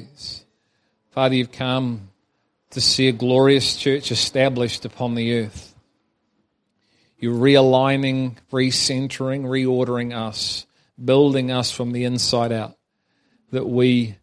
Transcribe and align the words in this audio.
days. 0.00 0.44
Father, 1.10 1.34
you've 1.34 1.52
come 1.52 2.08
to 2.70 2.80
see 2.80 3.08
a 3.08 3.12
glorious 3.12 3.76
church 3.76 4.10
established 4.10 4.84
upon 4.84 5.14
the 5.14 5.40
earth. 5.40 5.74
You're 7.18 7.34
realigning, 7.34 8.36
recentering, 8.50 9.44
reordering 9.44 10.16
us, 10.16 10.66
building 11.02 11.50
us 11.50 11.70
from 11.70 11.92
the 11.92 12.04
inside 12.04 12.52
out. 12.52 12.76
That 13.50 13.68
we 13.68 14.16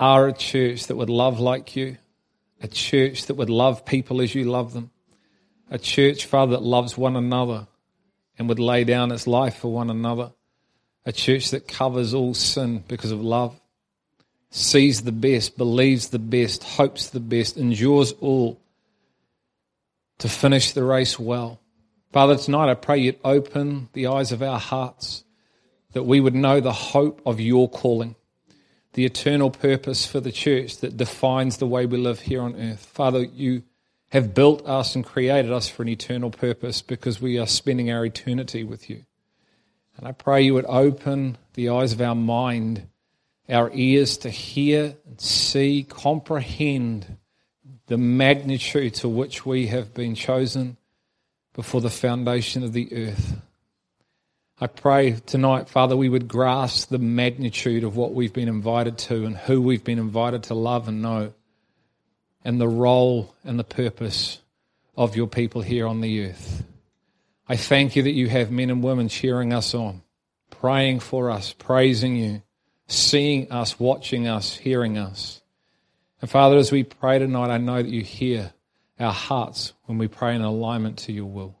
are 0.00 0.28
a 0.28 0.32
church 0.32 0.88
that 0.88 0.96
would 0.96 1.10
love 1.10 1.38
like 1.38 1.76
you, 1.76 1.96
a 2.60 2.68
church 2.68 3.26
that 3.26 3.34
would 3.34 3.50
love 3.50 3.86
people 3.86 4.20
as 4.20 4.34
you 4.34 4.44
love 4.44 4.72
them, 4.72 4.90
a 5.70 5.78
church, 5.78 6.26
Father, 6.26 6.52
that 6.52 6.62
loves 6.62 6.98
one 6.98 7.16
another 7.16 7.68
and 8.36 8.48
would 8.48 8.58
lay 8.58 8.82
down 8.84 9.12
its 9.12 9.26
life 9.26 9.58
for 9.58 9.72
one 9.72 9.90
another, 9.90 10.32
a 11.06 11.12
church 11.12 11.50
that 11.50 11.68
covers 11.68 12.12
all 12.12 12.34
sin 12.34 12.82
because 12.88 13.12
of 13.12 13.22
love, 13.22 13.58
sees 14.54 15.02
the 15.02 15.12
best, 15.12 15.56
believes 15.56 16.08
the 16.08 16.18
best, 16.18 16.62
hopes 16.62 17.10
the 17.10 17.20
best, 17.20 17.56
endures 17.56 18.12
all 18.20 18.60
to 20.18 20.28
finish 20.28 20.72
the 20.72 20.84
race 20.84 21.18
well. 21.18 21.60
Father, 22.12 22.36
tonight 22.36 22.70
I 22.70 22.74
pray 22.74 22.98
you'd 22.98 23.18
open 23.24 23.88
the 23.92 24.06
eyes 24.06 24.30
of 24.30 24.42
our 24.42 24.60
hearts 24.60 25.24
that 25.92 26.04
we 26.04 26.20
would 26.20 26.34
know 26.34 26.60
the 26.60 26.72
hope 26.72 27.20
of 27.26 27.40
your 27.40 27.68
calling 27.68 28.14
the 28.94 29.04
eternal 29.04 29.50
purpose 29.50 30.06
for 30.06 30.20
the 30.20 30.32
church 30.32 30.78
that 30.78 30.96
defines 30.96 31.56
the 31.56 31.66
way 31.66 31.84
we 31.84 31.98
live 31.98 32.20
here 32.20 32.40
on 32.40 32.54
earth. 32.54 32.86
Father, 32.86 33.24
you 33.24 33.64
have 34.10 34.34
built 34.34 34.64
us 34.66 34.94
and 34.94 35.04
created 35.04 35.50
us 35.50 35.68
for 35.68 35.82
an 35.82 35.88
eternal 35.88 36.30
purpose 36.30 36.80
because 36.80 37.20
we 37.20 37.36
are 37.36 37.46
spending 37.46 37.90
our 37.90 38.04
eternity 38.04 38.62
with 38.62 38.88
you. 38.88 39.04
And 39.96 40.06
I 40.06 40.12
pray 40.12 40.42
you 40.42 40.54
would 40.54 40.66
open 40.66 41.38
the 41.54 41.68
eyes 41.70 41.92
of 41.92 42.00
our 42.00 42.14
mind, 42.14 42.86
our 43.48 43.70
ears 43.74 44.18
to 44.18 44.30
hear 44.30 44.96
and 45.06 45.20
see, 45.20 45.84
comprehend 45.88 47.18
the 47.86 47.98
magnitude 47.98 48.94
to 48.94 49.08
which 49.08 49.44
we 49.44 49.66
have 49.66 49.92
been 49.92 50.14
chosen 50.14 50.76
before 51.52 51.80
the 51.80 51.90
foundation 51.90 52.62
of 52.62 52.72
the 52.72 53.08
earth. 53.08 53.36
I 54.60 54.66
pray 54.66 55.12
tonight, 55.26 55.68
Father, 55.68 55.96
we 55.96 56.08
would 56.08 56.28
grasp 56.28 56.88
the 56.88 56.98
magnitude 56.98 57.84
of 57.84 57.96
what 57.96 58.14
we've 58.14 58.32
been 58.32 58.48
invited 58.48 58.98
to 58.98 59.26
and 59.26 59.36
who 59.36 59.60
we've 59.60 59.84
been 59.84 59.98
invited 59.98 60.44
to 60.44 60.54
love 60.54 60.88
and 60.88 61.02
know, 61.02 61.34
and 62.44 62.60
the 62.60 62.68
role 62.68 63.34
and 63.44 63.58
the 63.58 63.64
purpose 63.64 64.38
of 64.96 65.16
your 65.16 65.26
people 65.26 65.60
here 65.60 65.86
on 65.86 66.00
the 66.00 66.26
earth. 66.26 66.64
I 67.48 67.56
thank 67.56 67.96
you 67.96 68.04
that 68.04 68.12
you 68.12 68.28
have 68.28 68.50
men 68.50 68.70
and 68.70 68.82
women 68.82 69.08
cheering 69.08 69.52
us 69.52 69.74
on, 69.74 70.02
praying 70.50 71.00
for 71.00 71.30
us, 71.30 71.52
praising 71.52 72.16
you, 72.16 72.42
seeing 72.86 73.50
us, 73.50 73.78
watching 73.78 74.26
us, 74.28 74.56
hearing 74.56 74.98
us. 74.98 75.40
And 76.20 76.30
Father, 76.30 76.56
as 76.56 76.72
we 76.72 76.84
pray 76.84 77.18
tonight, 77.18 77.50
I 77.50 77.58
know 77.58 77.82
that 77.82 77.90
you 77.90 78.02
hear 78.02 78.52
our 78.98 79.12
hearts 79.12 79.72
when 79.84 79.98
we 79.98 80.08
pray 80.08 80.34
in 80.34 80.42
alignment 80.42 80.98
to 81.00 81.12
your 81.12 81.26
will. 81.26 81.56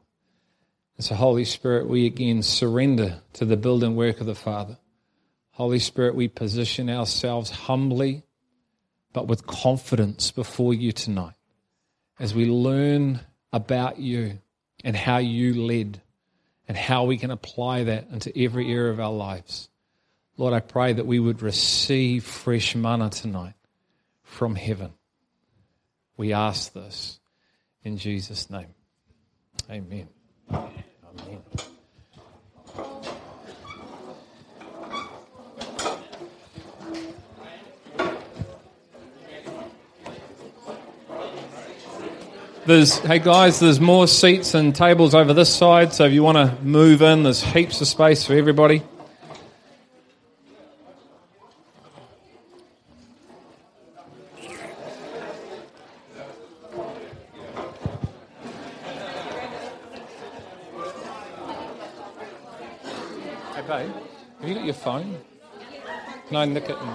And 0.96 1.04
so, 1.04 1.14
Holy 1.14 1.44
Spirit, 1.44 1.88
we 1.88 2.06
again 2.06 2.42
surrender 2.42 3.20
to 3.34 3.44
the 3.44 3.56
building 3.56 3.96
work 3.96 4.20
of 4.20 4.26
the 4.26 4.34
Father. 4.34 4.78
Holy 5.50 5.78
Spirit, 5.78 6.14
we 6.14 6.28
position 6.28 6.88
ourselves 6.88 7.50
humbly 7.50 8.24
but 9.12 9.28
with 9.28 9.46
confidence 9.46 10.30
before 10.30 10.74
you 10.74 10.92
tonight 10.92 11.34
as 12.18 12.34
we 12.34 12.46
learn 12.46 13.20
about 13.52 13.98
you 13.98 14.38
and 14.84 14.96
how 14.96 15.18
you 15.18 15.54
led 15.54 16.02
and 16.68 16.76
how 16.76 17.04
we 17.04 17.16
can 17.16 17.30
apply 17.30 17.84
that 17.84 18.08
into 18.10 18.36
every 18.36 18.70
area 18.72 18.92
of 18.92 19.00
our 19.00 19.12
lives. 19.12 19.68
Lord, 20.36 20.52
I 20.52 20.60
pray 20.60 20.92
that 20.92 21.06
we 21.06 21.20
would 21.20 21.42
receive 21.42 22.24
fresh 22.24 22.74
manna 22.74 23.08
tonight 23.08 23.54
from 24.22 24.56
heaven. 24.56 24.92
We 26.16 26.32
ask 26.32 26.72
this 26.72 27.20
in 27.84 27.98
Jesus' 27.98 28.50
name. 28.50 28.74
Amen. 29.70 30.08
Amen. 30.50 30.72
There's, 42.66 42.98
hey 43.00 43.18
guys, 43.18 43.60
there's 43.60 43.78
more 43.78 44.08
seats 44.08 44.54
and 44.54 44.74
tables 44.74 45.14
over 45.14 45.34
this 45.34 45.54
side, 45.54 45.92
so 45.92 46.06
if 46.06 46.12
you 46.12 46.22
want 46.22 46.38
to 46.38 46.64
move 46.64 47.02
in, 47.02 47.22
there's 47.22 47.42
heaps 47.42 47.80
of 47.82 47.86
space 47.86 48.24
for 48.24 48.32
everybody. 48.32 48.82
Can 66.44 66.50
I 66.50 66.60
nick 66.60 66.68
it? 66.68 66.76
And... 66.76 66.90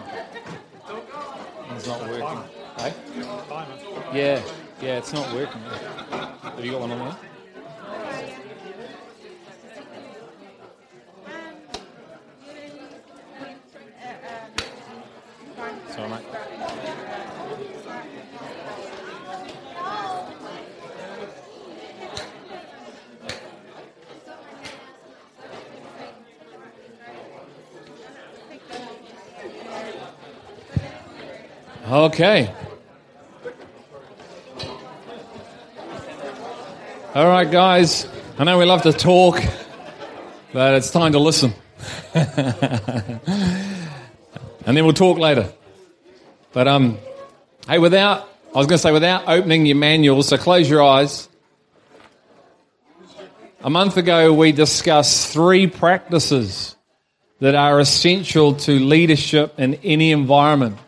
It's 1.76 1.88
not 1.88 2.02
working. 2.02 2.44
Hey? 2.78 2.94
Yeah, 4.14 4.44
yeah, 4.80 5.00
it's 5.00 5.12
not 5.12 5.34
working. 5.34 5.60
Have 5.62 6.64
you 6.64 6.72
got 6.74 6.82
one 6.82 6.92
on 6.92 7.00
there? 7.00 7.18
Sorry, 15.96 16.10
mate. 16.10 16.26
Okay. 32.20 32.54
All 37.16 37.26
right, 37.26 37.50
guys. 37.50 38.10
I 38.38 38.44
know 38.44 38.58
we 38.58 38.66
love 38.66 38.82
to 38.82 38.92
talk, 38.92 39.42
but 40.52 40.74
it's 40.74 40.92
time 40.92 41.14
to 41.14 41.20
listen. 41.20 41.54
and 42.14 43.22
then 44.66 44.84
we'll 44.84 44.92
talk 44.92 45.18
later. 45.18 45.50
But 46.52 46.68
um, 46.68 46.98
hey, 47.66 47.80
without 47.80 48.28
I 48.54 48.58
was 48.58 48.68
going 48.68 48.80
to 48.80 48.80
say 48.80 48.92
without 48.92 49.30
opening 49.30 49.66
your 49.66 49.78
manual, 49.78 50.22
so 50.22 50.38
close 50.38 50.70
your 50.70 50.84
eyes. 50.84 51.30
A 53.62 53.70
month 53.70 53.96
ago, 53.96 54.34
we 54.34 54.52
discussed 54.52 55.32
three 55.32 55.68
practices 55.68 56.76
that 57.40 57.56
are 57.56 57.80
essential 57.80 58.56
to 58.56 58.74
leadership 58.74 59.58
in 59.58 59.76
any 59.76 60.12
environment. 60.12 60.80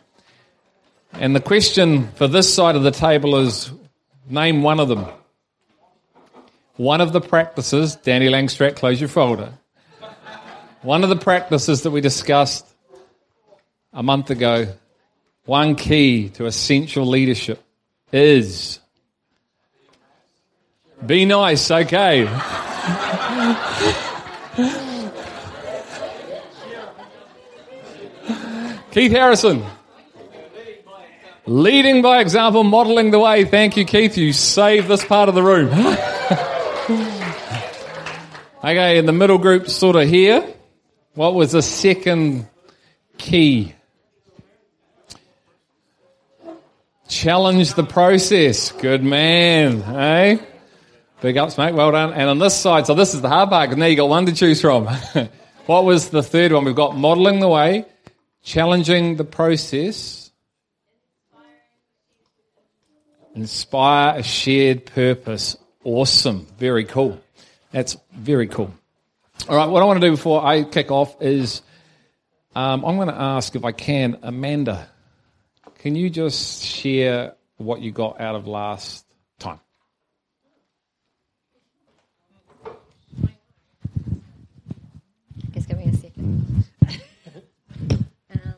And 1.14 1.36
the 1.36 1.42
question 1.42 2.12
for 2.14 2.28
this 2.28 2.54
side 2.54 2.76
of 2.76 2.84
the 2.84 2.92
table 2.92 3.38
is 3.38 3.72
name 4.30 4.64
one 4.64 4.80
of 4.80 4.88
them. 4.88 5.06
One 6.78 7.02
of 7.02 7.14
the 7.14 7.22
practices, 7.22 7.96
Danny 7.96 8.28
Langstrat, 8.28 8.76
close 8.76 9.00
your 9.00 9.10
folder. 9.10 9.54
One 10.82 11.04
of 11.04 11.10
the 11.10 11.16
practices 11.16 11.84
that 11.84 11.92
we 11.92 12.02
discussed 12.02 12.66
a 13.94 14.02
month 14.02 14.32
ago, 14.32 14.74
one 15.46 15.76
key 15.76 16.30
to 16.30 16.46
essential 16.46 17.06
leadership 17.06 17.64
is 18.12 18.80
be 21.06 21.26
nice, 21.26 21.70
okay. 21.70 22.26
Keith 28.92 29.12
Harrison. 29.12 29.64
Leading 31.48 32.04
by 32.04 32.22
example, 32.22 32.64
modeling 32.64 33.10
the 33.10 33.20
way. 33.20 33.46
Thank 33.46 33.76
you, 33.76 33.84
Keith. 33.84 34.16
You 34.18 34.32
saved 34.32 34.88
this 34.88 35.04
part 35.04 35.28
of 35.28 35.34
the 35.34 35.42
room. 35.42 35.70
okay, 38.64 39.00
in 39.00 39.08
the 39.08 39.12
middle 39.12 39.40
group, 39.40 39.68
sort 39.68 39.96
of 39.96 40.08
here. 40.08 40.48
What 41.16 41.34
was 41.34 41.54
the 41.54 41.64
second 41.64 42.48
key? 43.18 43.74
Challenge 47.08 47.74
the 47.74 47.84
process. 47.84 48.72
Good 48.72 49.04
man. 49.04 49.82
Hey? 49.82 50.40
Big 51.22 51.38
ups, 51.38 51.58
mate. 51.58 51.74
Well 51.74 51.92
done. 51.92 52.14
And 52.14 52.30
on 52.30 52.38
this 52.38 52.56
side, 52.56 52.86
so 52.86 52.94
this 52.94 53.16
is 53.16 53.22
the 53.22 53.30
hard 53.30 53.50
part 53.50 53.70
because 53.70 53.80
now 53.80 53.88
you 53.88 53.96
got 53.96 54.10
one 54.10 54.28
to 54.28 54.34
choose 54.34 54.62
from. 54.62 54.88
what 55.66 55.86
was 55.86 56.10
the 56.10 56.22
third 56.22 56.52
one? 56.52 56.66
We've 56.66 56.76
got 56.76 56.96
modeling 56.96 57.40
the 57.40 57.50
way, 57.50 57.86
challenging 58.44 59.18
the 59.18 59.24
process, 59.24 60.21
Inspire 63.36 64.20
a 64.20 64.24
shared 64.24 64.86
purpose. 64.86 65.58
Awesome. 65.84 66.48
Very 66.58 66.86
cool. 66.86 67.20
That's 67.72 67.98
very 68.14 68.48
cool. 68.48 68.74
All 69.50 69.56
right, 69.56 69.68
what 69.68 69.82
I 69.82 69.86
want 69.86 70.00
to 70.00 70.08
do 70.08 70.12
before 70.12 70.46
I 70.46 70.64
kick 70.64 70.92
off 70.92 71.20
is 71.22 71.62
um, 72.54 72.86
I'm 72.86 72.98
going 72.98 73.08
to 73.08 73.16
ask 73.16 73.56
if 73.56 73.66
I 73.66 73.72
can, 73.72 74.20
Amanda, 74.22 74.88
can 75.80 75.96
you 75.96 76.10
just 76.10 76.64
share 76.64 77.34
what 77.58 77.82
you 77.82 77.92
got 77.92 78.22
out 78.22 78.36
of 78.36 78.46
last 78.46 79.06
time? 79.40 79.60
Just 85.54 85.68
give 85.68 85.78
me 85.78 85.86
a 85.86 85.96
second. 85.96 86.66
um, 88.34 88.54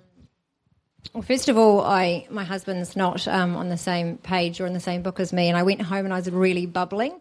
well, 1.14 1.22
first 1.22 1.48
of 1.48 1.58
all, 1.58 1.82
I 1.82 2.28
my 2.32 2.44
husband's 2.44 2.96
not 2.96 3.28
um, 3.28 3.56
on 3.56 3.70
the 3.70 3.78
same 3.78 4.18
page 4.18 4.60
or 4.60 4.66
in 4.66 4.74
the 4.74 4.80
same 4.80 5.04
book 5.04 5.20
as 5.20 5.32
me, 5.32 5.48
and 5.48 5.58
I 5.58 5.64
went 5.64 5.82
home 5.82 6.06
and 6.06 6.14
I 6.14 6.18
was 6.18 6.30
really 6.30 6.66
bubbling, 6.66 7.20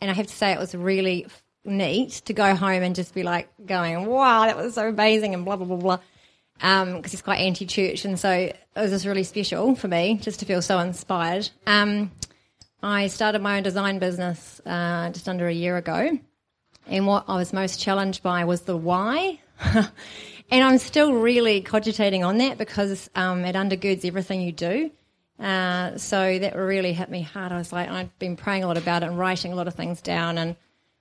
and 0.00 0.10
I 0.10 0.14
have 0.14 0.28
to 0.28 0.34
say 0.34 0.52
it 0.52 0.58
was 0.58 0.74
really 0.74 1.26
neat 1.64 2.10
to 2.26 2.32
go 2.32 2.54
home 2.54 2.82
and 2.82 2.94
just 2.94 3.14
be 3.14 3.24
like 3.24 3.48
going, 3.66 4.06
"Wow, 4.06 4.46
that 4.46 4.56
was 4.56 4.74
so 4.74 4.88
amazing," 4.88 5.34
and 5.34 5.44
blah 5.44 5.56
blah 5.56 5.66
blah 5.66 5.76
blah 5.76 5.98
because 6.54 6.94
um, 6.94 7.02
he's 7.02 7.22
quite 7.22 7.40
anti-church, 7.40 8.04
and 8.04 8.18
so 8.18 8.30
it 8.30 8.56
was 8.76 8.92
just 8.92 9.04
really 9.04 9.24
special 9.24 9.74
for 9.74 9.88
me 9.88 10.18
just 10.22 10.38
to 10.40 10.46
feel 10.46 10.62
so 10.62 10.78
inspired. 10.78 11.50
Um, 11.66 12.12
I 12.80 13.08
started 13.08 13.42
my 13.42 13.56
own 13.56 13.64
design 13.64 13.98
business 13.98 14.60
uh, 14.64 15.10
just 15.10 15.28
under 15.28 15.48
a 15.48 15.52
year 15.52 15.76
ago, 15.76 16.16
and 16.86 17.06
what 17.08 17.24
I 17.26 17.34
was 17.34 17.52
most 17.52 17.80
challenged 17.80 18.22
by 18.22 18.44
was 18.44 18.60
the 18.60 18.76
why. 18.76 19.40
and 20.52 20.62
I'm 20.62 20.76
still 20.76 21.14
really 21.14 21.62
cogitating 21.62 22.24
on 22.24 22.36
that 22.38 22.58
because 22.58 23.08
um, 23.14 23.46
it 23.46 23.56
undergirds 23.56 24.04
everything 24.04 24.42
you 24.42 24.52
do. 24.52 24.90
Uh, 25.40 25.96
so 25.96 26.38
that 26.38 26.54
really 26.54 26.92
hit 26.92 27.10
me 27.10 27.22
hard. 27.22 27.52
I 27.52 27.56
was 27.56 27.72
like, 27.72 27.88
I've 27.88 28.16
been 28.18 28.36
praying 28.36 28.62
a 28.62 28.66
lot 28.66 28.76
about 28.76 29.02
it 29.02 29.06
and 29.06 29.18
writing 29.18 29.52
a 29.52 29.56
lot 29.56 29.66
of 29.66 29.74
things 29.74 30.02
down, 30.02 30.36
and 30.36 30.56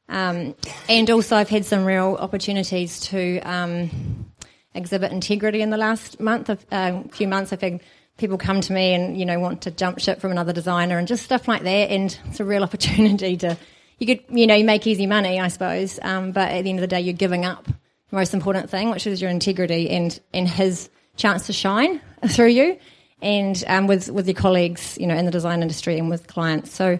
um, 0.07 0.55
and 0.87 1.09
also 1.11 1.35
I've 1.35 1.49
had 1.49 1.65
some 1.65 1.83
real 1.83 2.15
opportunities 2.17 3.01
to 3.01 3.39
um, 3.41 4.31
exhibit 4.73 5.11
integrity 5.11 5.61
in 5.61 5.69
the 5.69 5.77
last 5.77 6.21
month, 6.21 6.49
a 6.49 6.57
uh, 6.71 7.03
few 7.09 7.27
months. 7.27 7.51
I've 7.51 7.61
had 7.61 7.81
people 8.17 8.37
come 8.37 8.61
to 8.61 8.71
me 8.71 8.93
and 8.93 9.19
you 9.19 9.25
know 9.25 9.37
want 9.37 9.63
to 9.63 9.71
jump 9.71 9.99
ship 9.99 10.21
from 10.21 10.31
another 10.31 10.53
designer 10.53 10.97
and 10.97 11.09
just 11.09 11.25
stuff 11.25 11.49
like 11.49 11.63
that. 11.63 11.89
And 11.91 12.17
it's 12.27 12.39
a 12.39 12.45
real 12.45 12.63
opportunity 12.69 13.35
to 13.37 13.57
you 13.99 14.07
could 14.07 14.23
you 14.29 14.47
know 14.47 14.55
you 14.55 14.63
make 14.63 14.87
easy 14.87 15.07
money, 15.07 15.41
I 15.41 15.49
suppose, 15.49 15.99
um, 16.01 16.31
but 16.31 16.51
at 16.51 16.63
the 16.63 16.69
end 16.69 16.79
of 16.79 16.81
the 16.81 16.87
day, 16.87 17.01
you're 17.01 17.13
giving 17.13 17.43
up 17.43 17.67
most 18.11 18.33
important 18.33 18.69
thing, 18.69 18.91
which 18.91 19.07
is 19.07 19.21
your 19.21 19.31
integrity 19.31 19.89
and 19.89 20.19
and 20.33 20.47
his 20.47 20.89
chance 21.15 21.47
to 21.47 21.53
shine 21.53 22.01
through 22.27 22.47
you, 22.47 22.77
and 23.21 23.63
um, 23.67 23.87
with 23.87 24.09
with 24.09 24.27
your 24.27 24.35
colleagues, 24.35 24.97
you 24.99 25.07
know, 25.07 25.15
in 25.15 25.25
the 25.25 25.31
design 25.31 25.61
industry 25.61 25.97
and 25.97 26.09
with 26.09 26.27
clients. 26.27 26.71
So 26.71 26.99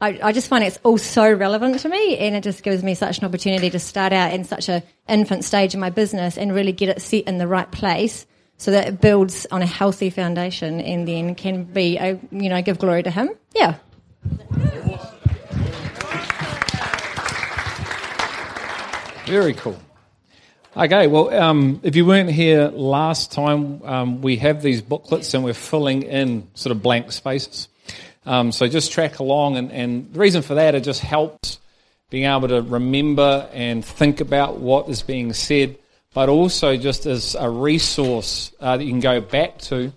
I, 0.00 0.18
I, 0.20 0.32
just 0.32 0.48
find 0.48 0.64
it's 0.64 0.80
all 0.82 0.98
so 0.98 1.32
relevant 1.32 1.78
to 1.80 1.88
me, 1.88 2.18
and 2.18 2.34
it 2.34 2.42
just 2.42 2.64
gives 2.64 2.82
me 2.82 2.94
such 2.94 3.18
an 3.18 3.24
opportunity 3.24 3.70
to 3.70 3.78
start 3.78 4.12
out 4.12 4.32
in 4.32 4.42
such 4.42 4.68
a 4.68 4.82
infant 5.08 5.44
stage 5.44 5.74
in 5.74 5.80
my 5.80 5.90
business 5.90 6.36
and 6.36 6.52
really 6.52 6.72
get 6.72 6.88
it 6.88 7.00
set 7.00 7.24
in 7.24 7.38
the 7.38 7.46
right 7.46 7.70
place, 7.70 8.26
so 8.56 8.72
that 8.72 8.88
it 8.88 9.00
builds 9.00 9.46
on 9.52 9.62
a 9.62 9.66
healthy 9.66 10.10
foundation, 10.10 10.80
and 10.80 11.06
then 11.06 11.36
can 11.36 11.62
be, 11.62 11.98
a, 11.98 12.18
you 12.32 12.48
know, 12.48 12.60
give 12.62 12.80
glory 12.80 13.04
to 13.04 13.10
Him. 13.10 13.30
Yeah. 13.54 13.76
Very 19.24 19.54
cool. 19.54 19.78
Okay, 20.74 21.06
well, 21.06 21.28
um, 21.38 21.80
if 21.82 21.96
you 21.96 22.06
weren't 22.06 22.30
here 22.30 22.68
last 22.68 23.30
time, 23.30 23.82
um, 23.82 24.22
we 24.22 24.36
have 24.36 24.62
these 24.62 24.80
booklets 24.80 25.34
and 25.34 25.44
we're 25.44 25.52
filling 25.52 26.02
in 26.02 26.48
sort 26.54 26.74
of 26.74 26.82
blank 26.82 27.12
spaces. 27.12 27.68
Um, 28.24 28.52
so 28.52 28.66
just 28.66 28.90
track 28.90 29.18
along, 29.18 29.58
and, 29.58 29.70
and 29.70 30.10
the 30.14 30.18
reason 30.18 30.40
for 30.40 30.54
that, 30.54 30.74
it 30.74 30.82
just 30.82 31.02
helps 31.02 31.58
being 32.08 32.24
able 32.24 32.48
to 32.48 32.62
remember 32.62 33.50
and 33.52 33.84
think 33.84 34.22
about 34.22 34.60
what 34.60 34.88
is 34.88 35.02
being 35.02 35.34
said, 35.34 35.76
but 36.14 36.30
also 36.30 36.78
just 36.78 37.04
as 37.04 37.34
a 37.38 37.50
resource 37.50 38.50
uh, 38.58 38.78
that 38.78 38.84
you 38.84 38.92
can 38.92 39.00
go 39.00 39.20
back 39.20 39.58
to 39.58 39.92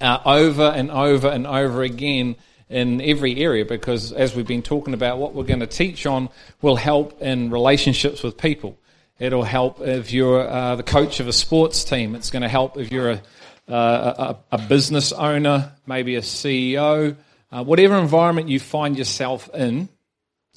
uh, 0.00 0.18
over 0.24 0.72
and 0.72 0.92
over 0.92 1.26
and 1.26 1.48
over 1.48 1.82
again 1.82 2.36
in 2.68 3.00
every 3.00 3.42
area 3.42 3.64
because 3.64 4.12
as 4.12 4.36
we've 4.36 4.46
been 4.46 4.62
talking 4.62 4.94
about 4.94 5.18
what 5.18 5.34
we're 5.34 5.42
going 5.42 5.58
to 5.58 5.66
teach 5.66 6.06
on 6.06 6.28
will 6.62 6.76
help 6.76 7.20
in 7.20 7.50
relationships 7.50 8.22
with 8.22 8.38
people 8.38 8.78
it'll 9.20 9.44
help 9.44 9.80
if 9.80 10.12
you're 10.12 10.48
uh, 10.48 10.74
the 10.74 10.82
coach 10.82 11.20
of 11.20 11.28
a 11.28 11.32
sports 11.32 11.84
team 11.84 12.16
it's 12.16 12.30
going 12.30 12.42
to 12.42 12.48
help 12.48 12.76
if 12.76 12.90
you're 12.90 13.10
a, 13.10 13.22
uh, 13.68 14.36
a, 14.50 14.56
a, 14.56 14.58
business 14.58 15.12
owner 15.12 15.72
maybe 15.86 16.16
a 16.16 16.20
ceo 16.20 17.16
uh, 17.52 17.64
whatever 17.64 17.98
environment 17.98 18.48
you 18.48 18.60
find 18.60 18.96
yourself 18.96 19.50
in, 19.54 19.88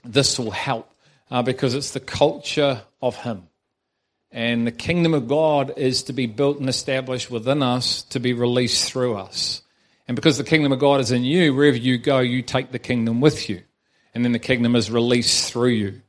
this 0.04 0.38
will 0.38 0.52
help 0.52 0.90
uh, 1.32 1.42
because 1.42 1.74
it's 1.74 1.92
the 1.92 2.00
culture 2.00 2.84
of 3.02 3.16
Him. 3.16 3.48
And 4.32 4.66
the 4.66 4.72
kingdom 4.72 5.14
of 5.14 5.28
God 5.28 5.74
is 5.78 6.04
to 6.04 6.14
be 6.14 6.26
built 6.26 6.60
and 6.60 6.70
established 6.70 7.30
within 7.32 7.62
us 7.62 8.04
to 8.04 8.20
be 8.20 8.34
released 8.34 8.92
through 8.92 9.16
us. 9.16 9.62
And 10.08 10.16
because 10.16 10.38
the 10.38 10.44
kingdom 10.44 10.72
of 10.72 10.80
God 10.80 11.00
is 11.02 11.12
in 11.12 11.24
you, 11.24 11.54
wherever 11.54 11.78
you 11.78 11.98
go, 11.98 12.20
you 12.20 12.42
take 12.42 12.72
the 12.72 12.80
kingdom 12.80 13.22
with 13.22 13.50
you. 13.50 13.62
And 14.14 14.24
then 14.24 14.32
the 14.32 14.40
kingdom 14.40 14.76
is 14.76 14.92
released 14.92 15.52
through 15.52 15.70
you. 15.70 16.02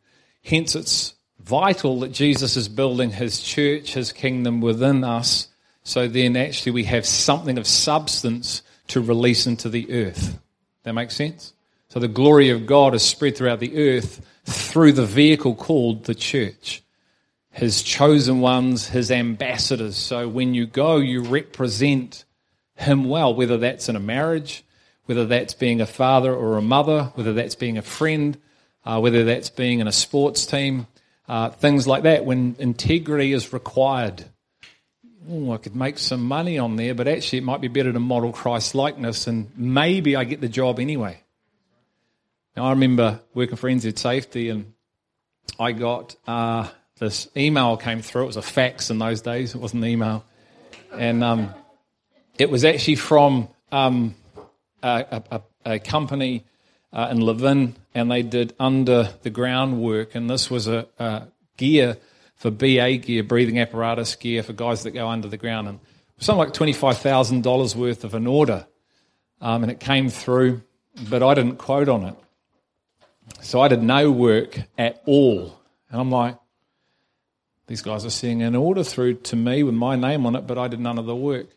Hence, 0.43 0.75
it's 0.75 1.15
vital 1.45 2.01
that 2.01 2.13
Jesus 2.13 2.57
is 2.57 2.69
building 2.69 3.11
his 3.11 3.41
church, 3.43 3.95
his 3.95 4.13
kingdom 4.13 4.61
within 4.61 5.05
us, 5.05 5.49
so 5.83 6.09
then 6.09 6.37
actually 6.37 6.73
we 6.73 6.85
have 6.85 7.05
something 7.05 7.59
of 7.59 7.67
substance 7.67 8.63
to 8.89 9.03
release 9.03 9.47
into 9.47 9.69
the 9.69 9.93
earth. 9.93 10.41
That 10.85 10.95
makes 10.95 11.15
sense? 11.15 11.53
So 11.89 12.01
the 12.01 12.09
glory 12.09 12.49
of 12.49 12.67
God 12.67 12.95
is 12.95 13.03
spread 13.03 13.37
throughout 13.37 13.61
the 13.61 13.77
earth 13.77 14.25
through 14.45 14.93
the 14.93 15.07
vehicle 15.07 15.55
called 15.55 16.05
the 16.05 16.15
church. 16.15 16.83
His 17.51 17.83
chosen 17.83 18.41
ones, 18.41 18.89
his 18.89 19.11
ambassadors. 19.11 19.97
So 19.97 20.27
when 20.29 20.55
you 20.55 20.67
go, 20.67 20.97
you 20.97 21.21
represent 21.21 22.25
him 22.75 23.05
well, 23.05 23.35
whether 23.35 23.59
that's 23.59 23.89
in 23.89 23.97
a 23.97 24.01
marriage, 24.01 24.65
whether 25.05 25.27
that's 25.27 25.55
being 25.55 25.81
a 25.81 25.87
father 25.87 26.35
or 26.35 26.57
a 26.57 26.63
mother, 26.63 27.13
whether 27.15 27.35
that's 27.35 27.55
being 27.55 27.79
a 27.79 27.83
friend, 27.83 28.39
uh, 28.85 28.99
whether 28.99 29.25
that's 29.25 29.51
being 29.51 29.81
in 29.81 29.87
a 29.87 29.93
sports 29.93 30.47
team, 30.47 30.87
uh, 31.29 31.51
things 31.51 31.87
like 31.87 32.05
that. 32.05 32.25
When 32.25 32.57
integrity 32.59 33.33
is 33.33 33.53
required, 33.53 34.25
I 35.31 35.57
could 35.57 35.75
make 35.75 35.99
some 35.99 36.23
money 36.23 36.59
on 36.59 36.77
there, 36.77 36.95
but 36.95 37.09
actually 37.09 37.39
it 37.39 37.45
might 37.45 37.61
be 37.61 37.69
better 37.69 37.93
to 37.93 38.01
model 38.01 38.33
Christ 38.33 38.75
likeness 38.75 39.27
and 39.27 39.51
maybe 39.57 40.17
I 40.17 40.25
get 40.25 40.41
the 40.41 40.49
job 40.49 40.79
anyway. 40.79 41.21
Now, 42.57 42.67
I 42.67 42.71
remember 42.71 43.21
working 43.33 43.57
for 43.57 43.69
NZ 43.69 43.99
Safety 43.99 44.51
and 44.51 44.75
I 45.59 45.73
got 45.73 46.15
uh, 46.27 46.69
this 46.99 47.29
email 47.37 47.77
came 47.77 48.03
through. 48.03 48.25
It 48.25 48.27
was 48.27 48.37
a 48.37 48.43
fax 48.43 48.91
in 48.91 48.99
those 48.99 49.23
days, 49.23 49.55
it 49.55 49.59
wasn't 49.59 49.85
an 49.85 49.91
email. 49.91 50.25
And 50.93 51.25
um, 51.25 51.55
it 52.39 52.51
was 52.51 52.65
actually 52.65 52.97
from 52.97 53.49
um, 53.73 54.15
a, 54.83 55.23
a, 55.31 55.43
a, 55.65 55.79
company 55.81 56.45
uh, 56.95 57.09
in 57.11 57.21
Levin, 57.21 57.75
and 57.93 58.11
they 58.11 58.23
did 58.23 58.55
under 58.59 59.11
the 59.23 59.31
ground 59.31 59.83
work. 59.83 60.15
And 60.15 60.31
this 60.31 60.49
was 60.51 60.69
a, 60.69 60.87
a 60.99 61.25
gear 61.57 61.99
for 62.37 62.51
BA 62.51 62.99
gear, 62.99 63.25
breathing 63.25 63.59
apparatus 63.59 64.15
gear 64.15 64.43
for 64.43 64.53
guys 64.53 64.85
that 64.85 64.93
go 64.93 65.09
under 65.09 65.29
the 65.29 65.37
ground. 65.37 65.69
And 65.69 65.81
something 66.19 66.39
like 66.39 66.55
$25,000 66.55 67.75
worth 67.75 68.05
of 68.05 68.15
an 68.15 68.27
order. 68.27 68.67
Um, 69.41 69.65
and 69.65 69.73
it 69.73 69.81
came 69.81 70.09
through, 70.09 70.63
but 71.11 71.23
I 71.23 71.35
didn't 71.35 71.57
quote 71.57 71.89
on 71.89 72.05
it. 72.05 72.15
So 73.41 73.61
I 73.61 73.69
did 73.69 73.83
no 73.83 74.11
work 74.13 74.61
at 74.79 75.03
all. 75.05 75.59
And 75.91 76.01
I'm 76.01 76.11
like, 76.11 76.37
these 77.67 77.83
guys 77.83 78.05
are 78.05 78.11
seeing 78.11 78.43
an 78.43 78.55
order 78.55 78.85
through 78.85 79.15
to 79.15 79.37
me 79.37 79.63
with 79.63 79.75
my 79.75 79.97
name 79.97 80.27
on 80.27 80.37
it, 80.37 80.47
but 80.47 80.59
I 80.59 80.69
did 80.69 80.81
none 80.81 80.99
of 80.99 81.07
the 81.07 81.17
work. 81.17 81.49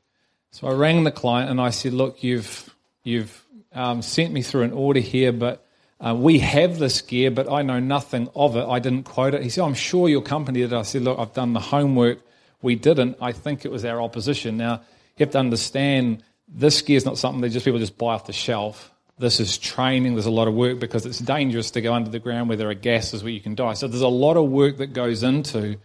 So 0.52 0.68
I 0.68 0.72
rang 0.72 1.04
the 1.04 1.12
client 1.12 1.52
and 1.52 1.62
I 1.62 1.70
said, 1.70 1.94
look, 1.94 2.24
you've, 2.24 2.74
you've 3.04 3.46
um, 3.78 4.02
sent 4.02 4.34
me 4.34 4.42
through 4.42 4.64
an 4.64 4.74
order 4.74 5.00
here, 5.00 5.32
but 5.32 5.66
uh, 6.00 6.16
we 6.16 6.40
have 6.40 6.78
this 6.78 7.02
gear, 7.02 7.32
but 7.32 7.52
I 7.52 7.62
know 7.62 7.80
nothing 7.80 8.30
of 8.36 8.56
it. 8.56 8.66
I 8.68 8.80
didn't 8.80 9.04
quote 9.04 9.34
it. 9.34 9.44
He 9.44 9.50
said, 9.50 9.64
I'm 9.64 9.74
sure 9.74 10.10
your 10.10 10.22
company 10.22 10.62
did. 10.62 10.74
I 10.74 10.84
said, 10.84 11.02
Look, 11.04 11.18
I've 11.18 11.34
done 11.34 11.54
the 11.54 11.60
homework. 11.60 12.20
We 12.62 12.76
didn't. 12.76 13.18
I 13.22 13.32
think 13.32 13.66
it 13.66 13.72
was 13.72 13.86
our 13.86 14.02
opposition. 14.02 14.58
Now, 14.58 14.82
you 15.18 15.26
have 15.26 15.32
to 15.32 15.40
understand 15.40 16.24
this 16.48 16.82
gear 16.82 16.98
is 16.98 17.06
not 17.06 17.18
something 17.18 17.42
that 17.42 17.50
just 17.50 17.66
people 17.66 17.80
just 17.80 17.98
buy 17.98 18.14
off 18.14 18.26
the 18.26 18.34
shelf. 18.34 18.92
This 19.20 19.40
is 19.40 19.58
training. 19.58 20.14
There's 20.14 20.28
a 20.28 20.32
lot 20.32 20.48
of 20.48 20.54
work 20.54 20.80
because 20.80 21.06
it's 21.06 21.20
dangerous 21.20 21.72
to 21.72 21.82
go 21.82 21.94
under 21.94 22.10
the 22.10 22.20
ground 22.20 22.50
where 22.50 22.58
there 22.58 22.70
are 22.70 22.76
gases 22.76 23.24
where 23.24 23.34
you 23.34 23.42
can 23.42 23.56
die. 23.56 23.74
So 23.74 23.88
there's 23.88 24.02
a 24.02 24.08
lot 24.08 24.38
of 24.38 24.50
work 24.50 24.78
that 24.78 24.94
goes 24.94 25.24
into 25.24 25.78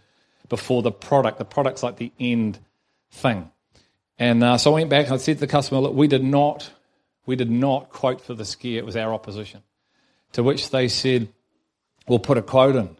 before 0.49 0.83
the 0.83 0.91
product. 0.91 1.39
The 1.39 1.45
product's 1.45 1.81
like 1.81 1.97
the 1.97 2.11
end 2.19 2.59
thing. 3.11 3.49
And 4.19 4.43
uh, 4.43 4.57
so 4.59 4.71
I 4.71 4.73
went 4.75 4.89
back. 4.91 5.05
And 5.05 5.15
I 5.15 5.17
said 5.17 5.37
to 5.37 5.39
the 5.41 5.47
customer, 5.47 5.81
"Look, 5.81 5.95
we 5.95 6.07
did 6.07 6.23
not, 6.23 6.69
we 7.25 7.35
did 7.35 7.49
not 7.49 7.89
quote 7.89 8.21
for 8.21 8.33
the 8.33 8.55
gear. 8.59 8.79
It 8.79 8.85
was 8.85 8.95
our 8.95 9.13
opposition." 9.13 9.61
To 10.33 10.43
which 10.43 10.71
they 10.71 10.87
said, 10.87 11.29
We'll 12.07 12.19
put 12.19 12.37
a 12.37 12.41
quote 12.41 12.75
in. 12.75 12.97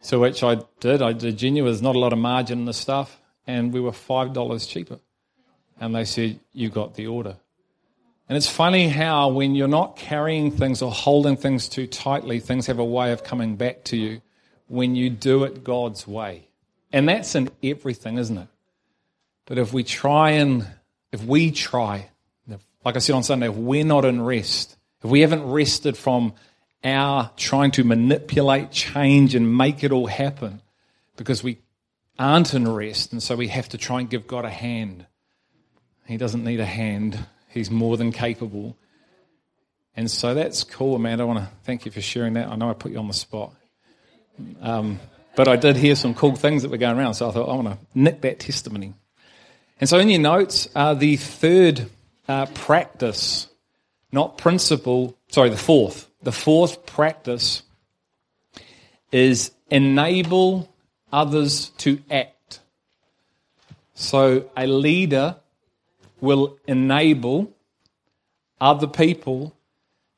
So, 0.00 0.20
which 0.20 0.42
I 0.42 0.58
did. 0.80 1.00
I 1.00 1.12
did 1.12 1.38
genuine. 1.38 1.70
There's 1.70 1.80
not 1.80 1.96
a 1.96 1.98
lot 1.98 2.12
of 2.12 2.18
margin 2.18 2.60
in 2.60 2.64
the 2.66 2.74
stuff, 2.74 3.18
and 3.46 3.72
we 3.72 3.80
were 3.80 3.92
$5 3.92 4.68
cheaper. 4.68 4.98
And 5.80 5.94
they 5.94 6.04
said, 6.04 6.40
You 6.52 6.68
got 6.68 6.94
the 6.94 7.06
order. 7.06 7.36
And 8.28 8.36
it's 8.36 8.48
funny 8.48 8.88
how, 8.88 9.28
when 9.28 9.54
you're 9.54 9.68
not 9.68 9.96
carrying 9.96 10.50
things 10.50 10.82
or 10.82 10.90
holding 10.90 11.36
things 11.36 11.68
too 11.68 11.86
tightly, 11.86 12.40
things 12.40 12.66
have 12.66 12.78
a 12.78 12.84
way 12.84 13.12
of 13.12 13.22
coming 13.24 13.56
back 13.56 13.84
to 13.84 13.96
you 13.96 14.20
when 14.66 14.94
you 14.94 15.10
do 15.10 15.44
it 15.44 15.64
God's 15.64 16.06
way. 16.06 16.48
And 16.92 17.08
that's 17.08 17.34
in 17.34 17.50
everything, 17.62 18.18
isn't 18.18 18.38
it? 18.38 18.48
But 19.46 19.58
if 19.58 19.72
we 19.72 19.84
try 19.84 20.30
and 20.30 20.66
if 21.12 21.22
we 21.24 21.50
try, 21.50 22.08
like 22.84 22.96
I 22.96 22.98
said 22.98 23.14
on 23.14 23.22
Sunday, 23.22 23.48
if 23.48 23.54
we're 23.54 23.84
not 23.84 24.04
in 24.04 24.20
rest, 24.20 24.76
if 25.02 25.10
we 25.10 25.20
haven't 25.20 25.44
rested 25.44 25.96
from 25.96 26.34
our 26.82 27.30
trying 27.36 27.70
to 27.72 27.84
manipulate, 27.84 28.70
change, 28.70 29.34
and 29.34 29.56
make 29.56 29.82
it 29.82 29.90
all 29.90 30.06
happen 30.06 30.60
because 31.16 31.42
we 31.42 31.58
aren't 32.18 32.54
in 32.54 32.68
rest, 32.68 33.12
and 33.12 33.22
so 33.22 33.36
we 33.36 33.48
have 33.48 33.68
to 33.70 33.78
try 33.78 34.00
and 34.00 34.10
give 34.10 34.26
God 34.26 34.44
a 34.44 34.50
hand. 34.50 35.06
He 36.06 36.16
doesn't 36.16 36.44
need 36.44 36.60
a 36.60 36.66
hand, 36.66 37.18
He's 37.48 37.70
more 37.70 37.96
than 37.96 38.12
capable. 38.12 38.76
And 39.96 40.10
so 40.10 40.34
that's 40.34 40.64
cool, 40.64 40.96
Amanda. 40.96 41.22
I 41.22 41.26
want 41.26 41.38
to 41.38 41.48
thank 41.62 41.86
you 41.86 41.92
for 41.92 42.00
sharing 42.00 42.32
that. 42.32 42.48
I 42.48 42.56
know 42.56 42.68
I 42.68 42.74
put 42.74 42.90
you 42.90 42.98
on 42.98 43.06
the 43.06 43.14
spot. 43.14 43.54
Um, 44.60 44.98
but 45.36 45.46
I 45.46 45.54
did 45.54 45.76
hear 45.76 45.94
some 45.94 46.14
cool 46.14 46.34
things 46.34 46.62
that 46.62 46.70
were 46.70 46.78
going 46.78 46.98
around, 46.98 47.14
so 47.14 47.28
I 47.28 47.32
thought 47.32 47.48
I 47.48 47.54
want 47.54 47.68
to 47.68 47.78
nick 47.94 48.20
that 48.22 48.40
testimony. 48.40 48.94
And 49.80 49.88
so 49.88 49.98
in 49.98 50.08
your 50.08 50.20
notes, 50.20 50.68
uh, 50.74 50.94
the 50.94 51.16
third 51.16 51.90
uh, 52.28 52.46
practice, 52.46 53.48
not 54.12 54.38
principle, 54.38 55.16
sorry, 55.28 55.50
the 55.50 55.56
fourth, 55.56 56.08
the 56.22 56.32
fourth 56.32 56.86
practice 56.86 57.62
is 59.12 59.52
enable 59.70 60.68
others 61.12 61.68
to 61.78 62.00
act. 62.10 62.60
So 63.94 64.50
a 64.56 64.66
leader 64.66 65.36
will 66.20 66.58
enable 66.66 67.52
other 68.60 68.86
people 68.86 69.54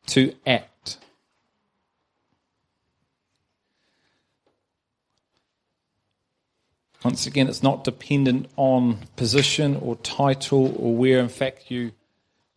to 0.07 0.33
act. 0.47 0.71
Once 7.07 7.25
again, 7.25 7.47
it's 7.47 7.63
not 7.63 7.85
dependent 7.85 8.49
on 8.57 8.99
position 9.15 9.77
or 9.77 9.95
title 9.95 10.75
or 10.77 10.93
where, 10.93 11.21
in 11.21 11.29
fact, 11.29 11.71
you 11.71 11.93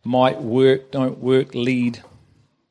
might 0.02 0.42
work, 0.42 0.90
don't 0.90 1.18
work, 1.18 1.54
lead. 1.54 2.02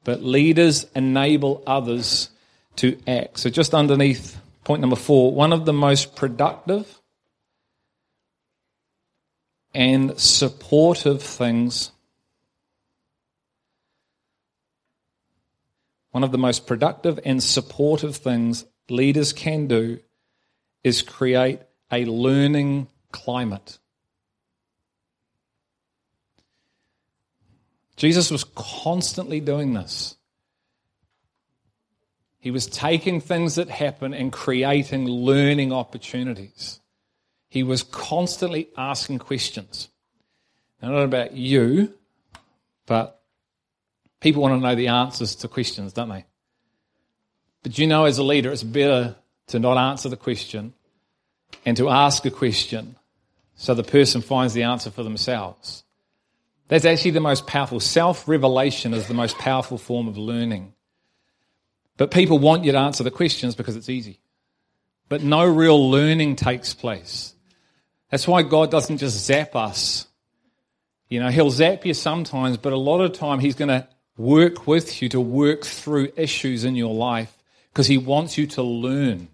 But 0.03 0.21
leaders 0.21 0.85
enable 0.93 1.63
others 1.65 2.31
to 2.75 2.99
act. 3.07 3.39
So, 3.39 3.49
just 3.49 3.73
underneath 3.73 4.41
point 4.65 4.81
number 4.81 4.97
four, 4.97 5.33
one 5.33 5.53
of 5.53 5.63
the 5.63 5.71
most 5.71 6.17
productive 6.17 6.99
and 9.73 10.19
supportive 10.19 11.23
things 11.23 11.91
one 16.11 16.25
of 16.25 16.33
the 16.33 16.37
most 16.37 16.67
productive 16.67 17.21
and 17.23 17.41
supportive 17.41 18.17
things 18.17 18.65
leaders 18.89 19.31
can 19.31 19.67
do 19.67 19.99
is 20.83 21.01
create 21.01 21.61
a 21.91 22.05
learning 22.05 22.87
climate. 23.11 23.79
Jesus 27.95 28.31
was 28.31 28.45
constantly 28.55 29.39
doing 29.41 29.73
this. 29.73 30.15
He 32.39 32.51
was 32.51 32.65
taking 32.67 33.19
things 33.19 33.55
that 33.55 33.69
happen 33.69 34.13
and 34.13 34.31
creating 34.31 35.05
learning 35.05 35.73
opportunities. 35.73 36.79
He 37.49 37.63
was 37.63 37.83
constantly 37.83 38.69
asking 38.77 39.19
questions. 39.19 39.89
Now, 40.81 40.91
not 40.91 41.03
about 41.03 41.33
you, 41.33 41.93
but 42.85 43.21
people 44.21 44.41
want 44.41 44.53
to 44.53 44.65
know 44.65 44.75
the 44.75 44.87
answers 44.87 45.35
to 45.35 45.49
questions, 45.49 45.91
don't 45.91 46.09
they? 46.09 46.25
But 47.63 47.77
you 47.77 47.87
know, 47.87 48.05
as 48.05 48.17
a 48.17 48.23
leader, 48.23 48.51
it's 48.51 48.63
better 48.63 49.17
to 49.47 49.59
not 49.59 49.77
answer 49.77 50.07
the 50.07 50.15
question 50.15 50.73
and 51.65 51.77
to 51.77 51.89
ask 51.89 52.25
a 52.25 52.31
question 52.31 52.95
so 53.55 53.73
the 53.73 53.83
person 53.83 54.21
finds 54.21 54.53
the 54.53 54.63
answer 54.63 54.89
for 54.89 55.03
themselves. 55.03 55.83
That's 56.69 56.85
actually 56.85 57.11
the 57.11 57.19
most 57.19 57.47
powerful. 57.47 57.79
Self 57.79 58.27
revelation 58.27 58.93
is 58.93 59.07
the 59.07 59.13
most 59.13 59.37
powerful 59.37 59.77
form 59.77 60.07
of 60.07 60.17
learning. 60.17 60.73
But 61.97 62.11
people 62.11 62.39
want 62.39 62.63
you 62.63 62.71
to 62.71 62.77
answer 62.77 63.03
the 63.03 63.11
questions 63.11 63.55
because 63.55 63.75
it's 63.75 63.89
easy. 63.89 64.19
But 65.09 65.23
no 65.23 65.45
real 65.45 65.89
learning 65.89 66.37
takes 66.37 66.73
place. 66.73 67.33
That's 68.09 68.27
why 68.27 68.43
God 68.43 68.71
doesn't 68.71 68.99
just 68.99 69.25
zap 69.25 69.55
us. 69.55 70.07
You 71.09 71.19
know, 71.19 71.29
He'll 71.29 71.49
zap 71.49 71.85
you 71.85 71.93
sometimes, 71.93 72.57
but 72.57 72.71
a 72.71 72.77
lot 72.77 73.01
of 73.01 73.13
time 73.13 73.39
He's 73.39 73.55
going 73.55 73.69
to 73.69 73.87
work 74.15 74.67
with 74.67 75.01
you 75.01 75.09
to 75.09 75.19
work 75.19 75.65
through 75.65 76.13
issues 76.15 76.63
in 76.63 76.75
your 76.75 76.93
life 76.93 77.35
because 77.73 77.87
He 77.87 77.97
wants 77.97 78.37
you 78.37 78.47
to 78.47 78.61
learn. 78.61 79.27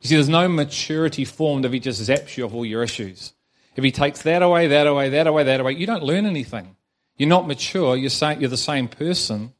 You 0.00 0.08
see, 0.08 0.14
there's 0.16 0.28
no 0.28 0.48
maturity 0.48 1.24
formed 1.24 1.64
if 1.64 1.72
He 1.72 1.80
just 1.80 2.02
zaps 2.02 2.36
you 2.36 2.44
of 2.44 2.54
all 2.54 2.64
your 2.64 2.82
issues. 2.82 3.32
If 3.76 3.84
He 3.84 3.92
takes 3.92 4.22
that 4.22 4.42
away, 4.42 4.68
that 4.68 4.86
away, 4.86 5.10
that 5.10 5.26
away, 5.26 5.44
that 5.44 5.60
away, 5.60 5.72
you 5.72 5.86
don't 5.86 6.02
learn 6.02 6.26
anything. 6.26 6.76
You're 7.16 7.28
not 7.28 7.46
mature. 7.46 7.96
You're, 7.96 8.32
you're 8.32 8.48
the 8.48 8.56
same 8.56 8.88
person. 8.88 9.52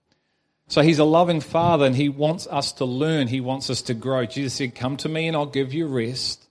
So 0.69 0.83
He's 0.83 0.99
a 0.99 1.05
loving 1.05 1.41
Father 1.41 1.85
and 1.85 1.97
He 1.97 2.09
wants 2.09 2.47
us 2.47 2.73
to 2.73 2.85
learn. 2.85 3.29
He 3.29 3.41
wants 3.41 3.69
us 3.71 3.83
to 3.83 3.95
grow. 3.95 4.25
Jesus 4.25 4.55
said, 4.55 4.75
Come 4.75 4.97
to 4.99 5.09
me 5.09 5.29
and 5.29 5.37
I'll 5.37 5.47
give 5.47 5.75
you 5.75 5.87
rest. 5.87 6.47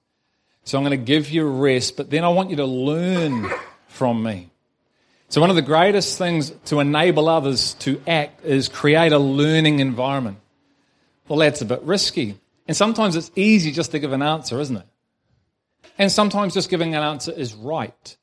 So 0.63 0.77
I'm 0.77 0.83
going 0.83 0.99
to 0.99 1.03
give 1.03 1.29
you 1.29 1.47
rest, 1.47 1.97
but 1.97 2.11
then 2.11 2.23
I 2.23 2.29
want 2.29 2.51
you 2.51 2.57
to 2.57 2.65
learn 2.65 3.49
from 3.87 4.21
me. 4.21 4.51
So, 5.29 5.41
one 5.41 5.49
of 5.51 5.55
the 5.55 5.61
greatest 5.61 6.17
things 6.17 6.51
to 6.65 6.79
enable 6.79 7.29
others 7.29 7.75
to 7.75 8.01
act 8.07 8.43
is 8.43 8.67
create 8.67 9.11
a 9.11 9.19
learning 9.19 9.79
environment. 9.79 10.37
Well, 11.27 11.39
that's 11.39 11.61
a 11.61 11.65
bit 11.65 11.83
risky. 11.83 12.39
And 12.69 12.77
sometimes 12.77 13.15
it's 13.15 13.31
easy 13.35 13.71
just 13.71 13.89
to 13.93 13.99
give 13.99 14.11
an 14.11 14.21
answer, 14.21 14.59
isn't 14.59 14.77
it? 14.77 14.85
And 15.97 16.11
sometimes 16.11 16.53
just 16.53 16.69
giving 16.69 16.93
an 16.93 17.01
answer 17.01 17.31
is 17.31 17.55
right. 17.55 18.15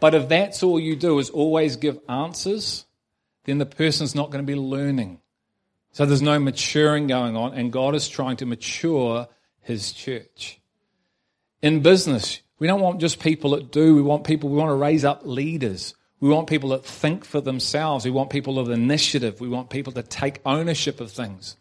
But 0.00 0.12
if 0.12 0.28
that's 0.28 0.64
all 0.64 0.80
you 0.80 0.96
do 0.96 1.20
is 1.20 1.30
always 1.30 1.76
give 1.76 2.00
answers, 2.08 2.84
then 3.44 3.58
the 3.58 3.66
person's 3.66 4.12
not 4.12 4.32
going 4.32 4.44
to 4.44 4.52
be 4.52 4.58
learning. 4.58 5.20
So 5.92 6.04
there's 6.04 6.20
no 6.20 6.40
maturing 6.40 7.06
going 7.06 7.36
on, 7.36 7.54
and 7.54 7.72
God 7.72 7.94
is 7.94 8.08
trying 8.08 8.38
to 8.38 8.44
mature 8.44 9.28
his 9.60 9.92
church. 9.92 10.58
In 11.62 11.80
business, 11.80 12.40
we 12.58 12.66
don't 12.66 12.80
want 12.80 13.00
just 13.00 13.20
people 13.20 13.50
that 13.50 13.70
do, 13.70 13.94
we 13.94 14.02
want 14.02 14.24
people, 14.24 14.50
we 14.50 14.56
want 14.56 14.70
to 14.70 14.74
raise 14.74 15.04
up 15.04 15.20
leaders. 15.22 15.94
We 16.18 16.28
want 16.28 16.48
people 16.48 16.70
that 16.70 16.84
think 16.84 17.24
for 17.24 17.40
themselves. 17.40 18.04
We 18.04 18.10
want 18.10 18.30
people 18.30 18.58
of 18.58 18.68
initiative. 18.68 19.40
We 19.40 19.48
want 19.48 19.70
people 19.70 19.92
to 19.92 20.02
take 20.02 20.40
ownership 20.44 21.00
of 21.00 21.12
things. 21.12 21.56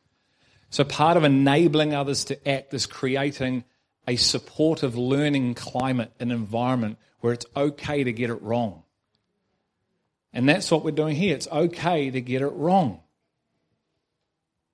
So, 0.70 0.84
part 0.84 1.18
of 1.18 1.24
enabling 1.24 1.96
others 1.96 2.26
to 2.26 2.50
act 2.50 2.74
is 2.74 2.86
creating 2.86 3.64
a 4.08 4.16
supportive 4.16 4.98
learning 4.98 5.54
climate, 5.54 6.12
and 6.20 6.32
environment 6.32 6.98
where 7.20 7.34
it's 7.34 7.46
okay 7.56 8.04
to 8.04 8.12
get 8.12 8.30
it 8.30 8.42
wrong. 8.42 8.84
And 10.34 10.48
that's 10.48 10.72
what 10.72 10.84
we're 10.84 10.92
doing 10.92 11.16
here. 11.16 11.36
It's 11.36 11.48
okay 11.48 12.10
to 12.10 12.22
get 12.22 12.42
it 12.42 12.48
wrong. 12.48 13.02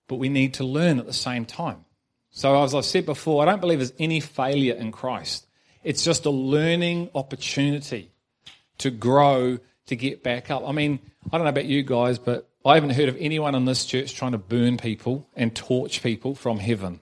But 0.08 0.18
we 0.18 0.30
need 0.30 0.56
to 0.56 0.64
learn 0.64 1.00
at 1.00 1.06
the 1.06 1.14
same 1.14 1.46
time. 1.46 1.86
So, 2.32 2.62
as 2.64 2.75
I've 2.75 2.86
said 2.86 3.06
before, 3.06 3.42
I 3.42 3.46
don't 3.46 3.62
believe 3.62 3.80
there's 3.80 3.94
any 3.98 4.20
failure 4.20 4.75
in 4.75 4.92
Christ. 4.92 5.48
It's 5.84 6.04
just 6.04 6.25
a 6.25 6.30
learning 6.30 7.10
opportunity 7.16 8.12
to 8.80 8.92
grow, 8.92 9.60
to 9.88 9.96
get 9.96 10.24
back 10.24 10.52
up. 10.52 10.64
I 10.68 10.72
mean, 10.72 11.00
I 11.32 11.38
don't 11.38 11.44
know 11.44 11.50
about 11.50 11.66
you 11.66 11.84
guys, 11.84 12.20
but 12.20 12.50
I 12.66 12.76
haven't 12.76 12.92
heard 12.92 13.10
of 13.10 13.18
anyone 13.20 13.54
in 13.54 13.66
this 13.66 13.86
church 13.86 14.16
trying 14.16 14.32
to 14.32 14.40
burn 14.40 14.78
people 14.78 15.30
and 15.36 15.56
torch 15.56 16.02
people 16.02 16.34
from 16.34 16.58
heaven. 16.58 17.00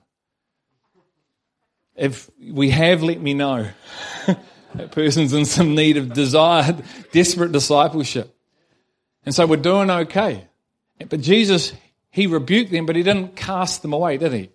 If 1.96 2.30
we 2.38 2.72
have, 2.72 3.02
let 3.02 3.22
me 3.22 3.34
know. 3.34 3.70
that 4.76 4.92
person's 4.92 5.32
in 5.32 5.46
some 5.46 5.74
need 5.74 5.96
of 5.98 6.14
desired, 6.14 6.84
desperate 7.12 7.54
discipleship. 7.54 8.36
And 9.26 9.34
so 9.34 9.46
we're 9.46 9.58
doing 9.58 9.90
okay. 9.90 10.48
But 11.08 11.22
Jesus, 11.22 11.72
he 12.10 12.28
rebuked 12.28 12.72
them, 12.72 12.86
but 12.86 12.96
he 12.96 13.04
didn't 13.04 13.36
cast 13.36 13.84
them 13.84 13.94
away, 13.94 14.18
did 14.18 14.34
he? 14.34 14.50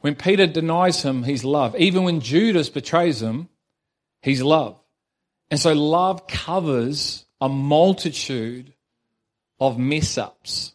When 0.00 0.14
Peter 0.14 0.46
denies 0.46 1.02
him, 1.02 1.24
he's 1.24 1.44
love. 1.44 1.74
Even 1.76 2.04
when 2.04 2.20
Judas 2.20 2.68
betrays 2.68 3.20
him, 3.22 3.48
he's 4.20 4.42
love. 4.42 4.78
And 5.50 5.58
so 5.58 5.72
love 5.72 6.26
covers 6.26 7.24
a 7.40 7.48
multitude 7.48 8.71
of 9.66 9.78
mess 9.78 10.18
ups. 10.18 10.74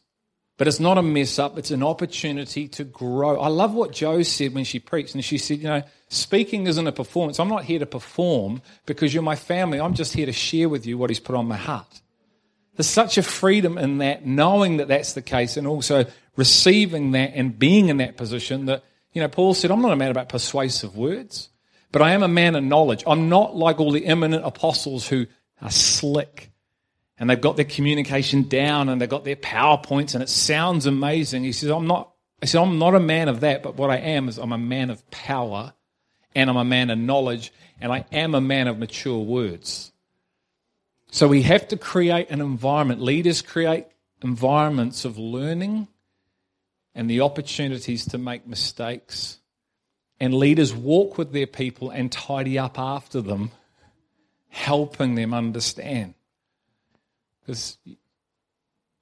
But 0.57 0.67
it's 0.67 0.79
not 0.79 0.97
a 0.97 1.03
mess 1.03 1.37
up, 1.37 1.57
it's 1.57 1.69
an 1.69 1.83
opportunity 1.83 2.67
to 2.69 2.83
grow. 2.83 3.39
I 3.39 3.47
love 3.47 3.73
what 3.73 3.91
Joe 3.91 4.23
said 4.23 4.55
when 4.55 4.63
she 4.63 4.79
preached. 4.79 5.13
And 5.13 5.23
she 5.23 5.37
said, 5.37 5.59
You 5.59 5.65
know, 5.65 5.83
speaking 6.09 6.65
isn't 6.65 6.87
a 6.87 6.91
performance. 6.91 7.39
I'm 7.39 7.47
not 7.47 7.63
here 7.63 7.79
to 7.79 7.85
perform 7.85 8.61
because 8.87 9.13
you're 9.13 9.21
my 9.21 9.35
family. 9.35 9.79
I'm 9.79 9.93
just 9.93 10.13
here 10.13 10.25
to 10.25 10.31
share 10.31 10.67
with 10.67 10.87
you 10.87 10.97
what 10.97 11.11
He's 11.11 11.19
put 11.19 11.35
on 11.35 11.47
my 11.47 11.57
heart. 11.57 12.01
There's 12.75 12.87
such 12.87 13.17
a 13.17 13.23
freedom 13.23 13.77
in 13.77 13.99
that, 13.99 14.25
knowing 14.25 14.77
that 14.77 14.87
that's 14.87 15.13
the 15.13 15.21
case, 15.21 15.57
and 15.57 15.67
also 15.67 16.05
receiving 16.35 17.11
that 17.11 17.31
and 17.33 17.57
being 17.57 17.89
in 17.89 17.97
that 17.97 18.17
position 18.17 18.65
that 18.65 18.83
you 19.13 19.21
know, 19.21 19.29
Paul 19.29 19.55
said, 19.55 19.71
I'm 19.71 19.81
not 19.81 19.93
a 19.93 19.95
man 19.95 20.11
about 20.11 20.29
persuasive 20.29 20.95
words, 20.95 21.49
but 21.91 22.03
I 22.03 22.11
am 22.11 22.21
a 22.21 22.27
man 22.27 22.55
of 22.55 22.63
knowledge. 22.63 23.03
I'm 23.07 23.29
not 23.29 23.55
like 23.55 23.79
all 23.79 23.91
the 23.91 24.05
eminent 24.05 24.45
apostles 24.45 25.07
who 25.07 25.25
are 25.59 25.71
slick 25.71 26.51
and 27.19 27.29
they've 27.29 27.41
got 27.41 27.55
their 27.55 27.65
communication 27.65 28.43
down 28.43 28.89
and 28.89 29.01
they've 29.01 29.09
got 29.09 29.23
their 29.23 29.35
PowerPoints 29.35 30.13
and 30.13 30.23
it 30.23 30.29
sounds 30.29 30.85
amazing. 30.85 31.43
He 31.43 31.51
says, 31.51 31.69
I'm 31.69 31.87
not, 31.87 32.13
I 32.41 32.45
said, 32.45 32.61
I'm 32.61 32.77
not 32.77 32.93
a 32.93 32.99
man 32.99 33.27
of 33.27 33.39
that, 33.39 33.63
but 33.63 33.75
what 33.75 33.89
I 33.89 33.97
am 33.97 34.29
is 34.29 34.37
I'm 34.37 34.51
a 34.51 34.57
man 34.57 34.89
of 34.89 35.09
power 35.09 35.73
and 36.35 36.49
I'm 36.49 36.57
a 36.57 36.65
man 36.65 36.89
of 36.89 36.99
knowledge 36.99 37.51
and 37.81 37.91
I 37.91 38.05
am 38.11 38.35
a 38.35 38.41
man 38.41 38.67
of 38.67 38.77
mature 38.77 39.19
words. 39.19 39.91
So 41.09 41.27
we 41.27 41.41
have 41.43 41.67
to 41.69 41.77
create 41.77 42.29
an 42.29 42.41
environment. 42.41 43.01
Leaders 43.01 43.41
create 43.41 43.87
environments 44.21 45.05
of 45.05 45.17
learning 45.17 45.87
and 46.93 47.09
the 47.09 47.21
opportunities 47.21 48.05
to 48.07 48.17
make 48.17 48.47
mistakes. 48.47 49.39
And 50.19 50.33
leaders 50.33 50.73
walk 50.73 51.17
with 51.17 51.31
their 51.31 51.47
people 51.47 51.91
and 51.91 52.11
tidy 52.11 52.57
up 52.57 52.77
after 52.79 53.21
them, 53.21 53.51
helping 54.49 55.15
them 55.15 55.33
understand. 55.33 56.15
Because 57.47 57.77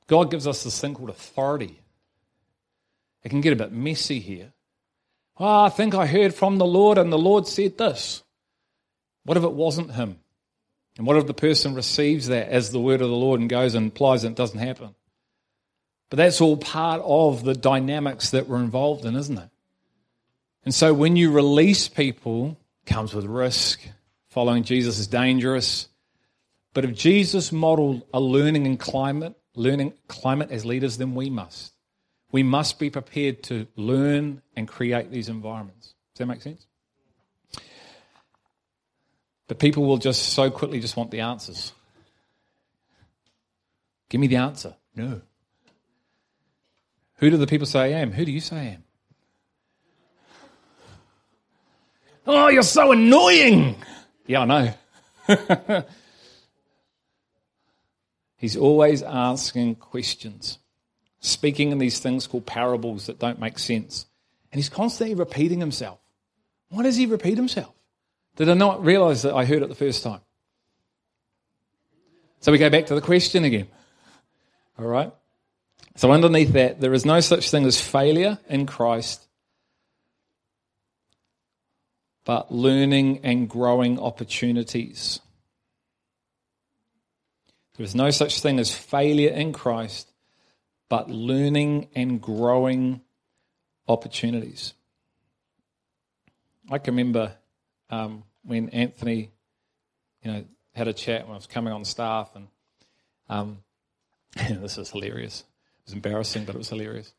God 0.05 0.29
gives 0.29 0.45
us 0.45 0.63
this 0.63 0.79
thing 0.79 0.93
called 0.93 1.09
authority. 1.09 1.81
It 3.23 3.29
can 3.29 3.41
get 3.41 3.53
a 3.53 3.55
bit 3.55 3.71
messy 3.71 4.19
here. 4.19 4.53
Oh, 5.37 5.63
I 5.63 5.69
think 5.69 5.95
I 5.95 6.05
heard 6.05 6.35
from 6.35 6.59
the 6.59 6.65
Lord 6.65 6.99
and 6.99 7.11
the 7.11 7.17
Lord 7.17 7.47
said 7.47 7.79
this. 7.79 8.21
What 9.23 9.35
if 9.35 9.43
it 9.43 9.51
wasn't 9.51 9.93
Him? 9.93 10.19
And 10.97 11.07
what 11.07 11.17
if 11.17 11.25
the 11.25 11.33
person 11.33 11.73
receives 11.73 12.27
that 12.27 12.49
as 12.49 12.71
the 12.71 12.79
word 12.79 13.01
of 13.01 13.09
the 13.09 13.15
Lord 13.15 13.39
and 13.39 13.49
goes 13.49 13.73
and 13.73 13.87
applies 13.87 14.23
and 14.23 14.33
it 14.33 14.37
doesn't 14.37 14.59
happen? 14.59 14.93
But 16.11 16.17
that's 16.17 16.39
all 16.39 16.55
part 16.55 17.01
of 17.03 17.43
the 17.43 17.55
dynamics 17.55 18.29
that 18.29 18.47
we're 18.47 18.59
involved 18.59 19.05
in, 19.05 19.15
isn't 19.15 19.39
it? 19.39 19.49
And 20.63 20.73
so 20.73 20.93
when 20.93 21.15
you 21.15 21.31
release 21.31 21.87
people, 21.87 22.57
comes 22.85 23.13
with 23.13 23.25
risk. 23.25 23.81
Following 24.29 24.63
Jesus 24.63 24.99
is 24.99 25.07
dangerous. 25.07 25.87
But 26.75 26.83
if 26.83 26.93
Jesus 26.93 27.53
modeled 27.53 28.03
a 28.13 28.19
learning 28.19 28.67
and 28.67 28.77
climate, 28.77 29.33
learning 29.55 29.93
climate 30.09 30.51
as 30.51 30.65
leaders, 30.65 30.97
then 30.97 31.15
we 31.15 31.29
must. 31.29 31.71
We 32.33 32.43
must 32.43 32.79
be 32.79 32.89
prepared 32.89 33.43
to 33.43 33.65
learn 33.77 34.41
and 34.57 34.67
create 34.67 35.09
these 35.09 35.29
environments. 35.29 35.93
Does 36.13 36.19
that 36.19 36.25
make 36.25 36.41
sense? 36.41 36.67
But 39.47 39.57
people 39.57 39.85
will 39.85 39.97
just 39.97 40.33
so 40.33 40.51
quickly 40.51 40.81
just 40.81 40.97
want 40.97 41.11
the 41.11 41.21
answers. 41.21 41.71
Give 44.09 44.19
me 44.19 44.27
the 44.27 44.35
answer. 44.35 44.75
No. 44.97 45.21
Who 47.19 47.29
do 47.29 47.37
the 47.37 47.47
people 47.47 47.67
say 47.67 47.95
I 47.95 47.99
am? 48.01 48.11
Who 48.11 48.25
do 48.25 48.33
you 48.33 48.41
say 48.41 48.57
I 48.57 48.63
am? 48.63 48.83
Oh, 52.27 52.49
you're 52.49 52.63
so 52.63 52.91
annoying. 52.91 53.77
Yeah, 54.27 54.41
I 54.41 54.73
know. 55.29 55.85
He's 58.37 58.57
always 58.57 59.01
asking 59.01 59.75
questions, 59.75 60.59
speaking 61.19 61.71
in 61.71 61.77
these 61.77 61.99
things 61.99 62.27
called 62.27 62.45
parables 62.45 63.07
that 63.07 63.19
don't 63.19 63.39
make 63.39 63.59
sense. 63.59 64.05
And 64.51 64.59
he's 64.59 64.69
constantly 64.69 65.15
repeating 65.15 65.59
himself. 65.59 65.99
Why 66.69 66.83
does 66.83 66.95
he 66.95 67.05
repeat 67.05 67.37
himself? 67.37 67.73
Did 68.35 68.49
I 68.49 68.53
not 68.53 68.83
realize 68.83 69.21
that 69.21 69.33
I 69.33 69.45
heard 69.45 69.63
it 69.63 69.69
the 69.69 69.75
first 69.75 70.03
time? 70.03 70.21
So 72.41 72.51
we 72.51 72.57
go 72.57 72.69
back 72.69 72.87
to 72.87 72.95
the 72.95 73.01
question 73.01 73.43
again. 73.43 73.67
All 74.77 74.85
right? 74.85 75.11
So, 75.95 76.11
underneath 76.11 76.51
that, 76.53 76.81
there 76.81 76.93
is 76.93 77.05
no 77.05 77.21
such 77.21 77.49
thing 77.49 77.65
as 77.65 77.79
failure 77.79 78.37
in 78.49 78.65
Christ, 78.65 79.25
but 82.25 82.51
learning 82.51 83.21
and 83.23 83.49
growing 83.49 83.97
opportunities. 83.97 85.21
There 87.77 87.83
is 87.83 87.95
no 87.95 88.09
such 88.09 88.39
thing 88.39 88.59
as 88.59 88.73
failure 88.73 89.31
in 89.31 89.51
Christ, 89.51 90.11
but 90.87 91.09
learning 91.09 91.89
and 91.93 92.21
growing 92.21 93.01
opportunities. 93.87 94.73
I 96.69 96.77
can 96.77 96.95
remember 96.95 97.33
um, 97.89 98.23
when 98.43 98.69
Anthony, 98.69 99.31
you 100.23 100.31
know, 100.31 100.45
had 100.73 100.87
a 100.87 100.93
chat 100.93 101.23
when 101.23 101.33
I 101.33 101.35
was 101.35 101.47
coming 101.47 101.73
on 101.73 101.83
staff, 101.85 102.31
and 102.35 102.47
um, 103.29 103.57
this 104.35 104.77
is 104.77 104.89
hilarious. 104.89 105.41
It 105.41 105.87
was 105.87 105.93
embarrassing, 105.93 106.45
but 106.45 106.55
it 106.55 106.57
was 106.57 106.69
hilarious. 106.69 107.13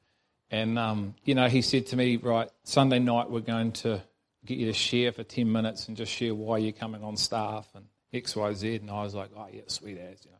And 0.50 0.78
um, 0.78 1.14
you 1.24 1.34
know, 1.34 1.48
he 1.48 1.60
said 1.60 1.86
to 1.88 1.96
me, 1.96 2.16
"Right, 2.16 2.48
Sunday 2.64 2.98
night 2.98 3.30
we're 3.30 3.40
going 3.40 3.72
to 3.72 4.02
get 4.44 4.58
you 4.58 4.66
to 4.66 4.72
share 4.72 5.12
for 5.12 5.22
ten 5.22 5.50
minutes 5.50 5.88
and 5.88 5.96
just 5.96 6.12
share 6.12 6.34
why 6.34 6.58
you're 6.58 6.72
coming 6.72 7.02
on 7.02 7.16
staff 7.16 7.68
and 7.74 7.84
X, 8.12 8.34
Y, 8.34 8.52
Z." 8.54 8.76
And 8.76 8.90
I 8.90 9.02
was 9.02 9.14
like, 9.14 9.30
"Oh 9.36 9.48
yeah, 9.52 9.62
sweet 9.66 9.98
as," 9.98 10.24
you 10.24 10.30
know. 10.30 10.36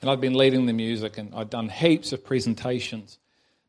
And 0.00 0.10
I'd 0.10 0.20
been 0.20 0.34
leading 0.34 0.66
the 0.66 0.72
music, 0.72 1.18
and 1.18 1.34
I'd 1.34 1.50
done 1.50 1.68
heaps 1.68 2.12
of 2.12 2.24
presentations, 2.24 3.18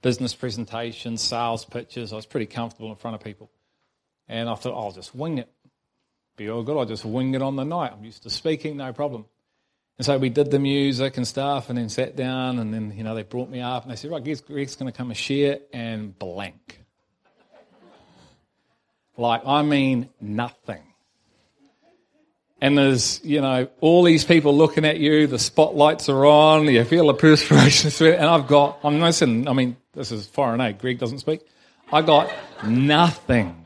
business 0.01 0.35
presentations, 0.35 1.21
sales 1.21 1.63
pitches. 1.63 2.11
I 2.11 2.17
was 2.17 2.25
pretty 2.25 2.47
comfortable 2.47 2.89
in 2.89 2.97
front 2.97 3.15
of 3.15 3.23
people. 3.23 3.49
And 4.27 4.49
I 4.49 4.55
thought, 4.55 4.77
I'll 4.77 4.91
just 4.91 5.15
wing 5.15 5.37
it. 5.37 5.49
Be 6.35 6.49
all 6.49 6.63
good. 6.63 6.77
I'll 6.77 6.85
just 6.85 7.05
wing 7.05 7.33
it 7.33 7.41
on 7.41 7.55
the 7.55 7.63
night. 7.63 7.93
I'm 7.93 8.03
used 8.03 8.23
to 8.23 8.29
speaking, 8.29 8.77
no 8.77 8.91
problem. 8.93 9.25
And 9.97 10.05
so 10.05 10.17
we 10.17 10.29
did 10.29 10.51
the 10.51 10.59
music 10.59 11.17
and 11.17 11.27
stuff 11.27 11.69
and 11.69 11.77
then 11.77 11.89
sat 11.89 12.15
down 12.15 12.59
and 12.59 12.71
then, 12.71 12.93
you 12.95 13.03
know, 13.03 13.15
they 13.15 13.23
brought 13.23 13.49
me 13.49 13.61
up 13.61 13.83
and 13.83 13.91
they 13.91 13.95
said, 13.95 14.11
right, 14.11 14.23
Greg's, 14.23 14.41
Greg's 14.41 14.75
going 14.75 14.91
to 14.91 14.95
come 14.95 15.09
and 15.09 15.17
share 15.17 15.59
and 15.73 16.17
blank. 16.17 16.83
like, 19.17 19.41
I 19.45 19.63
mean, 19.63 20.09
nothing. 20.21 20.83
And 22.59 22.77
there's, 22.77 23.23
you 23.23 23.39
know, 23.39 23.67
all 23.81 24.03
these 24.03 24.25
people 24.25 24.55
looking 24.55 24.83
at 24.83 24.97
you, 24.97 25.27
the 25.27 25.37
spotlights 25.37 26.09
are 26.09 26.25
on, 26.25 26.65
you 26.67 26.83
feel 26.83 27.07
the 27.07 27.13
perspiration 27.13 27.91
sweat, 27.91 28.17
and 28.17 28.25
I've 28.25 28.47
got, 28.47 28.79
I'm 28.83 28.99
listening, 28.99 29.47
I 29.47 29.53
mean, 29.53 29.77
this 29.93 30.11
is 30.11 30.25
foreign 30.25 30.59
aid, 30.59 30.79
Greg 30.79 30.97
doesn't 30.97 31.19
speak. 31.19 31.41
I 31.91 32.01
got 32.01 32.33
nothing. 32.65 33.65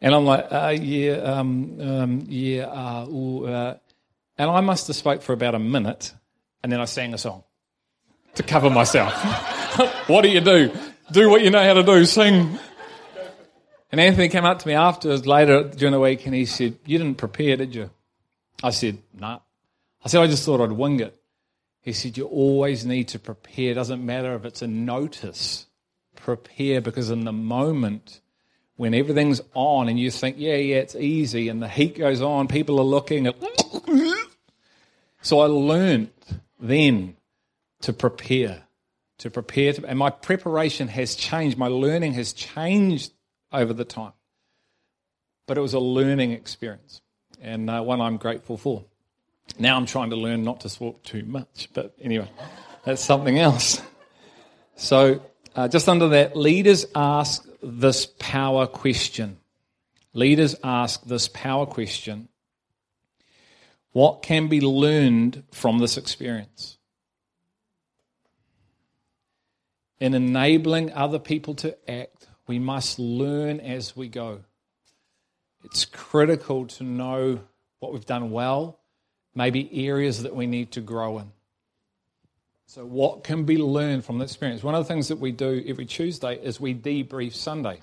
And 0.00 0.14
I'm 0.14 0.24
like, 0.24 0.46
uh, 0.50 0.76
yeah, 0.80 1.12
um, 1.12 1.80
um, 1.80 2.24
yeah, 2.28 2.64
uh, 2.64 3.06
ooh, 3.08 3.46
uh. 3.46 3.76
and 4.36 4.50
I 4.50 4.60
must 4.60 4.86
have 4.88 4.96
spoke 4.96 5.22
for 5.22 5.32
about 5.32 5.54
a 5.54 5.58
minute, 5.58 6.12
and 6.62 6.72
then 6.72 6.80
I 6.80 6.86
sang 6.86 7.14
a 7.14 7.18
song 7.18 7.44
to 8.34 8.42
cover 8.42 8.70
myself. 8.70 9.12
what 10.08 10.22
do 10.22 10.28
you 10.28 10.40
do? 10.40 10.72
Do 11.12 11.28
what 11.28 11.42
you 11.42 11.50
know 11.50 11.62
how 11.62 11.74
to 11.74 11.82
do, 11.82 12.04
sing. 12.04 12.58
And 13.92 14.00
Anthony 14.00 14.28
came 14.28 14.44
up 14.44 14.60
to 14.60 14.68
me 14.68 14.74
afterwards 14.74 15.26
later 15.26 15.64
during 15.64 15.92
the 15.92 16.00
week, 16.00 16.24
and 16.26 16.34
he 16.34 16.46
said, 16.46 16.78
"You 16.86 16.98
didn't 16.98 17.18
prepare, 17.18 17.56
did 17.56 17.74
you?" 17.74 17.90
I 18.62 18.70
said, 18.70 18.98
"No." 19.12 19.20
Nah. 19.20 19.38
I 20.04 20.08
said, 20.08 20.22
"I 20.22 20.26
just 20.26 20.44
thought 20.44 20.60
I'd 20.60 20.72
wing 20.72 21.00
it." 21.00 21.20
He 21.80 21.92
said, 21.92 22.16
"You 22.16 22.26
always 22.26 22.86
need 22.86 23.08
to 23.08 23.18
prepare. 23.18 23.72
It 23.72 23.74
doesn't 23.74 24.04
matter 24.04 24.34
if 24.34 24.44
it's 24.44 24.62
a 24.62 24.66
notice. 24.66 25.66
Prepare 26.14 26.80
because 26.80 27.10
in 27.10 27.24
the 27.24 27.32
moment." 27.32 28.20
when 28.80 28.94
everything's 28.94 29.42
on 29.52 29.90
and 29.90 30.00
you 30.00 30.10
think, 30.10 30.36
yeah, 30.38 30.54
yeah, 30.54 30.76
it's 30.76 30.94
easy, 30.96 31.50
and 31.50 31.62
the 31.62 31.68
heat 31.68 31.98
goes 31.98 32.22
on, 32.22 32.48
people 32.48 32.80
are 32.80 32.82
looking 32.82 33.26
at. 33.26 33.36
so 35.20 35.40
I 35.40 35.44
learned 35.44 36.08
then 36.58 37.14
to 37.82 37.92
prepare, 37.92 38.62
to 39.18 39.28
prepare, 39.28 39.74
to, 39.74 39.84
and 39.84 39.98
my 39.98 40.08
preparation 40.08 40.88
has 40.88 41.14
changed. 41.14 41.58
My 41.58 41.66
learning 41.66 42.14
has 42.14 42.32
changed 42.32 43.12
over 43.52 43.72
the 43.72 43.84
time. 43.84 44.12
But 45.46 45.58
it 45.58 45.60
was 45.60 45.74
a 45.74 45.80
learning 45.80 46.32
experience 46.32 47.02
and 47.40 47.70
uh, 47.70 47.82
one 47.82 48.00
I'm 48.00 48.16
grateful 48.16 48.56
for. 48.56 48.84
Now 49.58 49.76
I'm 49.76 49.86
trying 49.86 50.10
to 50.10 50.16
learn 50.16 50.42
not 50.42 50.60
to 50.60 50.68
swap 50.68 51.02
too 51.02 51.24
much, 51.24 51.68
but 51.72 51.94
anyway, 52.00 52.30
that's 52.84 53.02
something 53.02 53.38
else. 53.38 53.82
So, 54.76 55.22
uh, 55.54 55.68
just 55.68 55.88
under 55.88 56.08
that, 56.08 56.36
leaders 56.36 56.86
ask 56.94 57.46
this 57.62 58.06
power 58.18 58.66
question. 58.66 59.38
Leaders 60.12 60.54
ask 60.62 61.04
this 61.04 61.28
power 61.28 61.66
question 61.66 62.28
What 63.92 64.22
can 64.22 64.48
be 64.48 64.60
learned 64.60 65.42
from 65.52 65.78
this 65.78 65.96
experience? 65.96 66.78
In 69.98 70.14
enabling 70.14 70.92
other 70.92 71.18
people 71.18 71.54
to 71.56 71.76
act, 71.90 72.19
we 72.50 72.58
must 72.58 72.98
learn 72.98 73.60
as 73.60 73.96
we 73.96 74.08
go. 74.08 74.40
It's 75.62 75.84
critical 75.84 76.66
to 76.66 76.82
know 76.82 77.38
what 77.78 77.92
we've 77.92 78.04
done 78.04 78.32
well, 78.32 78.80
maybe 79.36 79.86
areas 79.86 80.24
that 80.24 80.34
we 80.34 80.48
need 80.48 80.72
to 80.72 80.80
grow 80.80 81.20
in. 81.20 81.30
So, 82.66 82.84
what 82.84 83.22
can 83.22 83.44
be 83.44 83.56
learned 83.56 84.04
from 84.04 84.18
the 84.18 84.24
experience? 84.24 84.64
One 84.64 84.74
of 84.74 84.84
the 84.84 84.92
things 84.92 85.06
that 85.08 85.20
we 85.20 85.30
do 85.30 85.62
every 85.64 85.86
Tuesday 85.86 86.40
is 86.42 86.60
we 86.60 86.74
debrief 86.74 87.34
Sunday. 87.34 87.82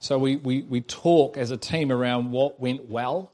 So, 0.00 0.18
we, 0.18 0.36
we, 0.36 0.60
we 0.60 0.82
talk 0.82 1.38
as 1.38 1.50
a 1.50 1.56
team 1.56 1.90
around 1.90 2.32
what 2.32 2.60
went 2.60 2.90
well, 2.90 3.32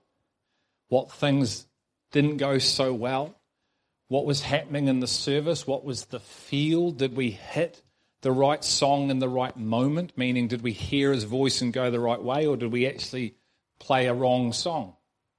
what 0.87 1.11
things 1.11 1.66
didn't 2.12 2.37
go 2.37 2.58
so 2.58 2.94
well, 2.94 3.35
what 4.06 4.24
was 4.24 4.42
happening 4.42 4.87
in 4.87 5.00
the 5.00 5.08
service, 5.08 5.66
what 5.66 5.85
was 5.85 6.04
the 6.04 6.20
feel, 6.20 6.92
did 6.92 7.16
we 7.16 7.32
hit 7.32 7.82
the 8.22 8.32
right 8.32 8.64
song 8.64 9.11
in 9.11 9.18
the 9.18 9.28
right 9.28 9.56
moment, 9.56 10.16
meaning 10.16 10.48
did 10.48 10.62
we 10.62 10.72
hear 10.72 11.12
his 11.12 11.24
voice 11.24 11.61
and 11.61 11.72
go 11.72 11.90
the 11.90 12.00
right 12.00 12.22
way, 12.22 12.46
or 12.46 12.56
did 12.56 12.72
we 12.72 12.87
actually 12.87 13.35
play 13.78 14.06
a 14.06 14.14
wrong 14.14 14.52
song? 14.52 14.94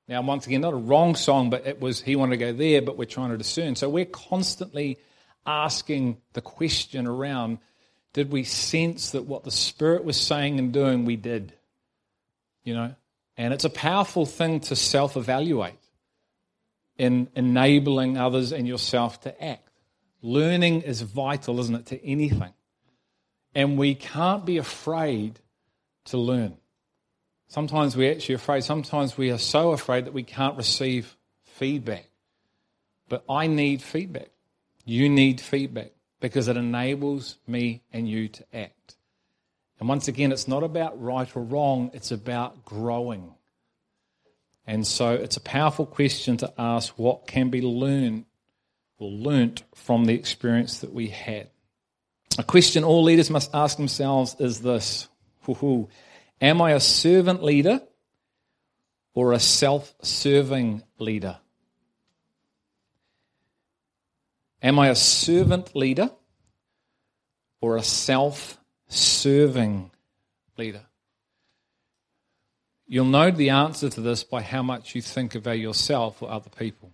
Now, 0.08 0.22
once 0.22 0.46
again, 0.46 0.62
not 0.62 0.74
a 0.74 0.78
wrong 0.78 1.16
song, 1.16 1.50
but 1.50 1.66
it 1.66 1.80
was 1.80 2.02
he 2.02 2.16
wanted 2.16 2.38
to 2.38 2.46
go 2.46 2.54
there, 2.54 2.82
but 2.82 2.98
we're 2.98 3.06
trying 3.06 3.32
to 3.32 3.38
discern. 3.38 3.76
So 3.76 3.90
we're 3.90 4.06
constantly 4.06 5.00
asking 5.46 6.18
the 6.34 6.42
question 6.42 7.08
around 7.08 7.60
did 8.14 8.32
we 8.32 8.44
sense 8.44 9.12
that 9.12 9.24
what 9.24 9.44
the 9.44 9.52
Spirit 9.52 10.04
was 10.06 10.22
saying 10.22 10.60
and 10.60 10.72
doing, 10.72 11.06
we 11.06 11.16
did? 11.16 11.54
You 12.64 12.76
know? 12.76 12.96
And 13.38 13.54
it's 13.54 13.66
a 13.66 13.70
powerful 13.70 14.26
thing 14.28 14.60
to 14.62 14.76
self 14.76 15.18
evaluate. 15.18 15.80
in 16.98 17.28
enabling 17.36 18.18
others 18.18 18.52
and 18.52 18.68
yourself 18.68 19.22
to 19.22 19.44
act. 19.44 19.68
Learning 20.22 20.82
is 20.82 21.02
vital, 21.02 21.60
isn't 21.60 21.76
it, 21.76 21.86
to 21.88 22.06
anything. 22.06 22.54
And 23.56 23.78
we 23.78 23.96
can't 23.96 24.46
be 24.46 24.58
afraid 24.58 25.40
to 26.06 26.18
learn. 26.18 26.58
Sometimes 27.48 27.96
we're 27.96 28.12
actually 28.12 28.36
afraid. 28.36 28.64
Sometimes 28.64 29.18
we 29.18 29.32
are 29.32 29.38
so 29.38 29.72
afraid 29.72 30.06
that 30.06 30.14
we 30.14 30.24
can't 30.24 30.58
receive 30.58 31.16
feedback. 31.44 32.10
But 33.10 33.24
I 33.30 33.48
need 33.48 33.82
feedback. 33.82 34.30
You 34.86 35.08
need 35.08 35.40
feedback 35.40 35.92
because 36.20 36.48
it 36.48 36.58
enables 36.58 37.38
me 37.46 37.82
and 37.92 38.10
you 38.10 38.28
to 38.30 38.46
act. 38.54 38.96
And 39.80 39.90
once 39.90 40.08
again, 40.08 40.32
it's 40.32 40.48
not 40.48 40.64
about 40.64 41.02
right 41.02 41.30
or 41.36 41.44
wrong, 41.44 41.92
it's 41.94 42.12
about 42.12 42.66
growing. 42.66 43.36
And 44.66 44.88
so 44.88 45.12
it's 45.12 45.38
a 45.38 45.42
powerful 45.42 45.86
question 45.86 46.38
to 46.38 46.54
ask 46.58 46.98
what 46.98 47.28
can 47.28 47.50
be 47.50 47.62
learned 47.62 48.26
or 48.98 49.10
learnt 49.10 49.64
from 49.76 50.06
the 50.06 50.14
experience 50.14 50.80
that 50.80 50.94
we 50.94 51.10
had. 51.10 51.50
A 52.38 52.44
question 52.44 52.84
all 52.84 53.04
leaders 53.04 53.30
must 53.30 53.54
ask 53.54 53.78
themselves 53.78 54.36
is 54.40 54.62
this 54.62 55.08
Am 56.42 56.62
I 56.62 56.72
a 56.72 56.80
servant 56.80 57.44
leader 57.44 57.82
or 59.14 59.34
a 59.34 59.40
self 59.40 59.94
serving 60.02 60.84
leader? 60.98 61.38
Am 64.62 64.80
I 64.80 64.88
a 64.88 64.96
servant 64.96 65.76
leader 65.76 66.10
or 67.62 67.78
a 67.78 67.84
self 67.84 68.58
serving 68.88 69.92
leader? 70.58 70.86
You'll 72.88 73.06
know 73.06 73.32
the 73.32 73.50
answer 73.50 73.90
to 73.90 74.02
this 74.02 74.24
by 74.24 74.42
how 74.42 74.64
much 74.64 74.96
you 74.96 75.02
think 75.02 75.36
about 75.36 75.60
yourself 75.60 76.22
or 76.22 76.30
other 76.30 76.50
people. 76.50 76.92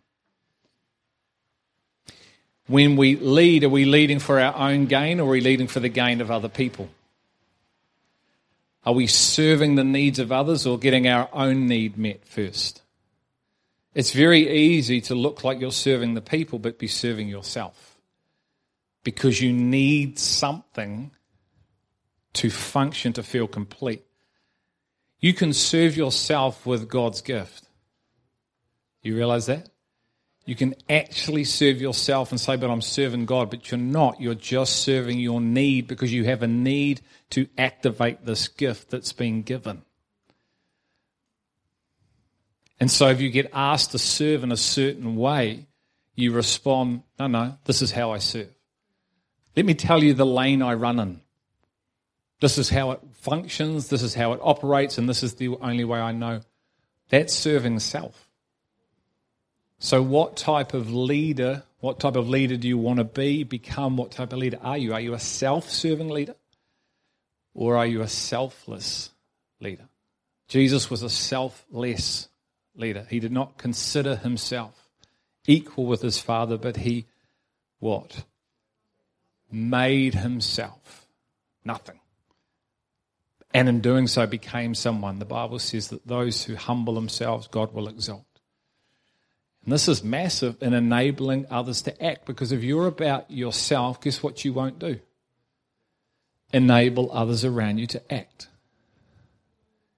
When 2.70 2.98
we 2.98 3.16
lead, 3.16 3.64
are 3.64 3.70
we 3.70 3.86
leading 3.86 4.20
for 4.20 4.40
our 4.40 4.56
own 4.56 4.86
gain 4.86 5.20
or 5.20 5.24
are 5.24 5.32
we 5.32 5.42
leading 5.42 5.66
for 5.66 5.80
the 5.80 5.90
gain 5.90 6.22
of 6.22 6.30
other 6.30 6.50
people? 6.50 6.88
Are 8.86 8.94
we 8.94 9.08
serving 9.08 9.74
the 9.74 9.84
needs 9.84 10.20
of 10.20 10.32
others 10.32 10.68
or 10.68 10.78
getting 10.78 11.08
our 11.08 11.30
own 11.34 11.66
need 11.66 11.98
met 11.98 12.26
first? 12.26 12.84
It's 13.96 14.12
very 14.12 14.48
easy 14.48 15.02
to 15.02 15.16
look 15.16 15.44
like 15.44 15.60
you're 15.60 15.72
serving 15.72 16.14
the 16.14 16.22
people 16.22 16.60
but 16.60 16.78
be 16.78 16.88
serving 16.88 17.28
yourself 17.28 17.98
because 19.04 19.42
you 19.42 19.52
need 19.52 20.20
something 20.20 21.10
to 22.34 22.52
function 22.52 23.14
to 23.14 23.24
feel 23.24 23.48
complete. 23.48 24.06
You 25.20 25.34
can 25.34 25.54
serve 25.54 25.98
yourself 25.98 26.68
with 26.68 26.88
God's 26.88 27.22
gift. 27.22 27.64
You 29.02 29.16
realize 29.16 29.48
that? 29.48 29.70
You 30.50 30.56
can 30.56 30.74
actually 30.90 31.44
serve 31.44 31.80
yourself 31.80 32.32
and 32.32 32.42
say, 32.42 32.56
but 32.56 32.72
I'm 32.72 32.82
serving 32.82 33.28
God, 33.28 33.52
but 33.52 33.70
you're 33.70 33.78
not. 33.78 34.20
You're 34.20 34.34
just 34.34 34.78
serving 34.78 35.20
your 35.20 35.40
need 35.40 35.88
because 35.88 36.12
you 36.12 36.24
have 36.24 36.42
a 36.42 36.48
need 36.48 37.02
to 37.30 37.48
activate 37.56 38.26
this 38.26 38.48
gift 38.48 38.90
that's 38.90 39.14
been 39.14 39.44
given. 39.44 39.84
And 42.80 42.90
so 42.90 43.10
if 43.10 43.22
you 43.22 43.30
get 43.30 43.52
asked 43.54 43.92
to 43.92 44.00
serve 44.00 44.44
in 44.44 44.52
a 44.52 44.58
certain 44.58 45.18
way, 45.18 45.68
you 46.16 46.32
respond, 46.32 47.04
no, 47.20 47.28
no, 47.28 47.56
this 47.66 47.84
is 47.84 47.92
how 47.92 48.10
I 48.10 48.18
serve. 48.18 48.50
Let 49.56 49.68
me 49.68 49.76
tell 49.76 50.04
you 50.04 50.16
the 50.16 50.26
lane 50.26 50.64
I 50.64 50.74
run 50.74 51.00
in. 51.00 51.22
This 52.42 52.58
is 52.58 52.72
how 52.72 52.90
it 52.90 53.02
functions, 53.14 53.90
this 53.90 54.02
is 54.02 54.16
how 54.16 54.34
it 54.34 54.40
operates, 54.42 54.98
and 54.98 55.08
this 55.08 55.22
is 55.22 55.36
the 55.36 55.50
only 55.62 55.84
way 55.84 56.00
I 56.00 56.12
know. 56.12 56.42
That's 57.10 57.36
serving 57.36 57.78
self. 57.78 58.29
So, 59.80 60.02
what 60.02 60.38
type 60.38 60.74
of 60.74 60.92
leader, 60.92 61.64
what 61.80 62.00
type 62.00 62.16
of 62.16 62.30
leader 62.30 62.58
do 62.58 62.68
you 62.68 62.78
want 62.78 62.98
to 62.98 63.06
be, 63.06 63.44
become? 63.44 63.98
What 63.98 64.12
type 64.12 64.34
of 64.34 64.40
leader 64.40 64.60
are 64.62 64.78
you? 64.78 64.94
Are 64.94 65.00
you 65.00 65.14
a 65.14 65.20
self 65.20 65.70
serving 65.70 66.10
leader? 66.10 66.36
Or 67.54 67.78
are 67.78 67.86
you 67.86 68.02
a 68.02 68.08
selfless 68.08 69.12
leader? 69.60 69.88
Jesus 70.48 70.90
was 70.90 71.04
a 71.04 71.10
selfless 71.10 72.28
leader. 72.76 73.06
He 73.10 73.20
did 73.20 73.32
not 73.32 73.58
consider 73.58 74.16
himself 74.16 74.90
equal 75.48 75.86
with 75.86 76.02
his 76.02 76.20
Father, 76.20 76.58
but 76.58 76.78
he 76.78 77.06
what? 77.80 78.24
Made 79.52 80.14
himself 80.14 81.08
nothing 81.66 82.00
and 83.54 83.68
in 83.68 83.82
doing 83.82 84.08
so 84.08 84.28
became 84.28 84.76
someone. 84.76 85.20
The 85.20 85.26
Bible 85.26 85.60
says 85.60 85.88
that 85.90 86.06
those 86.06 86.44
who 86.44 86.56
humble 86.56 86.94
themselves, 86.94 87.48
God 87.48 87.74
will 87.74 87.88
exalt. 87.88 88.26
And 89.64 89.74
this 89.74 89.88
is 89.88 90.04
massive 90.04 90.62
in 90.62 90.74
enabling 90.74 91.46
others 91.50 91.82
to 91.84 92.04
act 92.04 92.26
because 92.26 92.52
if 92.52 92.64
you're 92.64 92.88
about 92.88 93.30
yourself, 93.30 94.02
guess 94.02 94.24
what 94.24 94.44
you 94.46 94.54
won't 94.54 94.80
do? 94.80 95.00
Enable 96.52 97.12
others 97.12 97.46
around 97.46 97.78
you 97.78 97.88
to 97.88 98.14
act. 98.14 98.48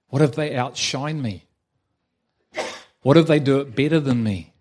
What 0.08 0.20
if 0.20 0.34
they 0.34 0.54
outshine 0.54 1.22
me? 1.22 1.46
What 3.02 3.16
if 3.16 3.26
they 3.26 3.40
do 3.40 3.60
it 3.60 3.74
better 3.74 3.98
than 3.98 4.22
me? 4.22 4.52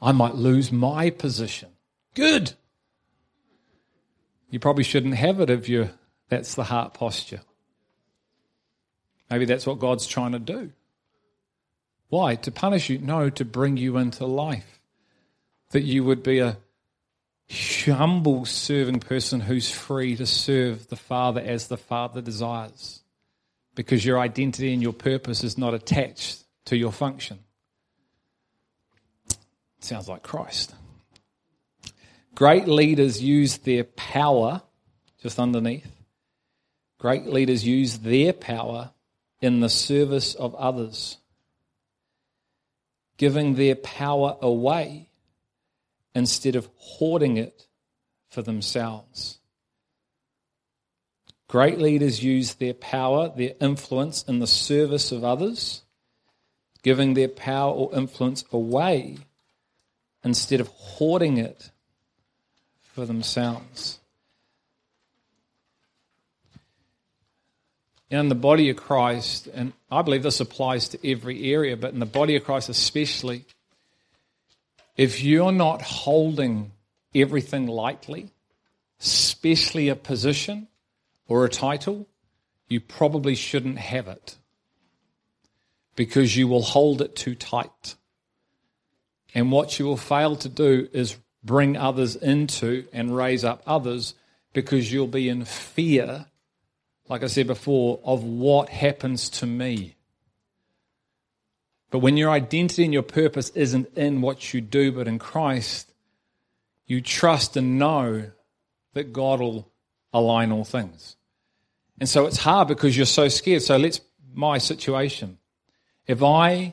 I 0.00 0.12
might 0.12 0.34
lose 0.34 0.72
my 0.72 1.10
position. 1.10 1.68
Good. 2.14 2.54
You 4.50 4.58
probably 4.58 4.84
shouldn't 4.84 5.14
have 5.14 5.40
it 5.40 5.50
if 5.50 5.68
you're 5.68 5.90
that's 6.28 6.54
the 6.54 6.64
heart 6.64 6.94
posture. 6.94 7.42
Maybe 9.30 9.44
that's 9.44 9.66
what 9.66 9.78
God's 9.78 10.06
trying 10.06 10.32
to 10.32 10.38
do. 10.38 10.72
Why? 12.12 12.34
To 12.36 12.50
punish 12.50 12.90
you? 12.90 12.98
No, 12.98 13.30
to 13.30 13.44
bring 13.44 13.78
you 13.78 13.96
into 13.96 14.26
life. 14.26 14.80
That 15.70 15.82
you 15.82 16.04
would 16.04 16.22
be 16.22 16.40
a 16.40 16.58
humble 17.86 18.44
serving 18.44 19.00
person 19.00 19.40
who's 19.40 19.70
free 19.70 20.16
to 20.16 20.26
serve 20.26 20.88
the 20.88 20.96
Father 20.96 21.40
as 21.40 21.68
the 21.68 21.78
Father 21.78 22.20
desires. 22.20 23.02
Because 23.74 24.04
your 24.04 24.18
identity 24.18 24.74
and 24.74 24.82
your 24.82 24.92
purpose 24.92 25.42
is 25.42 25.56
not 25.56 25.72
attached 25.72 26.44
to 26.66 26.76
your 26.76 26.92
function. 26.92 27.38
Sounds 29.80 30.08
like 30.08 30.22
Christ. 30.22 30.74
Great 32.34 32.68
leaders 32.68 33.22
use 33.22 33.56
their 33.58 33.84
power, 33.84 34.60
just 35.22 35.38
underneath, 35.38 36.02
Great 37.02 37.26
leaders 37.26 37.66
use 37.66 37.98
their 37.98 38.32
power 38.32 38.92
in 39.40 39.58
the 39.58 39.68
service 39.68 40.36
of 40.36 40.54
others, 40.54 41.16
giving 43.22 43.54
their 43.54 43.76
power 43.76 44.36
away 44.42 45.08
instead 46.12 46.56
of 46.56 46.68
hoarding 46.74 47.36
it 47.36 47.68
for 48.28 48.42
themselves. 48.42 49.38
Great 51.46 51.78
leaders 51.78 52.24
use 52.24 52.54
their 52.54 52.74
power, 52.74 53.28
their 53.28 53.54
influence 53.60 54.24
in 54.24 54.40
the 54.40 54.46
service 54.48 55.12
of 55.12 55.22
others, 55.22 55.82
giving 56.82 57.14
their 57.14 57.28
power 57.28 57.72
or 57.72 57.94
influence 57.94 58.44
away 58.50 59.16
instead 60.24 60.58
of 60.60 60.66
hoarding 60.66 61.36
it 61.36 61.70
for 62.82 63.06
themselves. 63.06 64.00
In 68.20 68.28
the 68.28 68.34
body 68.34 68.68
of 68.68 68.76
Christ, 68.76 69.48
and 69.54 69.72
I 69.90 70.02
believe 70.02 70.22
this 70.22 70.40
applies 70.40 70.88
to 70.90 71.10
every 71.10 71.50
area, 71.50 71.78
but 71.78 71.94
in 71.94 71.98
the 71.98 72.06
body 72.06 72.36
of 72.36 72.44
Christ 72.44 72.68
especially, 72.68 73.46
if 74.98 75.22
you're 75.22 75.50
not 75.50 75.80
holding 75.80 76.72
everything 77.14 77.66
lightly, 77.66 78.28
especially 79.00 79.88
a 79.88 79.96
position 79.96 80.68
or 81.26 81.46
a 81.46 81.48
title, 81.48 82.06
you 82.68 82.80
probably 82.80 83.34
shouldn't 83.34 83.78
have 83.78 84.08
it 84.08 84.36
because 85.96 86.36
you 86.36 86.46
will 86.46 86.62
hold 86.62 87.00
it 87.00 87.16
too 87.16 87.34
tight. 87.34 87.94
And 89.34 89.50
what 89.50 89.78
you 89.78 89.86
will 89.86 89.96
fail 89.96 90.36
to 90.36 90.50
do 90.50 90.86
is 90.92 91.16
bring 91.42 91.78
others 91.78 92.14
into 92.16 92.84
and 92.92 93.16
raise 93.16 93.42
up 93.42 93.62
others 93.66 94.14
because 94.52 94.92
you'll 94.92 95.06
be 95.06 95.30
in 95.30 95.46
fear 95.46 96.26
like 97.12 97.22
I 97.22 97.26
said 97.26 97.46
before, 97.46 98.00
of 98.04 98.24
what 98.24 98.70
happens 98.70 99.28
to 99.28 99.46
me. 99.46 99.96
But 101.90 101.98
when 101.98 102.16
your 102.16 102.30
identity 102.30 102.84
and 102.84 102.92
your 102.94 103.02
purpose 103.02 103.50
isn't 103.50 103.94
in 103.98 104.22
what 104.22 104.54
you 104.54 104.62
do, 104.62 104.92
but 104.92 105.06
in 105.06 105.18
Christ, 105.18 105.92
you 106.86 107.02
trust 107.02 107.54
and 107.54 107.78
know 107.78 108.30
that 108.94 109.12
God 109.12 109.40
will 109.40 109.70
align 110.14 110.52
all 110.52 110.64
things. 110.64 111.16
And 112.00 112.08
so 112.08 112.24
it's 112.24 112.38
hard 112.38 112.66
because 112.66 112.96
you're 112.96 113.04
so 113.04 113.28
scared. 113.28 113.60
So 113.60 113.76
let's, 113.76 114.00
my 114.32 114.56
situation. 114.56 115.36
If 116.06 116.22
I 116.22 116.72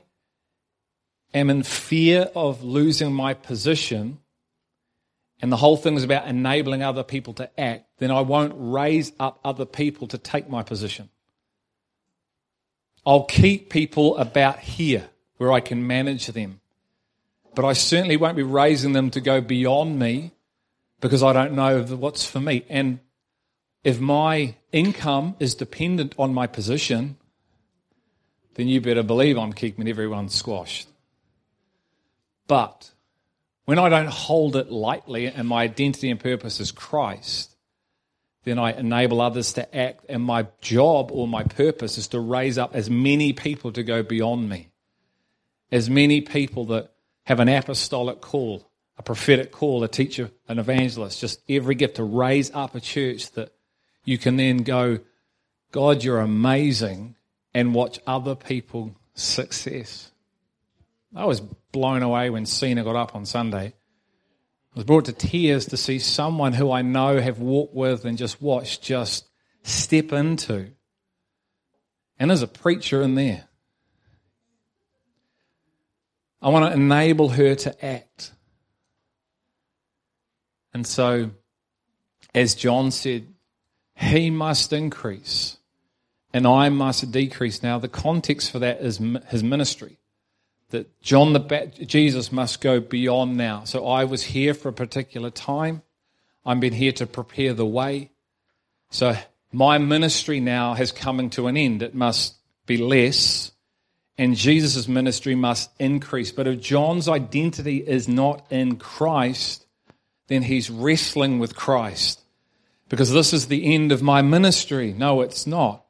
am 1.34 1.50
in 1.50 1.64
fear 1.64 2.30
of 2.34 2.64
losing 2.64 3.12
my 3.12 3.34
position, 3.34 4.20
and 5.42 5.52
the 5.52 5.58
whole 5.58 5.78
thing 5.78 5.96
is 5.96 6.04
about 6.04 6.28
enabling 6.28 6.84
other 6.84 7.04
people 7.04 7.34
to 7.36 7.60
act, 7.60 7.86
then 7.98 8.12
I 8.12 8.22
won't 8.22 8.54
raise 8.56 9.12
up 9.20 9.40
other 9.44 9.66
people 9.66 10.08
to 10.08 10.18
take 10.18 10.50
my 10.50 10.64
position. 10.64 11.10
I'll 13.06 13.24
keep 13.24 13.70
people 13.70 14.18
about 14.18 14.60
here 14.60 15.10
where 15.38 15.52
I 15.52 15.62
can 15.62 15.88
manage 15.88 16.28
them. 16.28 16.60
but 17.56 17.66
I 17.66 17.74
certainly 17.74 18.16
won't 18.16 18.38
be 18.38 18.44
raising 18.44 18.94
them 18.94 19.10
to 19.12 19.20
go 19.20 19.42
beyond 19.42 20.00
me 20.00 20.32
because 21.02 21.24
I 21.24 21.34
don't 21.34 21.54
know 21.54 21.84
what's 21.84 22.26
for 22.26 22.40
me. 22.40 22.64
And 22.70 23.00
if 23.84 24.00
my 24.00 24.56
income 24.72 25.36
is 25.40 25.56
dependent 25.56 26.14
on 26.18 26.34
my 26.34 26.48
position, 26.48 27.18
then 28.56 28.68
you 28.68 28.82
better 28.82 29.04
believe 29.04 29.38
I'm 29.38 29.54
keeping 29.54 29.88
everyone 29.88 30.30
squashed. 30.30 30.88
But 32.48 32.92
when 33.70 33.78
I 33.78 33.88
don't 33.88 34.10
hold 34.10 34.56
it 34.56 34.72
lightly 34.72 35.28
and 35.28 35.48
my 35.48 35.62
identity 35.62 36.10
and 36.10 36.20
purpose 36.20 36.60
is 36.60 36.72
Christ, 36.72 37.56
then 38.44 38.58
I 38.58 38.72
enable 38.72 39.22
others 39.22 39.54
to 39.54 39.78
act, 39.78 40.06
and 40.10 40.24
my 40.24 40.48
job 40.60 41.12
or 41.12 41.28
my 41.28 41.44
purpose 41.44 42.00
is 42.00 42.08
to 42.08 42.20
raise 42.20 42.58
up 42.58 42.76
as 42.76 42.90
many 42.90 43.32
people 43.32 43.72
to 43.74 43.84
go 43.84 44.02
beyond 44.02 44.50
me. 44.50 44.70
As 45.72 45.88
many 45.88 46.20
people 46.20 46.66
that 46.66 46.90
have 47.26 47.40
an 47.40 47.48
apostolic 47.48 48.22
call, 48.22 48.68
a 48.98 49.04
prophetic 49.04 49.52
call, 49.52 49.84
a 49.84 49.88
teacher, 49.88 50.32
an 50.48 50.58
evangelist, 50.58 51.22
just 51.22 51.40
every 51.48 51.76
gift 51.76 51.98
to 51.98 52.04
raise 52.04 52.50
up 52.56 52.74
a 52.74 52.80
church 52.80 53.30
that 53.34 53.54
you 54.04 54.18
can 54.18 54.36
then 54.38 54.64
go, 54.64 54.98
God, 55.72 56.04
you're 56.04 56.22
amazing, 56.22 57.18
and 57.54 57.76
watch 57.76 58.00
other 58.08 58.34
people 58.34 58.96
success. 59.14 60.10
I 61.16 61.26
was 61.26 61.44
blown 61.72 62.04
away 62.04 62.30
when 62.30 62.46
Cena 62.46 62.84
got 62.84 62.96
up 62.96 63.16
on 63.16 63.26
Sunday. 63.26 63.74
I 64.74 64.76
was 64.76 64.84
brought 64.84 65.06
to 65.06 65.14
tears 65.14 65.66
to 65.68 65.78
see 65.78 66.00
someone 66.00 66.54
who 66.54 66.72
I 66.72 66.82
know 66.82 67.20
have 67.20 67.40
walked 67.40 67.74
with 67.74 68.06
and 68.06 68.18
just 68.18 68.42
watched 68.42 68.82
just 68.82 69.28
step 69.64 70.12
into. 70.12 70.72
And 72.18 72.30
there's 72.30 72.42
a 72.42 72.48
preacher 72.48 73.02
in 73.02 73.16
there. 73.16 73.48
I 76.42 76.50
want 76.50 76.72
to 76.72 76.80
enable 76.80 77.30
her 77.30 77.56
to 77.56 77.86
act. 77.86 78.32
And 80.74 80.86
so, 80.86 81.32
as 82.34 82.56
John 82.56 82.92
said, 82.92 83.28
he 83.96 84.30
must 84.30 84.72
increase 84.72 85.58
and 86.34 86.46
I 86.46 86.70
must 86.70 87.12
decrease. 87.12 87.64
Now, 87.64 87.80
the 87.80 87.88
context 87.88 88.52
for 88.52 88.60
that 88.60 88.82
is 88.82 89.00
his 89.28 89.44
ministry. 89.44 89.99
That 90.70 91.02
John 91.02 91.34
the 91.34 91.72
Jesus 91.86 92.32
must 92.32 92.62
go 92.62 92.80
beyond 92.80 93.38
now. 93.38 93.64
So 93.64 93.88
I 93.88 94.04
was 94.04 94.24
here 94.24 94.54
for 94.54 94.70
a 94.70 94.74
particular 94.74 95.32
time. 95.32 95.82
I've 96.46 96.60
been 96.60 96.74
here 96.74 96.92
to 96.94 97.08
prepare 97.08 97.54
the 97.54 97.66
way. 97.66 98.12
So 98.92 99.16
my 99.52 99.78
ministry 99.80 100.40
now 100.40 100.76
has 100.76 100.92
coming 100.92 101.30
to 101.32 101.48
an 101.48 101.58
end. 101.58 101.82
It 101.82 101.96
must 101.96 102.36
be 102.66 102.78
less, 102.78 103.52
and 104.18 104.36
Jesus' 104.36 104.88
ministry 104.88 105.34
must 105.34 105.72
increase. 105.80 106.32
But 106.32 106.48
if 106.48 106.62
John's 106.62 107.08
identity 107.08 107.78
is 107.78 108.08
not 108.08 108.46
in 108.52 108.78
Christ, 108.78 109.66
then 110.28 110.44
he's 110.44 110.70
wrestling 110.70 111.40
with 111.40 111.56
Christ. 111.56 112.22
Because 112.90 113.12
this 113.12 113.34
is 113.34 113.48
the 113.48 113.74
end 113.74 113.92
of 113.92 114.02
my 114.02 114.22
ministry. 114.22 114.94
No, 114.94 115.22
it's 115.22 115.48
not. 115.48 115.86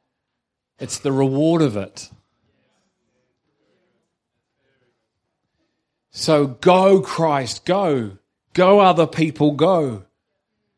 It's 0.78 0.98
the 0.98 1.12
reward 1.12 1.60
of 1.60 1.76
it. 1.76 2.10
So 6.10 6.46
go, 6.46 7.00
Christ, 7.00 7.64
go. 7.64 8.18
Go, 8.52 8.80
other 8.80 9.06
people, 9.06 9.52
go. 9.52 10.04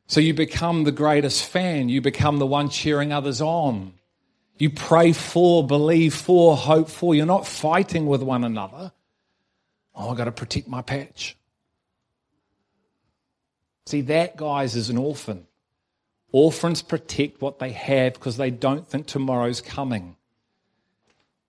So 0.06 0.20
you 0.20 0.34
become 0.34 0.84
the 0.84 0.92
greatest 0.92 1.44
fan. 1.46 1.88
You 1.88 2.00
become 2.02 2.38
the 2.38 2.46
one 2.46 2.68
cheering 2.68 3.12
others 3.12 3.40
on. 3.40 3.94
You 4.58 4.70
pray 4.70 5.12
for, 5.12 5.66
believe 5.66 6.14
for, 6.14 6.56
hope 6.56 6.88
for. 6.88 7.14
You're 7.14 7.26
not 7.26 7.46
fighting 7.46 8.06
with 8.06 8.22
one 8.22 8.44
another. 8.44 8.92
Oh, 9.94 10.10
I've 10.10 10.16
got 10.16 10.24
to 10.24 10.32
protect 10.32 10.68
my 10.68 10.82
patch. 10.82 11.36
See, 13.86 14.02
that, 14.02 14.36
guys, 14.36 14.76
is 14.76 14.90
an 14.90 14.98
orphan. 14.98 15.46
Orphans 16.30 16.82
protect 16.82 17.40
what 17.40 17.58
they 17.58 17.72
have 17.72 18.14
because 18.14 18.36
they 18.36 18.50
don't 18.50 18.86
think 18.86 19.06
tomorrow's 19.06 19.60
coming. 19.60 20.16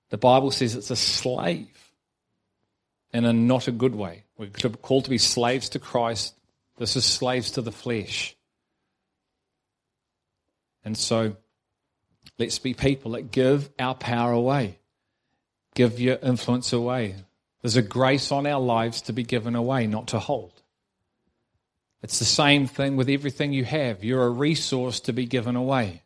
The 0.10 0.18
Bible 0.18 0.52
says 0.52 0.76
it's 0.76 0.92
a 0.92 0.96
slave 0.96 1.83
in 3.14 3.26
a 3.26 3.34
not 3.34 3.68
a 3.68 3.72
good 3.72 3.96
way. 3.96 4.24
We're 4.38 4.50
called 4.50 5.06
to 5.06 5.10
be 5.10 5.18
slaves 5.18 5.70
to 5.70 5.80
Christ. 5.80 6.34
This 6.78 6.96
is 6.96 7.06
slaves 7.06 7.52
to 7.52 7.62
the 7.62 7.72
flesh. 7.72 8.36
And 10.84 10.98
so 10.98 11.36
let's 12.40 12.60
be 12.60 12.74
people 12.74 13.12
that 13.12 13.32
give 13.32 13.70
our 13.80 13.96
power 13.96 14.32
away, 14.32 14.80
give 15.76 16.00
your 16.00 16.18
influence 16.22 16.74
away. 16.74 17.16
There's 17.62 17.78
a 17.78 17.82
grace 17.82 18.32
on 18.32 18.46
our 18.46 18.60
lives 18.60 19.04
to 19.04 19.14
be 19.14 19.24
given 19.24 19.56
away, 19.56 19.88
not 19.88 20.08
to 20.08 20.20
hold. 20.20 20.52
It's 22.02 22.20
the 22.20 22.26
same 22.26 22.68
thing 22.68 22.98
with 22.98 23.08
everything 23.08 23.54
you 23.54 23.64
have. 23.64 24.04
You're 24.04 24.26
a 24.26 24.30
resource 24.30 25.00
to 25.02 25.14
be 25.14 25.26
given 25.26 25.56
away. 25.56 26.02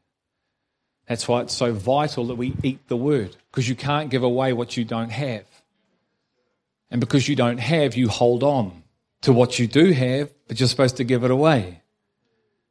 That's 1.08 1.28
why 1.28 1.42
it's 1.42 1.56
so 1.56 1.74
vital 1.74 2.28
that 2.28 2.36
we 2.36 2.54
eat 2.62 2.88
the 2.88 2.98
word, 2.98 3.36
because 3.50 3.68
you 3.68 3.76
can't 3.76 4.12
give 4.12 4.22
away 4.22 4.54
what 4.54 4.78
you 4.78 4.86
don't 4.86 5.10
have. 5.10 5.46
And 6.90 7.02
because 7.02 7.28
you 7.28 7.36
don't 7.36 7.58
have, 7.58 7.96
you 7.96 8.08
hold 8.08 8.44
on 8.44 8.84
to 9.22 9.34
what 9.34 9.60
you 9.60 9.68
do 9.68 9.92
have, 9.92 10.30
but 10.48 10.60
you're 10.60 10.70
supposed 10.70 10.98
to 10.98 11.04
give 11.04 11.24
it 11.24 11.32
away. 11.32 11.82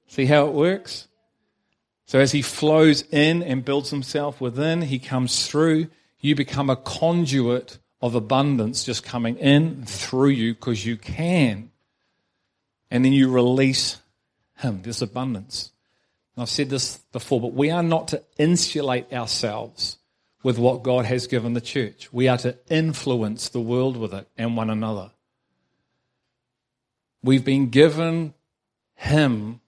See 0.09 0.27
how 0.27 0.47
it 0.47 0.53
works? 0.53 1.09
So 2.07 2.21
as 2.21 2.33
he 2.33 2.41
flows 2.41 3.03
in 3.11 3.43
and 3.43 3.65
builds 3.65 3.91
himself 3.91 4.41
within, 4.41 4.83
he 4.83 4.99
comes 4.99 5.47
through, 5.47 5.89
you 6.21 6.35
become 6.35 6.71
a 6.71 6.77
conduit 6.77 7.79
of 8.01 8.15
abundance 8.15 8.85
just 8.85 9.03
coming 9.05 9.37
in 9.37 9.85
through 9.85 10.29
you 10.29 10.55
because 10.55 10.87
you 10.87 10.97
can. 10.97 11.71
And 12.91 13.05
then 13.05 13.13
you 13.13 13.31
release 13.31 13.99
him, 14.59 14.83
this 14.83 15.03
abundance. 15.03 15.73
And 16.35 16.43
I've 16.43 16.49
said 16.49 16.71
this 16.71 16.99
before, 17.13 17.41
but 17.41 17.55
we 17.55 17.71
are 17.71 17.83
not 17.83 18.09
to 18.09 18.23
insulate 18.39 19.13
ourselves 19.13 19.99
with 20.47 20.59
what 20.61 20.85
God 20.85 21.07
has 21.07 21.27
given 21.27 21.55
the 21.55 21.61
church. 21.61 22.13
We 22.13 22.29
are 22.29 22.39
to 22.39 22.57
influence 22.71 23.49
the 23.49 23.61
world 23.61 23.97
with 23.97 24.15
it 24.15 24.29
and 24.39 24.57
one 24.57 24.71
another. 24.71 25.11
We've 27.21 27.45
been 27.45 27.71
given 27.71 28.33
Him 28.95 29.61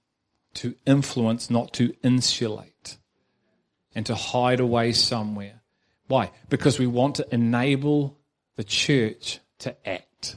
to 0.55 0.77
influence, 0.87 1.51
not 1.51 1.73
to 1.73 1.97
insulate 2.05 2.97
and 3.93 4.07
to 4.07 4.15
hide 4.15 4.61
away 4.61 4.93
somewhere. 4.93 5.63
Why? 6.07 6.31
Because 6.49 6.79
we 6.79 6.87
want 6.87 7.17
to 7.17 7.27
enable 7.35 8.17
the 8.55 8.63
church 8.63 9.41
to 9.59 9.75
act, 9.85 10.37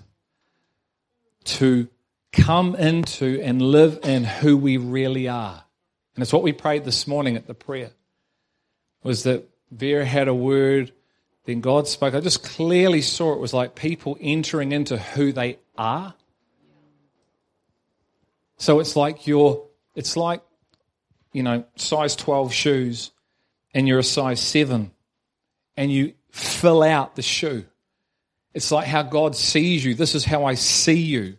to 1.43 1.87
come 2.31 2.73
into 2.73 3.39
and 3.43 3.61
live 3.61 3.99
in 4.01 4.23
who 4.23 4.57
we 4.57 4.77
really 4.77 5.27
are. 5.27 5.65
And 6.15 6.23
it's 6.23 6.33
what 6.33 6.41
we 6.41 6.51
prayed 6.51 6.83
this 6.83 7.05
morning 7.05 7.35
at 7.35 7.45
the 7.45 7.53
prayer 7.53 7.91
was 9.03 9.21
that 9.21 9.50
Vera 9.71 10.05
had 10.05 10.27
a 10.27 10.35
word, 10.35 10.91
then 11.45 11.61
God 11.61 11.87
spoke. 11.87 12.13
I 12.13 12.19
just 12.19 12.43
clearly 12.43 13.01
saw 13.01 13.33
it 13.33 13.39
was 13.39 13.53
like 13.53 13.75
people 13.75 14.17
entering 14.19 14.71
into 14.71 14.97
who 14.97 15.31
they 15.31 15.59
are. 15.77 16.13
So 18.57 18.79
it's 18.79 18.95
like 18.95 19.25
you're, 19.25 19.65
it's 19.95 20.15
like, 20.15 20.43
you 21.33 21.41
know, 21.41 21.63
size 21.77 22.15
12 22.15 22.53
shoes 22.53 23.11
and 23.73 23.87
you're 23.87 23.99
a 23.99 24.03
size 24.03 24.39
7 24.39 24.91
and 25.77 25.91
you 25.91 26.13
fill 26.29 26.83
out 26.83 27.15
the 27.15 27.21
shoe. 27.21 27.65
It's 28.53 28.71
like 28.71 28.87
how 28.87 29.01
God 29.03 29.35
sees 29.35 29.83
you. 29.83 29.95
This 29.95 30.13
is 30.13 30.25
how 30.25 30.45
I 30.45 30.55
see 30.55 30.99
you. 31.01 31.37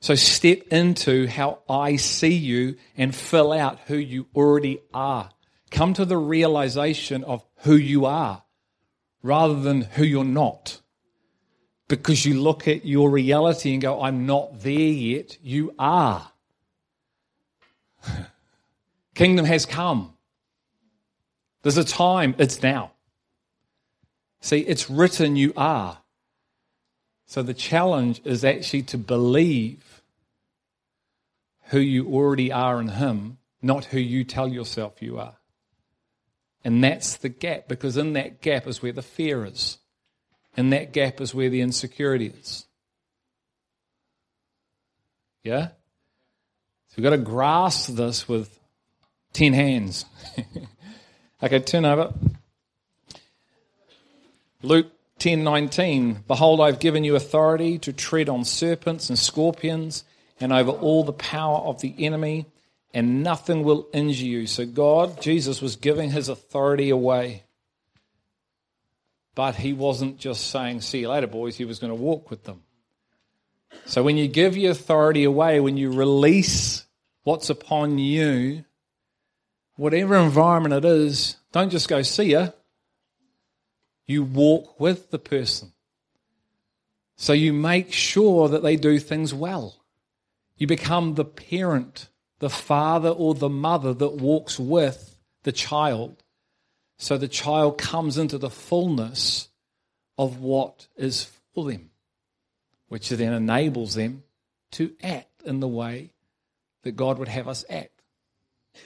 So 0.00 0.14
step 0.14 0.68
into 0.70 1.26
how 1.26 1.60
I 1.68 1.96
see 1.96 2.34
you 2.34 2.76
and 2.96 3.14
fill 3.14 3.52
out 3.52 3.80
who 3.86 3.96
you 3.96 4.26
already 4.34 4.80
are. 4.94 5.30
Come 5.70 5.94
to 5.94 6.04
the 6.04 6.16
realization 6.16 7.22
of 7.24 7.44
who 7.62 7.74
you 7.74 8.06
are 8.06 8.42
rather 9.22 9.60
than 9.60 9.82
who 9.82 10.04
you're 10.04 10.24
not. 10.24 10.80
Because 11.88 12.24
you 12.24 12.40
look 12.40 12.68
at 12.68 12.86
your 12.86 13.10
reality 13.10 13.72
and 13.72 13.82
go, 13.82 14.02
I'm 14.02 14.24
not 14.24 14.60
there 14.60 14.72
yet. 14.72 15.36
You 15.42 15.74
are. 15.78 16.30
Kingdom 19.14 19.44
has 19.44 19.66
come. 19.66 20.14
There's 21.62 21.76
a 21.76 21.84
time, 21.84 22.34
it's 22.38 22.62
now. 22.62 22.92
See, 24.40 24.60
it's 24.60 24.88
written 24.88 25.36
you 25.36 25.52
are. 25.56 25.98
So 27.26 27.42
the 27.42 27.54
challenge 27.54 28.22
is 28.24 28.44
actually 28.44 28.82
to 28.84 28.98
believe 28.98 30.02
who 31.64 31.78
you 31.78 32.06
already 32.12 32.50
are 32.50 32.80
in 32.80 32.88
Him, 32.88 33.38
not 33.60 33.86
who 33.86 33.98
you 33.98 34.24
tell 34.24 34.48
yourself 34.48 35.02
you 35.02 35.18
are. 35.18 35.36
And 36.64 36.84
that's 36.84 37.16
the 37.16 37.28
gap, 37.28 37.68
because 37.68 37.96
in 37.96 38.12
that 38.14 38.42
gap 38.42 38.66
is 38.66 38.82
where 38.82 38.92
the 38.92 39.02
fear 39.02 39.44
is. 39.44 39.78
In 40.56 40.70
that 40.70 40.92
gap 40.92 41.20
is 41.20 41.34
where 41.34 41.48
the 41.48 41.60
insecurity 41.62 42.26
is. 42.26 42.66
Yeah? 45.42 45.68
So 46.88 46.94
we've 46.96 47.04
got 47.04 47.10
to 47.10 47.18
grasp 47.18 47.94
this 47.94 48.28
with 48.28 48.58
10 49.32 49.52
hands. 49.52 50.04
okay, 51.42 51.60
turn 51.60 51.84
over. 51.84 52.12
Luke 54.62 54.92
10:19 55.20 56.26
Behold 56.26 56.60
I've 56.60 56.80
given 56.80 57.04
you 57.04 57.14
authority 57.14 57.78
to 57.78 57.92
tread 57.92 58.28
on 58.28 58.44
serpents 58.44 59.08
and 59.08 59.18
scorpions 59.18 60.04
and 60.38 60.52
over 60.52 60.70
all 60.70 61.04
the 61.04 61.12
power 61.12 61.58
of 61.58 61.80
the 61.80 61.94
enemy 61.98 62.46
and 62.92 63.22
nothing 63.22 63.62
will 63.62 63.88
injure 63.92 64.26
you. 64.26 64.46
So 64.46 64.66
God, 64.66 65.20
Jesus 65.20 65.62
was 65.62 65.76
giving 65.76 66.10
his 66.10 66.28
authority 66.28 66.90
away. 66.90 67.44
But 69.34 69.54
he 69.56 69.72
wasn't 69.72 70.18
just 70.18 70.50
saying 70.50 70.80
see 70.80 71.00
you 71.00 71.08
later 71.08 71.26
boys, 71.26 71.56
he 71.56 71.64
was 71.64 71.78
going 71.78 71.92
to 71.92 72.02
walk 72.02 72.30
with 72.30 72.44
them. 72.44 72.62
So 73.86 74.02
when 74.02 74.16
you 74.16 74.28
give 74.28 74.56
your 74.56 74.72
authority 74.72 75.24
away, 75.24 75.60
when 75.60 75.76
you 75.76 75.92
release 75.92 76.84
what's 77.22 77.50
upon 77.50 77.98
you, 77.98 78.64
whatever 79.76 80.16
environment 80.16 80.74
it 80.74 80.84
is, 80.84 81.36
don't 81.52 81.70
just 81.70 81.88
go 81.88 82.02
see 82.02 82.32
ya. 82.32 82.48
You 84.06 84.24
walk 84.24 84.80
with 84.80 85.10
the 85.10 85.18
person. 85.18 85.72
So 87.16 87.32
you 87.32 87.52
make 87.52 87.92
sure 87.92 88.48
that 88.48 88.62
they 88.62 88.76
do 88.76 88.98
things 88.98 89.32
well. 89.32 89.76
You 90.56 90.66
become 90.66 91.14
the 91.14 91.24
parent, 91.24 92.08
the 92.40 92.50
father 92.50 93.10
or 93.10 93.34
the 93.34 93.48
mother 93.48 93.94
that 93.94 94.14
walks 94.14 94.58
with 94.58 95.16
the 95.44 95.52
child. 95.52 96.22
So 96.98 97.16
the 97.16 97.28
child 97.28 97.78
comes 97.78 98.18
into 98.18 98.38
the 98.38 98.50
fullness 98.50 99.48
of 100.18 100.40
what 100.40 100.88
is 100.96 101.30
for 101.54 101.70
them, 101.70 101.90
which 102.88 103.08
then 103.10 103.32
enables 103.32 103.94
them 103.94 104.24
to 104.72 104.92
act 105.02 105.42
in 105.44 105.60
the 105.60 105.68
way 105.68 106.10
that 106.82 106.92
God 106.92 107.18
would 107.18 107.28
have 107.28 107.46
us 107.48 107.64
act, 107.70 108.02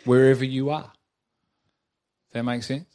wherever 0.05 0.45
you 0.45 0.71
are. 0.71 0.83
Does 0.83 2.33
that 2.33 2.45
make 2.45 2.63
sense? 2.63 2.89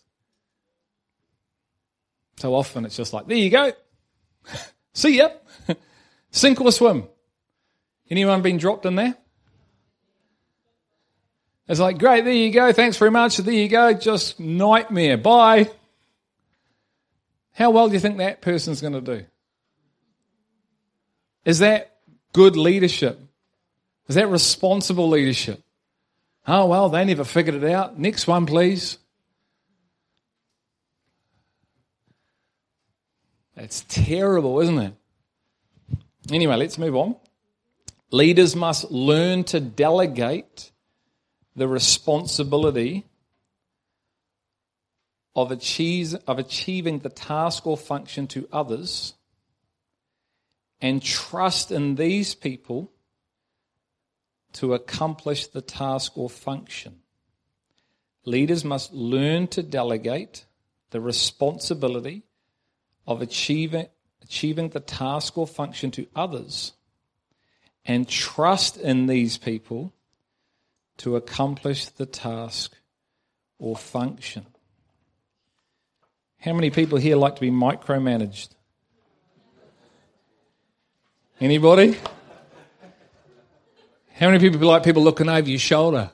So 2.37 2.53
often 2.53 2.85
it's 2.85 2.95
just 2.95 3.13
like, 3.13 3.27
there 3.27 3.37
you 3.37 3.49
go. 3.49 3.71
See 4.93 5.17
ya. 5.17 5.29
Sink 6.31 6.59
or 6.61 6.71
swim. 6.71 7.07
Anyone 8.09 8.41
been 8.41 8.57
dropped 8.57 8.85
in 8.85 8.95
there? 8.95 9.15
It's 11.69 11.79
like, 11.79 11.99
great, 11.99 12.23
there 12.23 12.33
you 12.33 12.51
go. 12.51 12.73
Thanks 12.73 12.97
very 12.97 13.11
much. 13.11 13.37
There 13.37 13.53
you 13.53 13.69
go. 13.69 13.93
Just 13.93 14.39
nightmare. 14.39 15.17
Bye. 15.17 15.69
How 17.53 17.69
well 17.69 17.87
do 17.87 17.93
you 17.93 17.99
think 17.99 18.17
that 18.17 18.41
person's 18.41 18.81
going 18.81 18.93
to 18.93 19.01
do? 19.01 19.25
Is 21.45 21.59
that 21.59 21.97
good 22.33 22.57
leadership? 22.57 23.19
Is 24.07 24.15
that 24.15 24.27
responsible 24.29 25.09
leadership? 25.09 25.61
Oh, 26.47 26.65
well, 26.65 26.89
they 26.89 27.05
never 27.05 27.23
figured 27.23 27.55
it 27.55 27.71
out. 27.71 27.99
Next 27.99 28.25
one, 28.25 28.47
please. 28.47 28.97
That's 33.55 33.85
terrible, 33.87 34.59
isn't 34.61 34.79
it? 34.79 34.93
Anyway, 36.31 36.55
let's 36.55 36.79
move 36.79 36.95
on. 36.95 37.15
Leaders 38.09 38.55
must 38.55 38.89
learn 38.89 39.43
to 39.43 39.59
delegate 39.59 40.71
the 41.59 41.67
responsibility 41.67 43.05
of, 45.35 45.51
of 45.51 46.39
achieving 46.39 46.99
the 46.99 47.09
task 47.09 47.67
or 47.67 47.77
function 47.77 48.27
to 48.27 48.47
others 48.51 49.13
and 50.81 51.01
trust 51.01 51.71
in 51.71 51.95
these 51.95 52.33
people 52.33 52.91
to 54.53 54.73
accomplish 54.73 55.47
the 55.47 55.61
task 55.61 56.17
or 56.17 56.29
function. 56.29 57.01
Leaders 58.23 58.63
must 58.63 58.93
learn 58.93 59.47
to 59.47 59.61
delegate 59.61 60.45
the 60.91 61.01
responsibility 61.01 62.23
of 63.05 63.21
achieving, 63.21 63.87
achieving 64.23 64.69
the 64.69 64.79
task 64.79 65.37
or 65.37 65.45
function 65.45 65.91
to 65.91 66.07
others 66.15 66.71
and 67.83 68.07
trust 68.07 68.77
in 68.77 69.07
these 69.07 69.37
people 69.37 69.93
to 70.99 71.15
accomplish 71.15 71.85
the 71.87 72.05
task 72.05 72.75
or 73.57 73.75
function. 73.75 74.45
How 76.39 76.53
many 76.53 76.69
people 76.69 76.97
here 76.97 77.15
like 77.15 77.35
to 77.35 77.41
be 77.41 77.51
micromanaged? 77.51 78.49
Anybody? 81.41 81.97
How 84.13 84.27
many 84.29 84.39
people 84.39 84.67
like 84.67 84.83
people 84.83 85.03
looking 85.03 85.29
over 85.29 85.49
your 85.49 85.59
shoulder? 85.59 86.11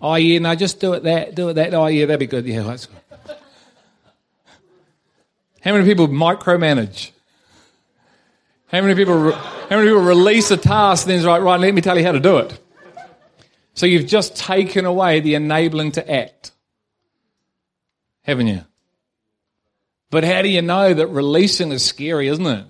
Oh 0.00 0.14
yeah, 0.14 0.38
no, 0.38 0.54
just 0.54 0.80
do 0.80 0.94
it 0.94 1.02
that, 1.02 1.34
do 1.34 1.50
it 1.50 1.54
that. 1.54 1.74
Oh 1.74 1.86
yeah, 1.86 2.06
that'd 2.06 2.20
be 2.20 2.26
good. 2.26 2.46
Yeah, 2.46 2.62
that's 2.62 2.86
good. 2.86 2.96
How 5.60 5.72
many 5.72 5.84
people 5.84 6.08
micromanage? 6.08 7.10
How 8.68 8.80
many 8.80 8.94
people, 8.94 9.32
how 9.32 9.76
many 9.76 9.88
people 9.88 10.02
release 10.02 10.50
a 10.50 10.56
task 10.56 11.04
and 11.04 11.10
then 11.10 11.18
it's 11.18 11.26
like, 11.26 11.42
right, 11.42 11.58
let 11.58 11.74
me 11.74 11.80
tell 11.80 11.98
you 11.98 12.04
how 12.04 12.12
to 12.12 12.20
do 12.20 12.38
it? 12.38 12.58
So 13.78 13.86
you've 13.86 14.08
just 14.08 14.34
taken 14.34 14.86
away 14.86 15.20
the 15.20 15.36
enabling 15.36 15.92
to 15.92 16.12
act. 16.12 16.50
Haven't 18.22 18.48
you? 18.48 18.64
But 20.10 20.24
how 20.24 20.42
do 20.42 20.48
you 20.48 20.62
know 20.62 20.92
that 20.92 21.06
releasing 21.06 21.70
is 21.70 21.84
scary, 21.84 22.26
isn't 22.26 22.44
it? 22.44 22.66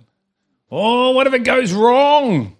Oh, 0.70 1.12
what 1.12 1.26
if 1.26 1.32
it 1.32 1.44
goes 1.44 1.72
wrong? 1.72 2.58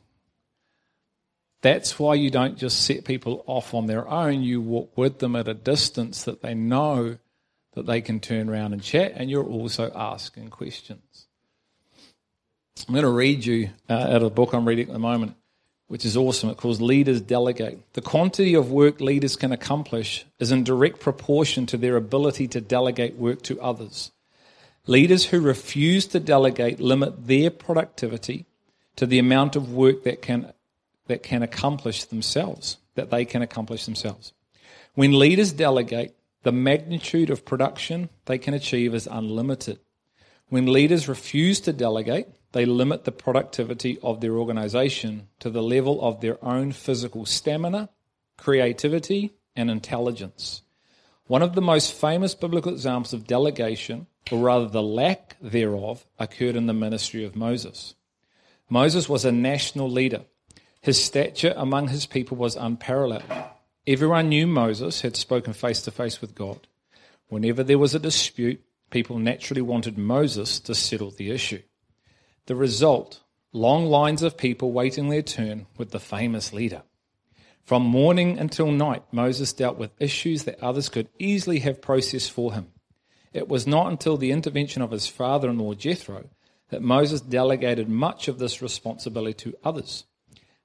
That's 1.61 1.99
why 1.99 2.15
you 2.15 2.31
don't 2.31 2.57
just 2.57 2.87
set 2.87 3.05
people 3.05 3.45
off 3.47 3.75
on 3.75 3.85
their 3.85 4.09
own. 4.09 4.41
You 4.41 4.63
walk 4.63 4.97
with 4.97 5.19
them 5.19 5.37
at 5.37 5.47
a 5.47 5.53
distance 5.53 6.23
that 6.23 6.41
they 6.41 6.55
know 6.55 7.19
that 7.75 7.85
they 7.85 8.01
can 8.01 8.19
turn 8.19 8.49
around 8.49 8.73
and 8.73 8.83
chat, 8.83 9.13
and 9.15 9.29
you're 9.29 9.45
also 9.45 9.93
asking 9.95 10.49
questions. 10.49 11.27
I'm 12.89 12.95
going 12.95 13.03
to 13.03 13.11
read 13.11 13.45
you 13.45 13.69
uh, 13.91 13.93
out 13.93 14.17
of 14.17 14.23
the 14.23 14.31
book 14.31 14.55
I'm 14.55 14.67
reading 14.67 14.87
at 14.87 14.95
the 14.95 14.99
moment, 14.99 15.37
which 15.89 16.05
is 16.05 16.17
awesome. 16.17 16.51
It 16.51 16.59
calls 16.59 16.81
Leaders 16.81 17.21
Delegate. 17.21 17.93
The 17.95 18.03
quantity 18.03 18.55
of 18.55 18.71
work 18.71 19.01
leaders 19.01 19.37
can 19.37 19.53
accomplish 19.53 20.25
is 20.39 20.53
in 20.53 20.63
direct 20.63 21.01
proportion 21.01 21.67
to 21.67 21.77
their 21.77 21.97
ability 21.97 22.47
to 22.49 22.61
delegate 22.61 23.17
work 23.17 23.43
to 23.43 23.61
others. 23.61 24.13
Leaders 24.87 25.27
who 25.27 25.41
refuse 25.41 26.07
to 26.07 26.21
delegate 26.21 26.81
limit 26.81 27.27
their 27.27 27.51
productivity 27.51 28.47
to 28.97 29.07
the 29.07 29.19
amount 29.19 29.57
of 29.57 29.73
work 29.73 30.05
that 30.05 30.23
can 30.23 30.53
that 31.07 31.23
can 31.23 31.43
accomplish 31.43 32.05
themselves, 32.05 32.77
that 32.95 33.11
they 33.11 33.25
can 33.25 33.41
accomplish 33.41 33.87
themselves. 33.87 34.35
When 34.95 35.19
leaders 35.19 35.53
delegate, 35.53 36.15
the 36.43 36.53
magnitude 36.53 37.31
of 37.31 37.45
production 37.45 38.11
they 38.27 38.37
can 38.39 38.53
achieve 38.53 38.95
is 38.95 39.09
unlimited. 39.11 39.79
When 40.49 40.71
leaders 40.71 41.09
refuse 41.09 41.61
to 41.61 41.73
delegate, 41.73 42.27
they 42.53 42.65
limit 42.65 43.05
the 43.05 43.13
productivity 43.13 43.99
of 44.03 44.21
their 44.21 44.37
organization 44.37 45.29
to 45.41 45.51
the 45.51 45.63
level 45.63 46.01
of 46.01 46.21
their 46.21 46.43
own 46.45 46.73
physical 46.73 47.27
stamina, 47.27 47.89
creativity, 48.37 49.35
and 49.55 49.71
intelligence. 49.71 50.63
One 51.27 51.43
of 51.43 51.55
the 51.55 51.61
most 51.61 51.93
famous 51.93 52.35
biblical 52.35 52.73
examples 52.73 53.13
of 53.13 53.27
delegation, 53.27 54.07
or 54.31 54.39
rather 54.39 54.67
the 54.67 54.83
lack 54.83 55.37
thereof, 55.41 56.07
occurred 56.19 56.57
in 56.57 56.67
the 56.67 56.73
ministry 56.73 57.25
of 57.25 57.37
Moses. 57.37 57.95
Moses 58.71 59.09
was 59.09 59.25
a 59.25 59.33
national 59.33 59.91
leader 59.91 60.25
his 60.81 61.03
stature 61.03 61.53
among 61.57 61.89
his 61.89 62.07
people 62.07 62.37
was 62.37 62.57
unparalleled. 62.57 63.23
Everyone 63.87 64.29
knew 64.29 64.47
Moses 64.47 65.01
had 65.01 65.17
spoken 65.17 65.53
face 65.53 65.83
to 65.83 65.91
face 65.91 66.21
with 66.21 66.35
God. 66.35 66.67
Whenever 67.29 67.63
there 67.63 67.79
was 67.79 67.95
a 67.95 67.99
dispute, 67.99 68.63
people 68.91 69.19
naturally 69.19 69.63
wanted 69.63 69.99
Moses 69.99 70.61
to 70.61 70.75
settle 70.75 71.11
the 71.11 71.31
issue. 71.31 71.63
The 72.49 72.57
result 72.57 73.21
long 73.53 73.85
lines 73.85 74.23
of 74.23 74.39
people 74.39 74.73
waiting 74.73 75.11
their 75.11 75.21
turn 75.21 75.67
with 75.77 75.91
the 75.91 76.01
famous 76.01 76.51
leader. 76.51 76.83
From 77.63 77.83
morning 77.83 78.39
until 78.39 78.73
night, 78.73 79.03
Moses 79.13 79.53
dealt 79.53 79.77
with 79.77 80.01
issues 80.01 80.45
that 80.45 80.59
others 80.63 80.89
could 80.89 81.11
easily 81.19 81.59
have 81.59 81.83
processed 81.83 82.31
for 82.31 82.55
him. 82.55 82.69
It 83.35 83.49
was 83.49 83.67
not 83.67 83.89
until 83.89 84.17
the 84.17 84.33
intervention 84.33 84.81
of 84.81 84.93
his 84.93 85.07
father 85.07 85.51
in 85.51 85.59
law 85.59 85.75
Jethro 85.75 86.31
that 86.71 86.81
Moses 86.81 87.21
delegated 87.21 87.91
much 87.91 88.29
of 88.29 88.39
this 88.39 88.63
responsibility 88.63 89.35
to 89.51 89.59
others. 89.63 90.05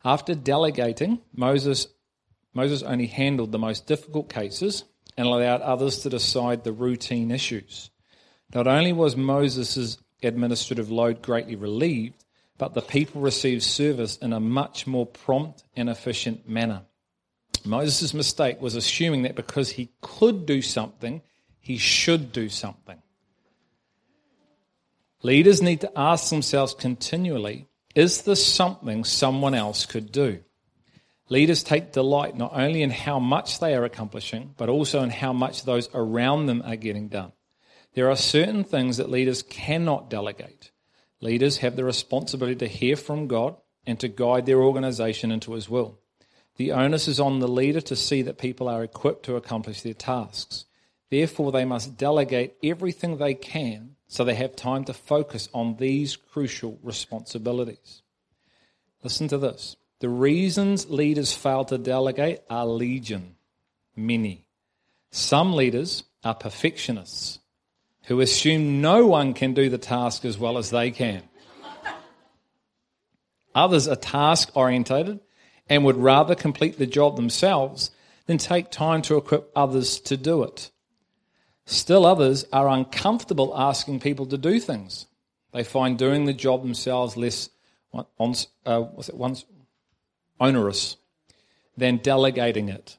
After 0.06 0.36
delegating, 0.36 1.20
Moses, 1.36 1.88
Moses 2.54 2.82
only 2.82 3.08
handled 3.08 3.52
the 3.52 3.60
most 3.60 3.88
difficult 3.88 4.30
cases 4.30 4.86
and 5.18 5.28
allowed 5.28 5.60
others 5.60 6.00
to 6.00 6.10
decide 6.10 6.64
the 6.64 6.72
routine 6.72 7.30
issues. 7.30 7.90
Not 8.56 8.68
only 8.68 8.94
was 8.94 9.18
Moses' 9.18 9.98
administrative 10.24 10.92
load 10.92 11.22
greatly 11.22 11.56
relieved, 11.56 12.24
but 12.58 12.74
the 12.74 12.82
people 12.82 13.22
received 13.22 13.64
service 13.64 14.18
in 14.18 14.34
a 14.34 14.40
much 14.40 14.86
more 14.88 15.06
prompt 15.06 15.64
and 15.76 15.90
efficient 15.90 16.48
manner. 16.48 16.84
Moses' 17.66 18.14
mistake 18.14 18.62
was 18.62 18.76
assuming 18.76 19.24
that 19.24 19.36
because 19.36 19.72
he 19.72 19.90
could 20.02 20.46
do 20.46 20.62
something, 20.62 21.22
he 21.60 21.78
should 21.78 22.32
do 22.32 22.50
something. 22.50 23.02
Leaders 25.22 25.62
need 25.62 25.82
to 25.82 25.92
ask 25.98 26.30
themselves 26.30 26.74
continually 26.74 27.68
is 27.96 28.24
this 28.24 28.46
something 28.46 29.04
someone 29.04 29.54
else 29.54 29.86
could 29.86 30.12
do? 30.12 30.40
Leaders 31.30 31.64
take 31.64 31.92
delight 31.92 32.36
not 32.36 32.52
only 32.54 32.82
in 32.82 32.90
how 32.90 33.20
much 33.20 33.60
they 33.60 33.76
are 33.76 33.86
accomplishing, 33.86 34.54
but 34.58 34.68
also 34.68 35.02
in 35.04 35.10
how 35.10 35.32
much 35.32 35.64
those 35.64 35.90
around 35.94 36.48
them 36.48 36.64
are 36.66 36.76
getting 36.76 37.08
done. 37.08 37.32
There 37.94 38.10
are 38.10 38.16
certain 38.16 38.64
things 38.64 38.98
that 38.98 39.10
leaders 39.10 39.44
cannot 39.44 40.10
delegate. 40.10 40.72
Leaders 41.22 41.58
have 41.58 41.76
the 41.76 41.84
responsibility 41.84 42.56
to 42.58 42.68
hear 42.68 42.96
from 42.96 43.28
God 43.28 43.56
and 43.86 44.00
to 44.00 44.08
guide 44.08 44.46
their 44.46 44.62
organization 44.62 45.32
into 45.32 45.54
His 45.54 45.70
will. 45.70 46.00
The 46.56 46.72
onus 46.72 47.08
is 47.08 47.20
on 47.20 47.40
the 47.40 47.48
leader 47.48 47.82
to 47.82 47.96
see 47.96 48.22
that 48.24 48.38
people 48.38 48.68
are 48.68 48.84
equipped 48.84 49.24
to 49.26 49.36
accomplish 49.36 49.82
their 49.82 49.94
tasks. 49.94 50.66
Therefore, 51.10 51.52
they 51.52 51.66
must 51.66 51.98
delegate 51.98 52.56
everything 52.64 53.18
they 53.18 53.34
can 53.34 53.96
so 54.08 54.24
they 54.24 54.36
have 54.36 54.56
time 54.56 54.86
to 54.86 54.94
focus 54.94 55.50
on 55.54 55.78
these 55.78 56.16
crucial 56.16 56.80
responsibilities. 56.84 58.02
Listen 59.04 59.28
to 59.28 59.38
this. 59.38 59.76
The 60.00 60.10
reasons 60.10 60.90
leaders 60.90 61.34
fail 61.34 61.66
to 61.66 61.78
delegate 61.78 62.42
are 62.50 62.66
legion, 62.66 63.36
many. 63.96 64.48
Some 65.12 65.54
leaders 65.54 66.04
are 66.24 66.36
perfectionists 66.36 67.40
who 68.06 68.20
assume 68.20 68.82
no 68.82 69.08
one 69.08 69.34
can 69.34 69.54
do 69.54 69.70
the 69.70 69.78
task 69.78 70.26
as 70.26 70.38
well 70.38 70.58
as 70.58 70.70
they 70.70 70.92
can. 70.92 71.24
Others 73.56 73.88
are 73.88 73.96
task 73.96 74.52
orientated 74.56 75.20
and 75.70 75.86
would 75.86 75.98
rather 75.98 76.36
complete 76.36 76.78
the 76.78 76.88
job 76.88 77.16
themselves 77.16 77.92
than 78.26 78.38
take 78.38 78.72
time 78.72 79.02
to 79.04 79.18
equip 79.18 79.52
others 79.56 80.00
to 80.00 80.18
do 80.18 80.44
it. 80.44 80.72
Still, 81.66 82.06
others 82.06 82.46
are 82.52 82.68
uncomfortable 82.68 83.54
asking 83.56 84.00
people 84.00 84.26
to 84.26 84.38
do 84.38 84.60
things. 84.60 85.06
They 85.54 85.64
find 85.64 85.98
doing 85.98 86.26
the 86.26 86.34
job 86.34 86.64
themselves 86.64 87.16
less 87.16 87.50
uh, 87.94 88.04
what's 88.18 89.10
it, 89.10 89.16
once, 89.16 89.46
onerous 90.40 90.98
than 91.78 91.98
delegating 91.98 92.70
it. 92.70 92.98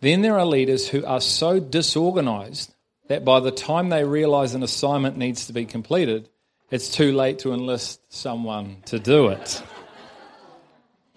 Then 0.00 0.22
there 0.22 0.38
are 0.38 0.46
leaders 0.46 0.88
who 0.88 1.04
are 1.04 1.20
so 1.20 1.60
disorganized 1.60 2.74
that 3.08 3.24
by 3.24 3.40
the 3.40 3.50
time 3.50 3.88
they 3.88 4.04
realize 4.04 4.54
an 4.54 4.62
assignment 4.62 5.16
needs 5.16 5.46
to 5.46 5.52
be 5.52 5.64
completed, 5.64 6.28
it's 6.70 6.90
too 6.90 7.12
late 7.12 7.40
to 7.40 7.52
enlist 7.52 8.00
someone 8.12 8.82
to 8.86 8.98
do 8.98 9.28
it. 9.28 9.62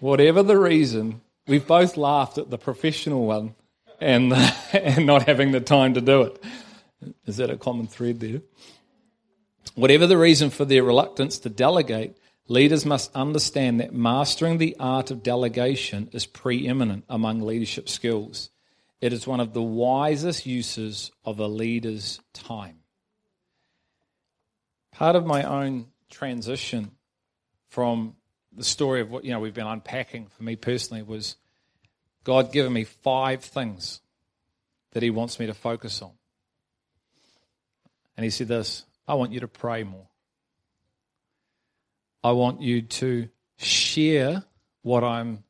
Whatever 0.00 0.42
the 0.42 0.58
reason, 0.58 1.20
we've 1.46 1.66
both 1.66 1.96
laughed 1.96 2.38
at 2.38 2.50
the 2.50 2.58
professional 2.58 3.26
one 3.26 3.54
and, 4.00 4.32
and 4.72 5.06
not 5.06 5.22
having 5.22 5.52
the 5.52 5.60
time 5.60 5.94
to 5.94 6.00
do 6.00 6.22
it. 6.22 6.42
Is 7.26 7.36
that 7.36 7.50
a 7.50 7.56
common 7.56 7.86
thread 7.86 8.20
there? 8.20 8.40
Whatever 9.74 10.06
the 10.06 10.18
reason 10.18 10.50
for 10.50 10.64
their 10.64 10.82
reluctance 10.82 11.38
to 11.40 11.48
delegate, 11.48 12.16
leaders 12.48 12.84
must 12.84 13.14
understand 13.14 13.80
that 13.80 13.94
mastering 13.94 14.58
the 14.58 14.76
art 14.78 15.10
of 15.10 15.22
delegation 15.22 16.08
is 16.12 16.26
preeminent 16.26 17.04
among 17.08 17.40
leadership 17.40 17.88
skills. 17.88 18.50
It 19.02 19.12
is 19.12 19.26
one 19.26 19.40
of 19.40 19.52
the 19.52 19.60
wisest 19.60 20.46
uses 20.46 21.10
of 21.24 21.40
a 21.40 21.48
leader's 21.48 22.20
time. 22.32 22.78
Part 24.92 25.16
of 25.16 25.26
my 25.26 25.42
own 25.42 25.86
transition 26.08 26.92
from 27.68 28.14
the 28.52 28.62
story 28.62 29.00
of 29.00 29.10
what 29.10 29.24
you 29.24 29.32
know 29.32 29.40
we've 29.40 29.52
been 29.52 29.66
unpacking 29.66 30.28
for 30.28 30.44
me 30.44 30.54
personally 30.54 31.02
was 31.02 31.34
God 32.22 32.52
giving 32.52 32.72
me 32.72 32.84
five 32.84 33.42
things 33.42 34.00
that 34.92 35.02
He 35.02 35.10
wants 35.10 35.40
me 35.40 35.46
to 35.46 35.54
focus 35.54 36.00
on. 36.00 36.12
And 38.16 38.22
He 38.22 38.30
said 38.30 38.46
this 38.46 38.84
I 39.08 39.14
want 39.14 39.32
you 39.32 39.40
to 39.40 39.48
pray 39.48 39.82
more. 39.82 40.06
I 42.22 42.30
want 42.30 42.62
you 42.62 42.82
to 42.82 43.28
share 43.56 44.44
what 44.82 45.02
I'm 45.02 45.42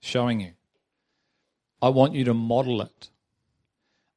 showing 0.00 0.40
you. 0.40 0.52
I 1.82 1.88
want 1.88 2.14
you 2.14 2.24
to 2.24 2.34
model 2.34 2.82
it. 2.82 3.10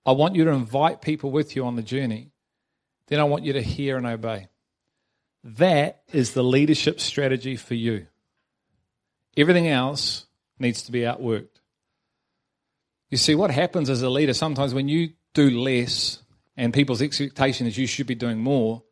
I 0.05 0.11
want 0.11 0.35
you 0.35 0.43
to 0.45 0.51
invite 0.51 1.01
people 1.01 1.31
with 1.31 1.55
you 1.55 1.65
on 1.65 1.75
the 1.75 1.83
journey. 1.83 2.31
Then 3.07 3.19
I 3.19 3.23
want 3.23 3.43
you 3.43 3.53
to 3.53 3.61
hear 3.61 3.97
and 3.97 4.05
obey. 4.05 4.47
That 5.43 6.03
is 6.11 6.33
the 6.33 6.43
leadership 6.43 6.99
strategy 6.99 7.55
for 7.55 7.75
you. 7.75 8.07
Everything 9.35 9.67
else 9.67 10.25
needs 10.59 10.83
to 10.83 10.91
be 10.91 11.01
outworked. 11.01 11.47
You 13.09 13.17
see, 13.17 13.35
what 13.35 13.51
happens 13.51 13.89
as 13.89 14.01
a 14.01 14.09
leader 14.09 14.33
sometimes 14.33 14.73
when 14.73 14.87
you 14.87 15.13
do 15.33 15.49
less 15.49 16.21
and 16.57 16.73
people's 16.73 17.01
expectation 17.01 17.67
is 17.67 17.77
you 17.77 17.87
should 17.87 18.07
be 18.07 18.15
doing 18.15 18.39
more, 18.39 18.83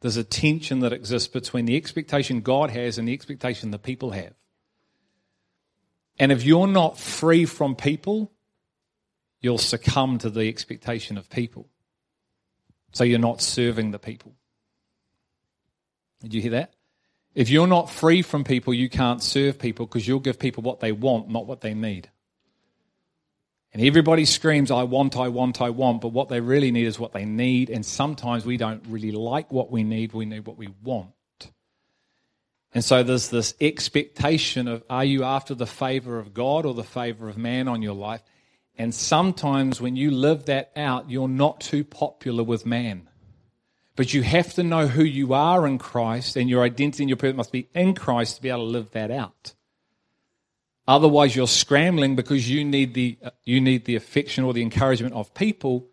there's 0.00 0.16
a 0.16 0.24
tension 0.24 0.80
that 0.80 0.92
exists 0.92 1.28
between 1.28 1.64
the 1.64 1.76
expectation 1.76 2.40
God 2.40 2.70
has 2.70 2.98
and 2.98 3.08
the 3.08 3.12
expectation 3.12 3.70
the 3.70 3.78
people 3.78 4.10
have. 4.10 4.34
And 6.18 6.32
if 6.32 6.44
you're 6.44 6.66
not 6.66 6.98
free 6.98 7.44
from 7.44 7.76
people, 7.76 8.32
you'll 9.40 9.58
succumb 9.58 10.18
to 10.18 10.30
the 10.30 10.48
expectation 10.48 11.16
of 11.16 11.30
people. 11.30 11.68
So 12.92 13.04
you're 13.04 13.18
not 13.18 13.40
serving 13.40 13.90
the 13.92 13.98
people. 13.98 14.34
Did 16.20 16.34
you 16.34 16.40
hear 16.40 16.50
that? 16.52 16.74
If 17.34 17.50
you're 17.50 17.68
not 17.68 17.90
free 17.90 18.22
from 18.22 18.42
people, 18.42 18.74
you 18.74 18.88
can't 18.88 19.22
serve 19.22 19.58
people 19.58 19.86
because 19.86 20.08
you'll 20.08 20.18
give 20.18 20.38
people 20.38 20.62
what 20.62 20.80
they 20.80 20.90
want, 20.90 21.28
not 21.28 21.46
what 21.46 21.60
they 21.60 21.74
need. 21.74 22.10
And 23.72 23.82
everybody 23.82 24.24
screams, 24.24 24.70
I 24.70 24.84
want, 24.84 25.16
I 25.16 25.28
want, 25.28 25.60
I 25.60 25.70
want, 25.70 26.00
but 26.00 26.08
what 26.08 26.30
they 26.30 26.40
really 26.40 26.72
need 26.72 26.86
is 26.86 26.98
what 26.98 27.12
they 27.12 27.26
need. 27.26 27.70
And 27.70 27.84
sometimes 27.84 28.46
we 28.46 28.56
don't 28.56 28.82
really 28.88 29.12
like 29.12 29.52
what 29.52 29.70
we 29.70 29.84
need, 29.84 30.14
we 30.14 30.24
need 30.24 30.46
what 30.46 30.56
we 30.56 30.68
want. 30.82 31.10
And 32.74 32.84
so 32.84 33.02
there's 33.02 33.30
this 33.30 33.54
expectation 33.60 34.68
of 34.68 34.84
are 34.90 35.04
you 35.04 35.24
after 35.24 35.54
the 35.54 35.66
favor 35.66 36.18
of 36.18 36.34
God 36.34 36.66
or 36.66 36.74
the 36.74 36.84
favor 36.84 37.28
of 37.28 37.38
man 37.38 37.66
on 37.66 37.82
your 37.82 37.94
life? 37.94 38.22
And 38.76 38.94
sometimes 38.94 39.80
when 39.80 39.96
you 39.96 40.10
live 40.10 40.44
that 40.46 40.70
out, 40.76 41.10
you're 41.10 41.28
not 41.28 41.60
too 41.60 41.82
popular 41.82 42.44
with 42.44 42.66
man. 42.66 43.08
But 43.96 44.14
you 44.14 44.22
have 44.22 44.54
to 44.54 44.62
know 44.62 44.86
who 44.86 45.02
you 45.02 45.34
are 45.34 45.66
in 45.66 45.78
Christ, 45.78 46.36
and 46.36 46.48
your 46.48 46.62
identity 46.62 47.02
and 47.02 47.10
your 47.10 47.16
purpose 47.16 47.36
must 47.36 47.50
be 47.50 47.68
in 47.74 47.94
Christ 47.94 48.36
to 48.36 48.42
be 48.42 48.48
able 48.48 48.60
to 48.60 48.64
live 48.66 48.92
that 48.92 49.10
out. 49.10 49.54
Otherwise, 50.86 51.34
you're 51.34 51.48
scrambling 51.48 52.14
because 52.14 52.48
you 52.48 52.64
need 52.64 52.94
the 52.94 53.18
uh, 53.24 53.30
you 53.44 53.60
need 53.60 53.86
the 53.86 53.96
affection 53.96 54.44
or 54.44 54.54
the 54.54 54.62
encouragement 54.62 55.14
of 55.14 55.34
people, 55.34 55.88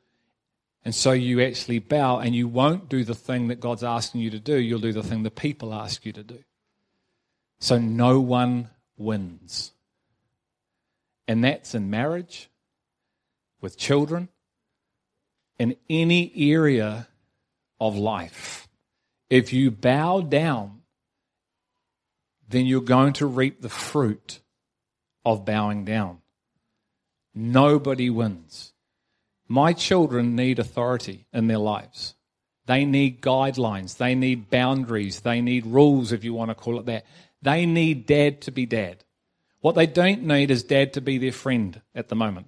and 0.86 0.94
so 0.94 1.14
you 1.14 1.42
actually 1.42 1.80
bow 1.80 2.20
and 2.20 2.36
you 2.36 2.48
won't 2.48 2.90
do 2.90 3.04
the 3.04 3.16
thing 3.16 3.48
that 3.48 3.60
God's 3.60 3.84
asking 3.84 4.22
you 4.22 4.30
to 4.30 4.40
do. 4.40 4.56
You'll 4.56 4.80
do 4.80 4.94
the 4.94 5.02
thing 5.02 5.24
the 5.24 5.32
people 5.32 5.74
ask 5.74 6.06
you 6.06 6.14
to 6.14 6.24
do. 6.24 6.44
So 7.60 7.78
no 7.78 8.20
one 8.20 8.70
wins, 8.98 9.72
and 11.28 11.44
that's 11.44 11.74
in 11.74 11.90
marriage, 11.90 12.50
with 13.62 13.78
children, 13.78 14.30
in 15.58 15.76
any 15.90 16.32
area 16.36 17.08
of 17.80 17.96
life. 17.96 18.68
If 19.30 19.54
you 19.54 19.72
bow 19.72 20.22
down, 20.22 20.82
then 22.48 22.66
you're 22.66 22.82
going 22.82 23.14
to 23.14 23.26
reap 23.26 23.62
the 23.62 23.70
fruit 23.70 24.40
of 25.26 25.46
bowing 25.46 25.86
down. 25.86 26.20
Nobody 27.34 28.10
wins. 28.10 28.74
My 29.48 29.74
children 29.74 30.36
need 30.36 30.60
authority 30.60 31.26
in 31.34 31.48
their 31.48 31.58
lives. 31.58 32.16
They 32.68 32.86
need 32.86 33.22
guidelines. 33.22 33.98
They 33.98 34.16
need 34.16 34.50
boundaries. 34.50 35.22
They 35.22 35.42
need 35.42 35.66
rules, 35.66 36.12
if 36.12 36.24
you 36.24 36.34
want 36.34 36.50
to 36.50 36.56
call 36.56 36.80
it 36.80 36.86
that. 36.86 37.06
They 37.46 37.68
need 37.68 38.08
dad 38.08 38.42
to 38.42 38.52
be 38.52 38.66
dad. 38.66 39.04
What 39.62 39.76
they 39.76 39.86
don't 39.86 40.24
need 40.24 40.50
is 40.50 40.64
dad 40.64 40.94
to 40.94 41.02
be 41.02 41.20
their 41.20 41.32
friend 41.32 41.80
at 41.94 42.08
the 42.08 42.16
moment. 42.16 42.48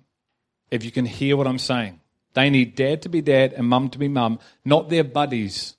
If 0.72 0.84
you 0.84 0.90
can 0.90 1.06
hear 1.06 1.38
what 1.38 1.46
I'm 1.46 1.60
saying. 1.60 2.02
They 2.34 2.50
need 2.50 2.76
dad 2.76 3.04
to 3.04 3.10
be 3.10 3.22
dad 3.22 3.54
and 3.54 3.68
mum 3.68 3.90
to 3.92 4.00
be 4.00 4.08
mum, 4.08 4.40
not 4.66 4.90
their 4.90 5.04
buddies, 5.04 5.76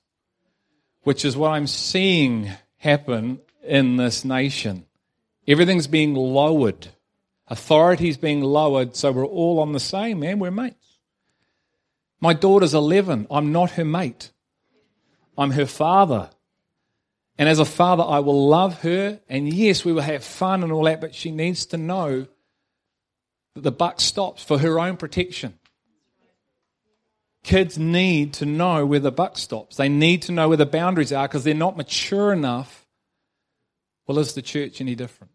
which 1.03 1.25
is 1.25 1.35
what 1.35 1.51
I'm 1.51 1.67
seeing 1.67 2.49
happen 2.77 3.41
in 3.61 3.97
this 3.97 4.23
nation. 4.23 4.85
Everything's 5.45 5.87
being 5.87 6.15
lowered. 6.15 6.87
Authority's 7.47 8.17
being 8.17 8.41
lowered, 8.41 8.95
so 8.95 9.11
we're 9.11 9.25
all 9.25 9.59
on 9.59 9.73
the 9.73 9.81
same, 9.81 10.21
man. 10.21 10.39
We're 10.39 10.49
mates. 10.49 10.97
My 12.21 12.33
daughter's 12.33 12.73
11. 12.73 13.27
I'm 13.29 13.51
not 13.51 13.71
her 13.71 13.85
mate. 13.85 14.31
I'm 15.37 15.51
her 15.51 15.65
father. 15.65 16.29
And 17.39 17.47
as 17.47 17.57
a 17.57 17.65
father, 17.65 18.03
I 18.03 18.19
will 18.19 18.49
love 18.49 18.81
her. 18.81 19.21
And 19.29 19.51
yes, 19.51 19.85
we 19.85 19.93
will 19.93 20.01
have 20.01 20.25
fun 20.25 20.61
and 20.61 20.73
all 20.73 20.83
that, 20.83 20.99
but 20.99 21.15
she 21.15 21.31
needs 21.31 21.65
to 21.67 21.77
know 21.77 22.27
that 23.55 23.61
the 23.61 23.71
buck 23.71 24.01
stops 24.01 24.43
for 24.43 24.59
her 24.59 24.77
own 24.77 24.97
protection. 24.97 25.57
Kids 27.41 27.77
need 27.77 28.33
to 28.33 28.45
know 28.45 28.85
where 28.85 28.99
the 28.99 29.11
buck 29.11 29.37
stops. 29.37 29.77
They 29.77 29.87
need 29.87 30.21
to 30.23 30.33
know 30.33 30.49
where 30.49 30.57
the 30.57 30.65
boundaries 30.65 31.13
are 31.13 31.29
because 31.29 31.45
they're 31.45 31.53
not 31.53 31.77
mature 31.77 32.33
enough. 32.33 32.85
Well, 34.05 34.19
is 34.19 34.33
the 34.33 34.41
church 34.41 34.81
any 34.81 34.95
different? 34.95 35.31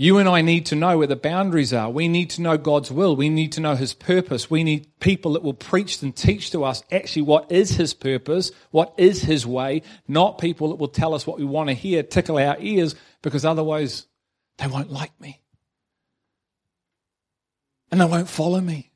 You 0.00 0.18
and 0.18 0.28
I 0.28 0.42
need 0.42 0.64
to 0.66 0.76
know 0.76 0.96
where 0.96 1.08
the 1.08 1.16
boundaries 1.16 1.72
are. 1.72 1.90
We 1.90 2.06
need 2.06 2.30
to 2.30 2.40
know 2.40 2.56
God's 2.56 2.88
will. 2.88 3.16
We 3.16 3.28
need 3.28 3.50
to 3.52 3.60
know 3.60 3.74
His 3.74 3.94
purpose. 3.94 4.48
We 4.48 4.62
need 4.62 4.86
people 5.00 5.32
that 5.32 5.42
will 5.42 5.54
preach 5.54 6.00
and 6.00 6.14
teach 6.14 6.52
to 6.52 6.62
us 6.62 6.84
actually 6.92 7.22
what 7.22 7.50
is 7.50 7.72
His 7.72 7.94
purpose, 7.94 8.52
what 8.70 8.94
is 8.96 9.22
His 9.22 9.44
way, 9.44 9.82
not 10.06 10.38
people 10.38 10.68
that 10.68 10.76
will 10.76 10.86
tell 10.86 11.14
us 11.14 11.26
what 11.26 11.40
we 11.40 11.44
want 11.44 11.68
to 11.68 11.74
hear, 11.74 12.04
tickle 12.04 12.38
our 12.38 12.56
ears, 12.60 12.94
because 13.22 13.44
otherwise 13.44 14.06
they 14.58 14.68
won't 14.68 14.92
like 14.92 15.20
me. 15.20 15.40
And 17.90 18.00
they 18.00 18.04
won't 18.04 18.28
follow 18.28 18.60
me. 18.60 18.92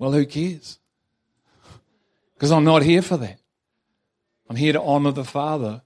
Well, 0.00 0.10
who 0.10 0.26
cares? 0.26 0.80
Because 2.34 2.50
I'm 2.50 2.64
not 2.64 2.82
here 2.82 3.02
for 3.02 3.18
that. 3.18 3.38
I'm 4.50 4.56
here 4.56 4.72
to 4.72 4.82
honor 4.82 5.12
the 5.12 5.24
Father 5.24 5.82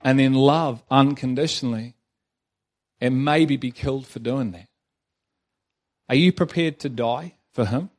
and 0.00 0.18
then 0.18 0.32
love 0.32 0.82
unconditionally 0.90 1.94
and 3.04 3.22
maybe 3.22 3.58
be 3.58 3.70
killed 3.70 4.06
for 4.06 4.18
doing 4.18 4.52
that. 4.52 4.66
Are 6.08 6.14
you 6.14 6.32
prepared 6.32 6.78
to 6.80 6.88
die 6.88 7.34
for 7.52 7.66
Him? 7.66 7.90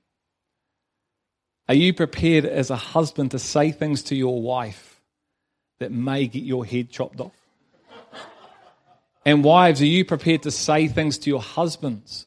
Are 1.70 1.76
you 1.76 1.94
prepared 1.94 2.44
as 2.44 2.72
a 2.72 2.76
husband 2.76 3.30
to 3.30 3.38
say 3.38 3.72
things 3.72 4.02
to 4.04 4.16
your 4.16 4.42
wife 4.42 5.00
that 5.78 5.92
may 5.92 6.26
get 6.26 6.42
your 6.42 6.66
head 6.66 6.90
chopped 6.90 7.20
off? 7.20 7.36
And 9.24 9.44
wives, 9.44 9.80
are 9.80 9.86
you 9.86 10.06
prepared 10.06 10.42
to 10.42 10.50
say 10.50 10.88
things 10.88 11.20
to 11.20 11.30
your 11.30 11.42
husbands 11.42 12.26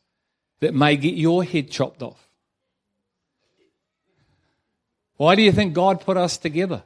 that 0.60 0.72
may 0.72 0.96
get 0.96 1.14
your 1.14 1.42
head 1.42 1.72
chopped 1.72 2.00
off? 2.00 2.28
Why 5.16 5.34
do 5.34 5.42
you 5.42 5.50
think 5.50 5.74
God 5.74 6.00
put 6.00 6.16
us 6.16 6.38
together? 6.38 6.84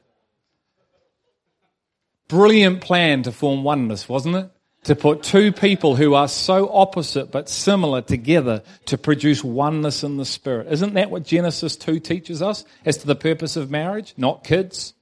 Brilliant 2.29 2.81
plan 2.81 3.25
to 3.25 3.33
form 3.33 3.63
oneness, 3.63 4.09
wasn't 4.09 4.37
it? 4.37 4.51
To 4.85 4.97
put 4.97 5.23
two 5.23 5.53
people 5.53 5.95
who 5.95 6.15
are 6.15 6.27
so 6.27 6.69
opposite 6.73 7.31
but 7.31 7.49
similar 7.49 8.03
together 8.03 8.63
to 8.87 8.99
produce 8.99 9.45
oneness 9.45 10.03
in 10.03 10.17
the 10.17 10.25
spirit. 10.25 10.73
Isn't 10.73 10.95
that 10.95 11.09
what 11.09 11.23
Genesis 11.23 11.77
2 11.77 12.01
teaches 12.01 12.43
us 12.43 12.65
as 12.85 12.97
to 12.99 13.07
the 13.07 13.15
purpose 13.15 13.55
of 13.55 13.71
marriage? 13.71 14.13
Not 14.17 14.43
kids. 14.43 14.95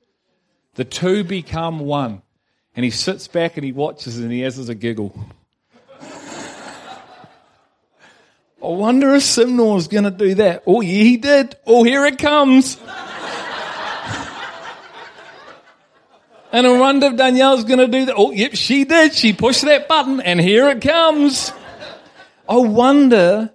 The 0.75 0.85
two 0.85 1.25
become 1.25 1.81
one. 1.81 2.21
And 2.77 2.85
he 2.85 2.91
sits 2.91 3.27
back 3.27 3.57
and 3.57 3.65
he 3.65 3.73
watches 3.73 4.19
and 4.19 4.31
he 4.31 4.41
has 4.41 4.69
a 4.69 4.75
giggle. 4.75 5.15
I 8.63 8.67
wonder 8.67 9.15
if 9.15 9.23
Simnor's 9.23 9.89
going 9.89 10.05
to 10.05 10.11
do 10.11 10.35
that. 10.35 10.63
Oh, 10.67 10.83
yeah, 10.83 11.03
he 11.03 11.17
did. 11.17 11.57
Oh, 11.67 11.85
here 11.85 12.05
it 12.05 12.19
comes. 12.19 12.79
And 16.53 16.67
I 16.67 16.79
wonder 16.79 17.07
if 17.07 17.17
Danielle's 17.17 17.65
going 17.65 17.79
to 17.79 17.89
do 17.89 18.07
that. 18.07 18.15
Oh, 18.17 18.33
yep, 18.33 18.55
she 18.55 18.85
did. 18.85 19.15
She 19.15 19.33
pushed 19.33 19.63
that 19.63 19.89
button 19.89 20.21
and 20.21 20.41
here 20.41 20.69
it 20.69 20.81
comes. 20.83 21.53
I 22.49 22.57
wonder 22.57 23.55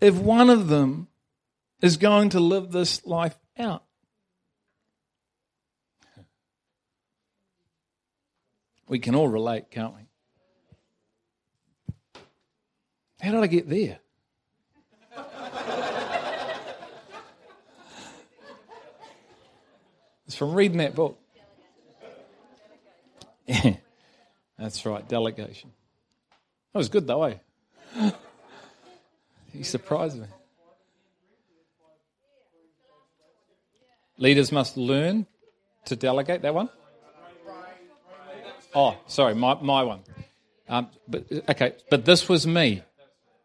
if 0.00 0.14
one 0.16 0.50
of 0.50 0.68
them 0.68 1.08
is 1.80 1.96
going 1.96 2.30
to 2.30 2.40
live 2.40 2.72
this 2.72 3.04
life 3.06 3.38
out. 3.58 3.84
We 8.88 8.98
can 8.98 9.14
all 9.14 9.28
relate, 9.28 9.70
can't 9.70 9.94
we? 9.94 10.02
How 13.20 13.32
did 13.32 13.42
I 13.42 13.46
get 13.46 13.68
there? 13.68 13.98
it's 20.26 20.36
from 20.36 20.54
reading 20.54 20.78
that 20.78 20.94
book. 20.94 21.18
That's 24.58 24.84
right, 24.86 25.06
delegation. 25.08 25.70
That 26.72 26.78
was 26.78 26.88
good 26.88 27.06
though, 27.06 27.24
eh? 27.24 27.36
he 29.52 29.62
surprised 29.62 30.18
me. 30.18 30.26
Leaders 34.18 34.50
must 34.50 34.76
learn 34.76 35.26
to 35.84 35.96
delegate 35.96 36.42
that 36.42 36.54
one. 36.54 36.70
Oh, 38.74 38.96
sorry, 39.06 39.34
my, 39.34 39.54
my 39.60 39.82
one. 39.82 40.00
Um, 40.68 40.88
but 41.08 41.24
okay, 41.48 41.74
but 41.90 42.04
this 42.04 42.28
was 42.28 42.46
me. 42.46 42.82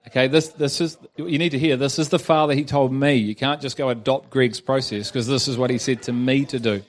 Okay, 0.07 0.27
this 0.27 0.49
this 0.49 0.81
is 0.81 0.97
you 1.15 1.37
need 1.37 1.51
to 1.51 1.59
hear. 1.59 1.77
This 1.77 1.99
is 1.99 2.09
the 2.09 2.19
father 2.19 2.55
he 2.55 2.63
told 2.63 2.91
me. 2.91 3.13
You 3.15 3.35
can't 3.35 3.61
just 3.61 3.77
go 3.77 3.89
adopt 3.89 4.31
Greg's 4.31 4.59
process 4.59 5.09
because 5.09 5.27
this 5.27 5.47
is 5.47 5.57
what 5.57 5.69
he 5.69 5.77
said 5.77 6.01
to 6.03 6.13
me 6.13 6.45
to 6.45 6.59
do. 6.59 6.81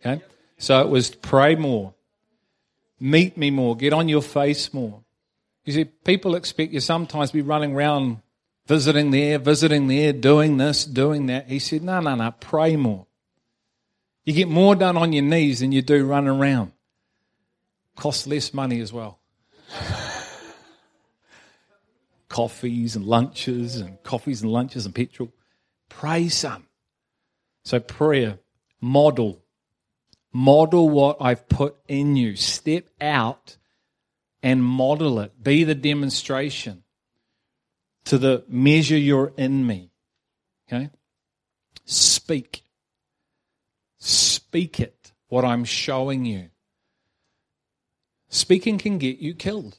Okay, 0.00 0.22
so 0.58 0.80
it 0.80 0.88
was 0.88 1.10
pray 1.10 1.54
more, 1.54 1.94
meet 3.00 3.36
me 3.36 3.50
more, 3.50 3.76
get 3.76 3.92
on 3.92 4.08
your 4.08 4.22
face 4.22 4.72
more. 4.72 5.02
You 5.64 5.72
see, 5.72 5.84
people 5.84 6.34
expect 6.34 6.72
you 6.72 6.80
sometimes 6.80 7.30
be 7.30 7.42
running 7.42 7.74
around, 7.74 8.22
visiting 8.66 9.10
there, 9.10 9.38
visiting 9.38 9.88
there, 9.88 10.12
doing 10.12 10.56
this, 10.56 10.84
doing 10.84 11.26
that. 11.26 11.48
He 11.48 11.58
said, 11.58 11.82
no, 11.82 12.00
no, 12.00 12.14
no, 12.14 12.30
pray 12.40 12.76
more. 12.76 13.06
You 14.24 14.32
get 14.32 14.48
more 14.48 14.74
done 14.74 14.96
on 14.96 15.12
your 15.12 15.24
knees 15.24 15.60
than 15.60 15.72
you 15.72 15.82
do 15.82 16.06
running 16.06 16.30
around 16.30 16.72
costs 17.98 18.26
less 18.26 18.54
money 18.54 18.80
as 18.80 18.92
well. 18.92 19.18
coffees 22.28 22.96
and 22.96 23.04
lunches 23.04 23.76
and 23.76 24.02
coffees 24.02 24.42
and 24.42 24.50
lunches 24.50 24.86
and 24.86 24.94
petrol. 24.94 25.30
Pray 25.88 26.28
some. 26.28 26.66
So 27.64 27.80
prayer, 27.80 28.38
model. 28.80 29.42
Model 30.32 30.88
what 30.88 31.16
I've 31.20 31.48
put 31.48 31.76
in 31.88 32.16
you. 32.16 32.36
Step 32.36 32.88
out 33.00 33.56
and 34.42 34.62
model 34.62 35.20
it. 35.20 35.42
Be 35.42 35.64
the 35.64 35.74
demonstration 35.74 36.84
to 38.04 38.18
the 38.18 38.44
measure 38.48 38.96
you're 38.96 39.32
in 39.36 39.66
me. 39.66 39.90
Okay? 40.66 40.90
Speak. 41.84 42.62
Speak 43.98 44.80
it, 44.80 45.12
what 45.28 45.44
I'm 45.44 45.64
showing 45.64 46.24
you. 46.24 46.50
Speaking 48.28 48.78
can 48.78 48.98
get 48.98 49.18
you 49.18 49.34
killed. 49.34 49.78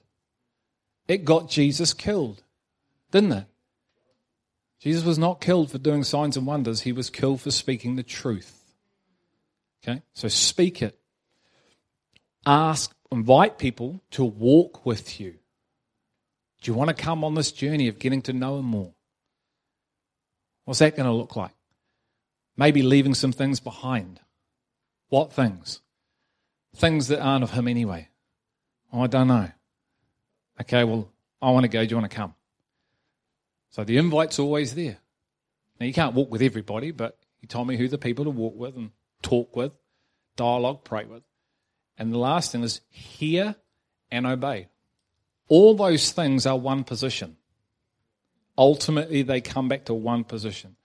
It 1.07 1.25
got 1.25 1.49
Jesus 1.49 1.93
killed, 1.93 2.43
didn't 3.11 3.31
it? 3.31 3.45
Jesus 4.79 5.03
was 5.03 5.17
not 5.17 5.41
killed 5.41 5.71
for 5.71 5.77
doing 5.77 6.03
signs 6.03 6.37
and 6.37 6.47
wonders, 6.47 6.81
he 6.81 6.91
was 6.91 7.09
killed 7.09 7.41
for 7.41 7.51
speaking 7.51 7.95
the 7.95 8.03
truth. 8.03 8.58
Okay? 9.83 10.01
So 10.13 10.27
speak 10.27 10.81
it. 10.81 10.99
Ask, 12.45 12.93
invite 13.11 13.57
people 13.57 14.01
to 14.11 14.23
walk 14.23 14.85
with 14.85 15.19
you. 15.19 15.35
Do 16.61 16.71
you 16.71 16.77
want 16.77 16.89
to 16.89 16.93
come 16.93 17.23
on 17.23 17.35
this 17.35 17.51
journey 17.51 17.87
of 17.87 17.99
getting 17.99 18.21
to 18.23 18.33
know 18.33 18.59
him 18.59 18.65
more? 18.65 18.93
What's 20.65 20.79
that 20.79 20.95
going 20.95 21.07
to 21.07 21.13
look 21.13 21.35
like? 21.35 21.53
Maybe 22.57 22.81
leaving 22.81 23.13
some 23.13 23.31
things 23.31 23.59
behind. 23.59 24.19
What 25.07 25.31
things? 25.33 25.81
Things 26.75 27.07
that 27.07 27.21
aren't 27.21 27.43
of 27.43 27.51
him 27.51 27.67
anyway. 27.67 28.09
Oh, 28.91 29.01
I 29.01 29.07
don't 29.07 29.27
know. 29.27 29.49
Okay, 30.61 30.83
well, 30.83 31.09
I 31.41 31.51
want 31.51 31.63
to 31.63 31.69
go. 31.69 31.83
Do 31.83 31.89
you 31.89 31.95
want 31.95 32.11
to 32.11 32.15
come? 32.15 32.35
So 33.71 33.83
the 33.83 33.97
invite's 33.97 34.39
always 34.39 34.75
there. 34.75 34.97
Now, 35.79 35.85
you 35.85 35.93
can't 35.93 36.13
walk 36.13 36.29
with 36.29 36.41
everybody, 36.41 36.91
but 36.91 37.17
he 37.39 37.47
told 37.47 37.67
me 37.67 37.77
who 37.77 37.87
the 37.87 37.97
people 37.97 38.25
to 38.25 38.31
walk 38.31 38.55
with 38.55 38.75
and 38.75 38.91
talk 39.21 39.55
with, 39.55 39.71
dialogue, 40.35 40.83
pray 40.83 41.05
with. 41.05 41.23
And 41.97 42.13
the 42.13 42.17
last 42.17 42.51
thing 42.51 42.63
is 42.63 42.81
hear 42.89 43.55
and 44.11 44.25
obey. 44.25 44.67
All 45.47 45.75
those 45.75 46.11
things 46.11 46.45
are 46.45 46.57
one 46.57 46.83
position. 46.83 47.37
Ultimately, 48.57 49.23
they 49.23 49.41
come 49.41 49.67
back 49.67 49.85
to 49.85 49.93
one 49.93 50.23
position. 50.23 50.75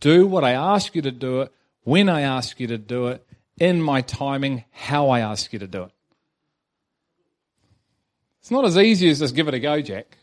Do 0.00 0.26
what 0.26 0.44
I 0.44 0.52
ask 0.52 0.94
you 0.94 1.02
to 1.02 1.10
do 1.10 1.42
it, 1.42 1.52
when 1.84 2.08
I 2.08 2.22
ask 2.22 2.58
you 2.60 2.66
to 2.68 2.78
do 2.78 3.08
it, 3.08 3.26
in 3.58 3.80
my 3.80 4.02
timing, 4.02 4.64
how 4.70 5.08
I 5.08 5.20
ask 5.20 5.52
you 5.52 5.58
to 5.60 5.66
do 5.66 5.84
it. 5.84 5.90
It's 8.40 8.50
not 8.50 8.64
as 8.64 8.76
easy 8.76 9.08
as 9.08 9.18
just 9.18 9.34
give 9.34 9.48
it 9.48 9.54
a 9.54 9.58
go, 9.58 9.80
Jack. 9.80 10.18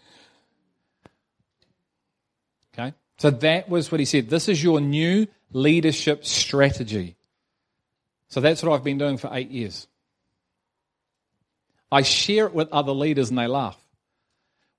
Okay? 2.73 2.93
So 3.17 3.31
that 3.31 3.69
was 3.69 3.91
what 3.91 3.99
he 3.99 4.05
said. 4.05 4.29
This 4.29 4.47
is 4.47 4.63
your 4.63 4.79
new 4.79 5.27
leadership 5.51 6.25
strategy. 6.25 7.15
So 8.33 8.41
that's 8.41 8.63
what 8.63 8.73
I've 8.73 8.83
been 8.83 8.97
doing 8.97 9.17
for 9.17 9.29
eight 9.31 9.51
years. 9.51 9.87
I 11.91 12.01
share 12.01 12.47
it 12.47 12.55
with 12.55 12.67
other 12.71 12.91
leaders 12.91 13.29
and 13.29 13.37
they 13.37 13.45
laugh. 13.45 13.77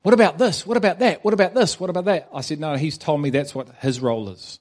What 0.02 0.12
about 0.12 0.38
this? 0.38 0.66
What 0.66 0.76
about 0.76 0.98
that? 0.98 1.24
What 1.24 1.34
about 1.34 1.54
this? 1.54 1.78
What 1.78 1.88
about 1.88 2.06
that? 2.06 2.28
I 2.34 2.40
said, 2.40 2.58
no, 2.58 2.74
he's 2.74 2.98
told 2.98 3.22
me 3.22 3.30
that's 3.30 3.54
what 3.54 3.68
his 3.76 4.00
role 4.00 4.28
is. 4.30 4.58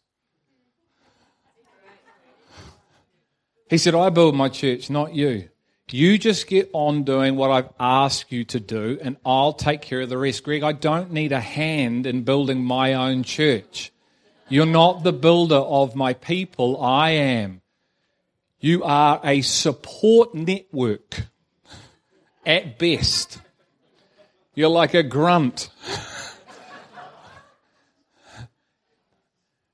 He 3.68 3.80
said, 3.80 3.96
I 3.96 4.12
build 4.12 4.36
my 4.36 4.50
church, 4.50 4.92
not 4.92 5.16
you. 5.16 5.50
You 5.90 6.20
just 6.20 6.46
get 6.46 6.70
on 6.72 7.02
doing 7.02 7.36
what 7.36 7.50
I've 7.50 7.70
asked 7.80 8.32
you 8.32 8.44
to 8.46 8.60
do, 8.60 9.00
and 9.02 9.18
I'll 9.26 9.54
take 9.54 9.82
care 9.82 10.02
of 10.02 10.10
the 10.10 10.20
rest. 10.20 10.44
Greg, 10.44 10.62
I 10.62 10.72
don't 10.72 11.12
need 11.12 11.32
a 11.32 11.40
hand 11.40 12.06
in 12.06 12.22
building 12.22 12.64
my 12.64 12.94
own 12.94 13.24
church. 13.24 13.92
You're 14.50 14.68
not 14.68 15.02
the 15.02 15.14
builder 15.14 15.56
of 15.56 15.96
my 15.96 16.14
people, 16.14 16.80
I 16.80 17.10
am. 17.10 17.63
You 18.64 18.82
are 18.86 19.20
a 19.26 19.42
support 19.42 20.34
network 20.34 21.24
at 22.46 22.80
best. 22.80 23.42
You're 24.56 24.70
like 24.70 24.94
a 24.94 25.04
grunt. 25.04 25.70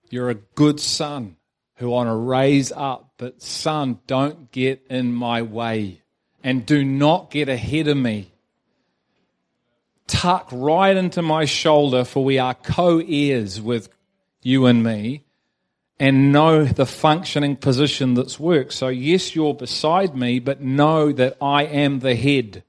You're 0.09 0.31
a 0.31 0.33
good 0.33 0.79
son 0.79 1.35
who 1.75 1.89
I 1.89 1.97
want 1.97 2.09
to 2.09 2.15
raise 2.15 2.71
up, 2.71 3.13
but 3.19 3.43
son, 3.43 3.99
don't 4.07 4.51
get 4.51 4.83
in 4.89 5.13
my 5.13 5.43
way 5.43 6.01
and 6.43 6.65
do 6.65 6.83
not 6.83 7.29
get 7.29 7.47
ahead 7.47 7.87
of 7.87 7.97
me. 7.97 8.31
Tuck 10.07 10.49
right 10.51 10.97
into 10.97 11.21
my 11.21 11.45
shoulder, 11.45 12.03
for 12.03 12.25
we 12.25 12.39
are 12.39 12.55
co 12.55 12.97
heirs 13.07 13.61
with 13.61 13.87
you 14.41 14.65
and 14.65 14.83
me, 14.83 15.25
and 15.99 16.31
know 16.31 16.63
the 16.63 16.85
functioning 16.85 17.57
position 17.57 18.13
that's 18.13 18.39
worked. 18.39 18.73
So, 18.73 18.87
yes, 18.87 19.35
you're 19.35 19.53
beside 19.53 20.15
me, 20.15 20.39
but 20.39 20.61
know 20.61 21.11
that 21.11 21.37
I 21.41 21.63
am 21.63 21.99
the 21.99 22.15
head. 22.15 22.63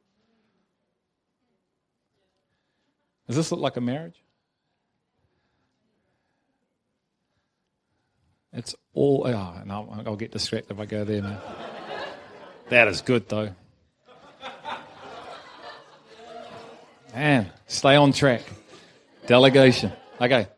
Does 3.28 3.36
this 3.36 3.52
look 3.52 3.60
like 3.60 3.76
a 3.76 3.80
marriage? 3.80 4.20
It's 8.52 8.74
all. 8.94 9.22
Oh, 9.24 9.62
no, 9.64 10.02
I'll 10.04 10.16
get 10.16 10.32
distracted 10.32 10.72
if 10.72 10.80
I 10.80 10.86
go 10.86 11.04
there, 11.04 11.22
man. 11.22 11.38
that 12.68 12.88
is 12.88 13.00
good, 13.00 13.28
though. 13.28 13.50
Man, 17.14 17.50
stay 17.68 17.94
on 17.94 18.12
track. 18.12 18.42
Delegation. 19.26 19.92
Okay. 20.20 20.48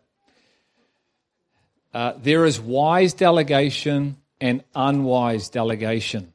Uh, 1.93 2.15
there 2.17 2.47
is 2.47 2.59
wise 2.61 3.13
delegation 3.13 4.17
and 4.41 4.65
unwise 4.75 5.49
delegation. 5.49 6.33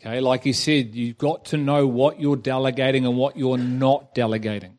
Okay, 0.00 0.20
like 0.20 0.46
you 0.46 0.52
said, 0.52 0.94
you've 0.94 1.18
got 1.18 1.46
to 1.46 1.56
know 1.56 1.86
what 1.86 2.20
you're 2.20 2.36
delegating 2.36 3.04
and 3.04 3.16
what 3.16 3.36
you're 3.36 3.58
not 3.58 4.14
delegating. 4.14 4.78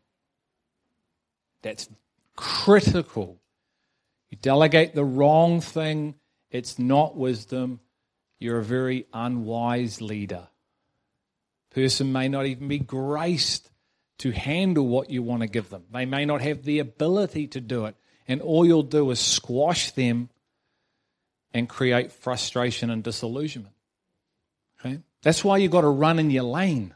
That's 1.62 1.88
critical. 2.36 3.38
You 4.30 4.38
delegate 4.40 4.94
the 4.94 5.04
wrong 5.04 5.60
thing, 5.60 6.14
it's 6.50 6.78
not 6.78 7.16
wisdom. 7.16 7.80
You're 8.38 8.60
a 8.60 8.64
very 8.64 9.06
unwise 9.12 10.00
leader. 10.00 10.48
Person 11.70 12.12
may 12.12 12.28
not 12.28 12.46
even 12.46 12.68
be 12.68 12.78
graced 12.78 13.70
to 14.18 14.30
handle 14.30 14.86
what 14.86 15.10
you 15.10 15.22
want 15.22 15.42
to 15.42 15.48
give 15.48 15.68
them. 15.68 15.84
They 15.92 16.06
may 16.06 16.24
not 16.24 16.40
have 16.40 16.64
the 16.64 16.78
ability 16.78 17.48
to 17.48 17.60
do 17.60 17.84
it 17.84 17.96
and 18.30 18.40
all 18.40 18.64
you'll 18.64 18.84
do 18.84 19.10
is 19.10 19.18
squash 19.18 19.90
them 19.90 20.28
and 21.52 21.68
create 21.68 22.12
frustration 22.12 22.88
and 22.88 23.02
disillusionment. 23.02 23.74
Okay? 24.78 25.00
That's 25.22 25.42
why 25.42 25.56
you've 25.58 25.72
got 25.72 25.80
to 25.80 25.88
run 25.88 26.20
in 26.20 26.30
your 26.30 26.44
lane. 26.44 26.94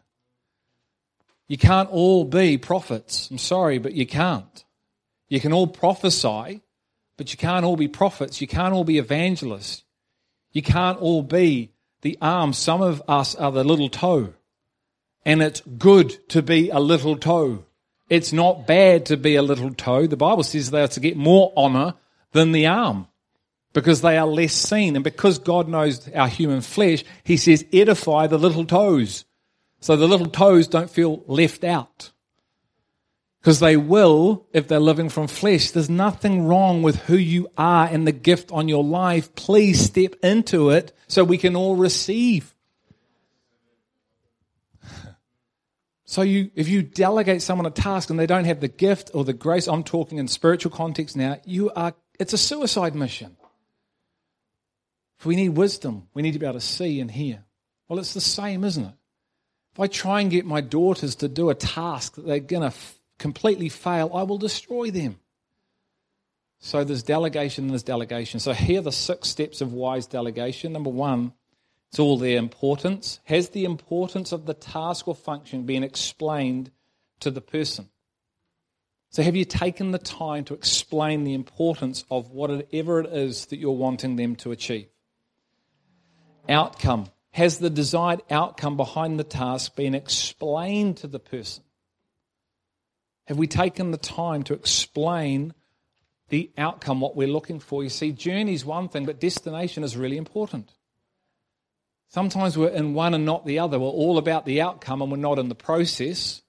You 1.48 1.58
can't 1.58 1.90
all 1.90 2.24
be 2.24 2.56
prophets. 2.56 3.28
I'm 3.32 3.38
sorry, 3.38 3.78
but 3.78 3.94
you 3.94 4.06
can't. 4.06 4.64
You 5.28 5.40
can 5.40 5.52
all 5.52 5.66
prophesy, 5.66 6.62
but 7.16 7.32
you 7.32 7.36
can't 7.36 7.64
all 7.64 7.76
be 7.76 7.88
prophets. 7.88 8.40
You 8.40 8.46
can't 8.46 8.72
all 8.72 8.84
be 8.84 8.98
evangelists. 8.98 9.82
You 10.52 10.62
can't 10.62 11.00
all 11.00 11.24
be 11.24 11.72
the 12.02 12.16
arm. 12.22 12.52
Some 12.52 12.80
of 12.80 13.02
us 13.08 13.34
are 13.34 13.50
the 13.50 13.64
little 13.64 13.88
toe. 13.88 14.34
And 15.24 15.42
it's 15.42 15.62
good 15.62 16.28
to 16.28 16.42
be 16.42 16.70
a 16.70 16.78
little 16.78 17.16
toe. 17.16 17.64
It's 18.14 18.32
not 18.32 18.66
bad 18.66 19.06
to 19.06 19.16
be 19.16 19.34
a 19.34 19.42
little 19.42 19.74
toe. 19.74 20.06
The 20.06 20.16
Bible 20.16 20.44
says 20.44 20.70
they 20.70 20.82
are 20.82 20.88
to 20.88 21.00
get 21.00 21.16
more 21.16 21.52
honor 21.56 21.94
than 22.32 22.52
the 22.52 22.66
arm 22.66 23.08
because 23.72 24.02
they 24.02 24.16
are 24.16 24.26
less 24.26 24.52
seen. 24.52 24.94
And 24.94 25.02
because 25.02 25.38
God 25.40 25.68
knows 25.68 26.08
our 26.10 26.28
human 26.28 26.60
flesh, 26.60 27.04
He 27.24 27.36
says, 27.36 27.64
edify 27.72 28.28
the 28.28 28.38
little 28.38 28.64
toes. 28.64 29.24
So 29.80 29.96
the 29.96 30.06
little 30.06 30.28
toes 30.28 30.68
don't 30.68 30.88
feel 30.88 31.24
left 31.26 31.64
out. 31.64 32.12
Because 33.40 33.60
they 33.60 33.76
will 33.76 34.46
if 34.52 34.68
they're 34.68 34.78
living 34.78 35.08
from 35.08 35.26
flesh. 35.26 35.72
There's 35.72 35.90
nothing 35.90 36.46
wrong 36.46 36.82
with 36.82 36.96
who 37.02 37.16
you 37.16 37.48
are 37.58 37.86
and 37.86 38.06
the 38.06 38.12
gift 38.12 38.52
on 38.52 38.68
your 38.68 38.84
life. 38.84 39.34
Please 39.34 39.80
step 39.80 40.14
into 40.22 40.70
it 40.70 40.96
so 41.08 41.24
we 41.24 41.36
can 41.36 41.56
all 41.56 41.74
receive. 41.74 42.53
So 46.14 46.22
you, 46.22 46.52
if 46.54 46.68
you 46.68 46.82
delegate 46.82 47.42
someone 47.42 47.66
a 47.66 47.70
task 47.70 48.08
and 48.08 48.16
they 48.16 48.28
don't 48.28 48.44
have 48.44 48.60
the 48.60 48.68
gift 48.68 49.10
or 49.14 49.24
the 49.24 49.32
grace, 49.32 49.66
I'm 49.66 49.82
talking 49.82 50.18
in 50.18 50.28
spiritual 50.28 50.70
context 50.70 51.16
now, 51.16 51.40
you 51.44 51.72
are, 51.72 51.92
it's 52.20 52.32
a 52.32 52.38
suicide 52.38 52.94
mission. 52.94 53.36
We 55.24 55.34
need 55.34 55.48
wisdom, 55.48 56.06
we 56.14 56.22
need 56.22 56.34
to 56.34 56.38
be 56.38 56.46
able 56.46 56.60
to 56.60 56.64
see 56.64 57.00
and 57.00 57.10
hear. 57.10 57.42
Well, 57.88 57.98
it's 57.98 58.14
the 58.14 58.20
same, 58.20 58.62
isn't 58.62 58.84
it? 58.84 58.94
If 59.72 59.80
I 59.80 59.88
try 59.88 60.20
and 60.20 60.30
get 60.30 60.46
my 60.46 60.60
daughters 60.60 61.16
to 61.16 61.26
do 61.26 61.50
a 61.50 61.54
task 61.56 62.14
that 62.14 62.24
they're 62.24 62.38
going 62.38 62.62
to 62.62 62.68
f- 62.68 62.96
completely 63.18 63.68
fail, 63.68 64.12
I 64.14 64.22
will 64.22 64.38
destroy 64.38 64.92
them. 64.92 65.18
So 66.60 66.84
there's 66.84 67.02
delegation 67.02 67.64
and 67.64 67.70
there's 67.72 67.82
delegation. 67.82 68.38
So 68.38 68.52
here 68.52 68.78
are 68.78 68.82
the 68.82 68.92
six 68.92 69.28
steps 69.30 69.60
of 69.60 69.72
wise 69.72 70.06
delegation. 70.06 70.74
Number 70.74 70.90
one, 70.90 71.32
it's 71.94 72.00
all 72.00 72.18
their 72.18 72.38
importance. 72.38 73.20
Has 73.22 73.50
the 73.50 73.64
importance 73.64 74.32
of 74.32 74.46
the 74.46 74.54
task 74.54 75.06
or 75.06 75.14
function 75.14 75.62
been 75.62 75.84
explained 75.84 76.72
to 77.20 77.30
the 77.30 77.40
person? 77.40 77.88
So, 79.10 79.22
have 79.22 79.36
you 79.36 79.44
taken 79.44 79.92
the 79.92 80.00
time 80.00 80.42
to 80.46 80.54
explain 80.54 81.22
the 81.22 81.34
importance 81.34 82.04
of 82.10 82.32
whatever 82.32 82.98
it 82.98 83.12
is 83.12 83.46
that 83.46 83.60
you're 83.60 83.70
wanting 83.70 84.16
them 84.16 84.34
to 84.36 84.50
achieve? 84.50 84.88
Outcome. 86.48 87.06
Has 87.30 87.58
the 87.58 87.70
desired 87.70 88.22
outcome 88.28 88.76
behind 88.76 89.20
the 89.20 89.22
task 89.22 89.76
been 89.76 89.94
explained 89.94 90.96
to 90.96 91.06
the 91.06 91.20
person? 91.20 91.62
Have 93.28 93.38
we 93.38 93.46
taken 93.46 93.92
the 93.92 93.98
time 93.98 94.42
to 94.44 94.54
explain 94.54 95.54
the 96.28 96.50
outcome, 96.58 97.00
what 97.00 97.14
we're 97.14 97.28
looking 97.28 97.60
for? 97.60 97.84
You 97.84 97.88
see, 97.88 98.10
journey 98.10 98.54
is 98.54 98.64
one 98.64 98.88
thing, 98.88 99.06
but 99.06 99.20
destination 99.20 99.84
is 99.84 99.96
really 99.96 100.16
important. 100.16 100.72
Sometimes 102.14 102.56
we're 102.56 102.68
in 102.68 102.94
one 102.94 103.12
and 103.12 103.24
not 103.24 103.44
the 103.44 103.58
other. 103.58 103.76
We're 103.76 103.88
all 103.88 104.18
about 104.18 104.46
the 104.46 104.60
outcome 104.60 105.02
and 105.02 105.10
we're 105.10 105.18
not 105.18 105.40
in 105.40 105.48
the 105.48 105.56
process. 105.56 106.42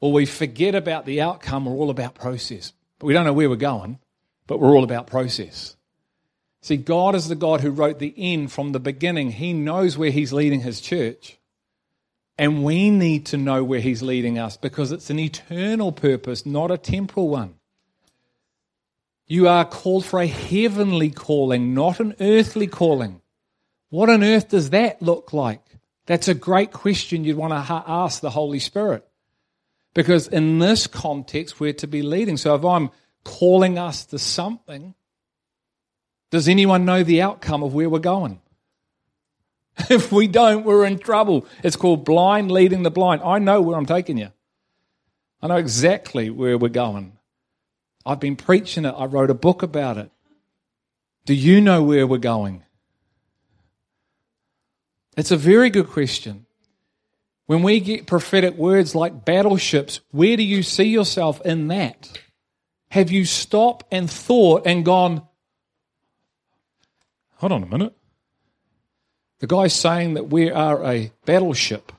Or 0.00 0.14
we 0.14 0.24
forget 0.24 0.74
about 0.74 1.04
the 1.04 1.20
outcome, 1.20 1.66
we're 1.66 1.74
all 1.74 1.90
about 1.90 2.14
process. 2.14 2.72
But 2.98 3.08
we 3.08 3.12
don't 3.12 3.26
know 3.26 3.34
where 3.34 3.50
we're 3.50 3.56
going, 3.56 3.98
but 4.46 4.58
we're 4.58 4.74
all 4.74 4.82
about 4.82 5.08
process. 5.08 5.76
See, 6.62 6.78
God 6.78 7.14
is 7.14 7.28
the 7.28 7.34
God 7.34 7.60
who 7.60 7.70
wrote 7.70 7.98
the 7.98 8.14
end 8.16 8.50
from 8.50 8.72
the 8.72 8.80
beginning. 8.80 9.30
He 9.32 9.52
knows 9.52 9.98
where 9.98 10.08
He's 10.08 10.32
leading 10.32 10.62
His 10.62 10.80
church. 10.80 11.36
And 12.38 12.64
we 12.64 12.88
need 12.88 13.26
to 13.26 13.36
know 13.36 13.62
where 13.62 13.80
He's 13.80 14.00
leading 14.00 14.38
us 14.38 14.56
because 14.56 14.90
it's 14.90 15.10
an 15.10 15.18
eternal 15.18 15.92
purpose, 15.92 16.46
not 16.46 16.70
a 16.70 16.78
temporal 16.78 17.28
one. 17.28 17.56
You 19.26 19.48
are 19.48 19.66
called 19.66 20.06
for 20.06 20.18
a 20.18 20.26
heavenly 20.26 21.10
calling, 21.10 21.74
not 21.74 22.00
an 22.00 22.14
earthly 22.20 22.68
calling. 22.68 23.20
What 23.90 24.10
on 24.10 24.24
earth 24.24 24.48
does 24.48 24.70
that 24.70 25.00
look 25.00 25.32
like? 25.32 25.62
That's 26.06 26.28
a 26.28 26.34
great 26.34 26.72
question 26.72 27.24
you'd 27.24 27.36
want 27.36 27.52
to 27.52 27.84
ask 27.86 28.20
the 28.20 28.30
Holy 28.30 28.58
Spirit. 28.58 29.06
Because 29.94 30.28
in 30.28 30.58
this 30.58 30.86
context, 30.86 31.58
we're 31.58 31.72
to 31.74 31.86
be 31.86 32.02
leading. 32.02 32.36
So 32.36 32.54
if 32.54 32.64
I'm 32.64 32.90
calling 33.24 33.78
us 33.78 34.04
to 34.06 34.18
something, 34.18 34.94
does 36.30 36.48
anyone 36.48 36.84
know 36.84 37.02
the 37.02 37.22
outcome 37.22 37.62
of 37.62 37.74
where 37.74 37.88
we're 37.88 37.98
going? 37.98 38.40
If 39.90 40.10
we 40.10 40.26
don't, 40.26 40.64
we're 40.64 40.86
in 40.86 40.98
trouble. 40.98 41.46
It's 41.62 41.76
called 41.76 42.04
blind 42.04 42.50
leading 42.50 42.82
the 42.82 42.90
blind. 42.90 43.20
I 43.22 43.38
know 43.38 43.60
where 43.60 43.76
I'm 43.76 43.84
taking 43.84 44.16
you. 44.16 44.32
I 45.42 45.48
know 45.48 45.56
exactly 45.56 46.30
where 46.30 46.56
we're 46.56 46.68
going. 46.68 47.12
I've 48.06 48.20
been 48.20 48.36
preaching 48.36 48.86
it. 48.86 48.94
I 48.96 49.04
wrote 49.04 49.30
a 49.30 49.34
book 49.34 49.62
about 49.62 49.98
it. 49.98 50.10
Do 51.26 51.34
you 51.34 51.60
know 51.60 51.82
where 51.82 52.06
we're 52.06 52.18
going? 52.18 52.62
It's 55.16 55.30
a 55.30 55.36
very 55.36 55.70
good 55.70 55.88
question. 55.88 56.46
When 57.46 57.62
we 57.62 57.80
get 57.80 58.06
prophetic 58.06 58.56
words 58.56 58.94
like 58.94 59.24
battleships, 59.24 60.00
where 60.10 60.36
do 60.36 60.42
you 60.42 60.62
see 60.62 60.84
yourself 60.84 61.40
in 61.42 61.68
that? 61.68 62.18
Have 62.90 63.10
you 63.10 63.24
stopped 63.24 63.86
and 63.90 64.10
thought 64.10 64.66
and 64.66 64.84
gone, 64.84 65.22
hold 67.36 67.52
on 67.52 67.62
a 67.62 67.66
minute. 67.66 67.94
The 69.38 69.46
guy's 69.46 69.74
saying 69.74 70.14
that 70.14 70.28
we 70.28 70.50
are 70.50 70.84
a 70.84 71.12
battleship. 71.24 71.92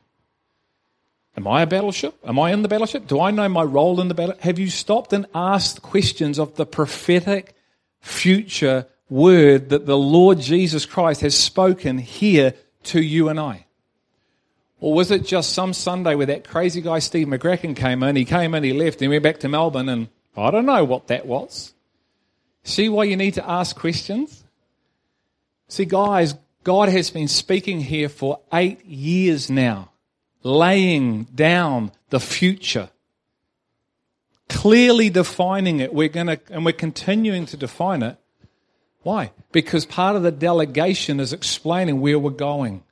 Am 1.36 1.48
I 1.48 1.62
a 1.62 1.68
battleship? 1.68 2.18
Am 2.26 2.40
I 2.40 2.52
in 2.52 2.64
the 2.64 2.68
battleship? 2.68 3.08
Do 3.08 3.22
I 3.22 3.30
know 3.30 3.48
my 3.48 3.62
role 3.62 4.02
in 4.02 4.08
the 4.08 4.16
battle? 4.16 4.36
Have 4.40 4.58
you 4.58 4.70
stopped 4.70 5.14
and 5.14 5.28
asked 5.36 5.84
questions 5.84 6.40
of 6.40 6.56
the 6.56 6.66
prophetic 6.66 7.56
future 8.00 8.88
word 9.08 9.70
that 9.70 9.86
the 9.86 9.98
Lord 9.98 10.40
Jesus 10.40 10.86
Christ 10.86 11.22
has 11.22 11.38
spoken 11.38 12.00
here 12.00 12.56
to 12.88 13.02
you 13.02 13.30
and 13.30 13.40
I? 13.40 13.66
Or 14.80 14.94
was 14.94 15.10
it 15.10 15.26
just 15.26 15.54
some 15.54 15.74
Sunday 15.74 16.16
where 16.16 16.28
that 16.28 16.48
crazy 16.48 16.82
guy 16.82 17.00
Steve 17.00 17.28
McGracken 17.28 17.76
came 17.76 18.04
in, 18.04 18.16
he 18.16 18.26
came 18.26 18.54
in, 18.54 18.64
he 18.64 18.74
left, 18.74 19.02
and 19.02 19.10
went 19.10 19.24
back 19.24 19.40
to 19.40 19.50
Melbourne, 19.50 19.90
and 19.90 20.08
I 20.36 20.52
don't 20.52 20.66
know 20.66 20.84
what 20.84 21.08
that 21.08 21.26
was. 21.26 21.74
See 22.64 22.90
why 22.90 23.06
you 23.06 23.16
need 23.16 23.36
to 23.36 23.50
ask 23.50 23.76
questions? 23.76 24.44
See, 25.68 25.86
guys, 25.86 26.36
God 26.64 26.90
has 26.90 27.10
been 27.10 27.28
speaking 27.28 27.82
here 27.82 28.10
for 28.10 28.42
eight 28.54 28.86
years 28.86 29.50
now, 29.50 29.92
laying 30.44 31.24
down 31.24 31.92
the 32.10 32.20
future, 32.20 32.90
clearly 34.48 35.10
defining 35.10 35.80
it. 35.80 35.94
We're 35.94 36.10
going 36.10 36.28
to, 36.28 36.40
and 36.50 36.64
we're 36.66 36.74
continuing 36.74 37.46
to 37.48 37.58
define 37.58 38.04
it. 38.04 38.18
Why? 39.08 39.32
Because 39.54 39.86
part 39.86 40.18
of 40.18 40.24
the 40.24 40.34
delegation 40.34 41.22
is 41.22 41.32
explaining 41.32 42.02
where 42.02 42.20
we're 42.20 42.30
going. 42.30 42.84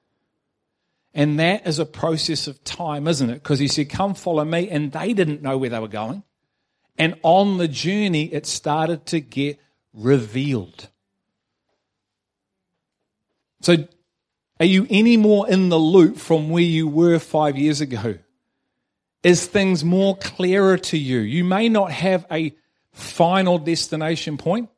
And 1.13 1.41
that 1.41 1.68
is 1.68 1.78
a 1.78 1.86
process 1.86 2.47
of 2.47 2.63
time, 2.63 3.09
isn't 3.09 3.30
it? 3.30 3.43
Because 3.43 3.59
he 3.59 3.68
said, 3.68 3.89
Come 3.89 4.13
follow 4.13 4.45
me. 4.45 4.70
And 4.70 4.93
they 4.93 5.11
didn't 5.11 5.41
know 5.41 5.57
where 5.57 5.70
they 5.70 5.78
were 5.78 5.89
going. 5.89 6.24
And 6.97 7.20
on 7.22 7.57
the 7.57 7.68
journey, 7.68 8.34
it 8.34 8.45
started 8.45 9.05
to 9.07 9.20
get 9.20 9.59
revealed. 9.93 10.88
So, 13.59 13.86
are 14.61 14.66
you 14.66 14.88
any 14.89 15.18
more 15.18 15.49
in 15.49 15.68
the 15.68 15.78
loop 15.78 16.16
from 16.16 16.49
where 16.49 16.63
you 16.63 16.88
were 16.88 17.20
five 17.20 17.57
years 17.57 17.82
ago? 17.82 18.20
Is 19.22 19.47
things 19.47 19.84
more 19.84 20.16
clearer 20.16 20.78
to 20.78 20.97
you? 20.97 21.20
You 21.20 21.43
may 21.43 21.68
not 21.68 21.91
have 21.91 22.26
a 22.32 22.55
final 22.93 23.57
destination 23.57 24.38
point, 24.38 24.70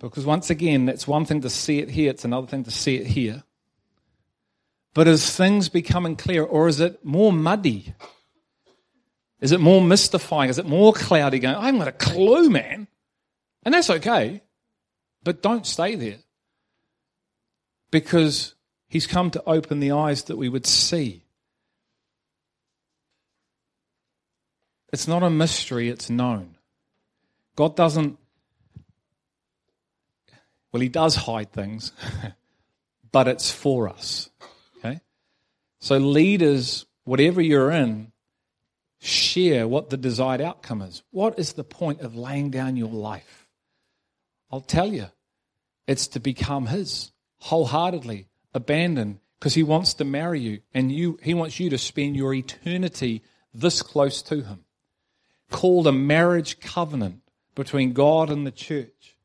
because 0.00 0.24
once 0.24 0.50
again, 0.50 0.88
it's 0.88 1.08
one 1.08 1.24
thing 1.24 1.40
to 1.40 1.50
see 1.50 1.78
it 1.78 1.90
here, 1.90 2.10
it's 2.10 2.24
another 2.24 2.46
thing 2.46 2.64
to 2.64 2.70
see 2.70 2.96
it 2.96 3.06
here. 3.06 3.42
But 4.94 5.08
is 5.08 5.36
things 5.36 5.68
becoming 5.68 6.16
clear, 6.16 6.42
or 6.42 6.68
is 6.68 6.80
it 6.80 7.04
more 7.04 7.32
muddy? 7.32 7.94
Is 9.40 9.52
it 9.52 9.60
more 9.60 9.80
mystifying? 9.80 10.50
Is 10.50 10.58
it 10.58 10.66
more 10.66 10.92
cloudy? 10.92 11.38
Going, 11.38 11.54
I 11.54 11.66
haven't 11.66 11.80
got 11.80 11.88
a 11.88 11.92
clue, 11.92 12.50
man. 12.50 12.88
And 13.64 13.74
that's 13.74 13.90
okay. 13.90 14.42
But 15.22 15.42
don't 15.42 15.66
stay 15.66 15.94
there. 15.94 16.18
Because 17.90 18.54
he's 18.88 19.06
come 19.06 19.30
to 19.32 19.42
open 19.44 19.80
the 19.80 19.92
eyes 19.92 20.24
that 20.24 20.36
we 20.36 20.48
would 20.48 20.66
see. 20.66 21.22
It's 24.92 25.06
not 25.06 25.22
a 25.22 25.30
mystery, 25.30 25.88
it's 25.90 26.08
known. 26.08 26.56
God 27.56 27.76
doesn't 27.76 28.18
well, 30.72 30.80
he 30.80 30.88
does 30.88 31.14
hide 31.14 31.52
things, 31.52 31.92
but 33.12 33.28
it's 33.28 33.50
for 33.50 33.88
us. 33.88 34.30
Okay? 34.78 35.00
So, 35.80 35.98
leaders, 35.98 36.86
whatever 37.04 37.40
you're 37.40 37.70
in, 37.70 38.12
share 39.00 39.66
what 39.66 39.90
the 39.90 39.96
desired 39.96 40.40
outcome 40.40 40.82
is. 40.82 41.02
What 41.10 41.38
is 41.38 41.54
the 41.54 41.64
point 41.64 42.00
of 42.00 42.16
laying 42.16 42.50
down 42.50 42.76
your 42.76 42.88
life? 42.88 43.48
I'll 44.50 44.60
tell 44.60 44.92
you, 44.92 45.06
it's 45.86 46.08
to 46.08 46.20
become 46.20 46.66
his 46.66 47.12
wholeheartedly, 47.40 48.28
abandoned, 48.52 49.20
because 49.38 49.54
he 49.54 49.62
wants 49.62 49.94
to 49.94 50.04
marry 50.04 50.40
you 50.40 50.60
and 50.74 50.90
you 50.90 51.18
he 51.22 51.34
wants 51.34 51.60
you 51.60 51.70
to 51.70 51.78
spend 51.78 52.16
your 52.16 52.34
eternity 52.34 53.22
this 53.54 53.82
close 53.82 54.20
to 54.22 54.42
him. 54.42 54.64
Called 55.50 55.86
a 55.86 55.92
marriage 55.92 56.60
covenant 56.60 57.22
between 57.54 57.92
God 57.92 58.30
and 58.30 58.46
the 58.46 58.50
church. 58.50 59.16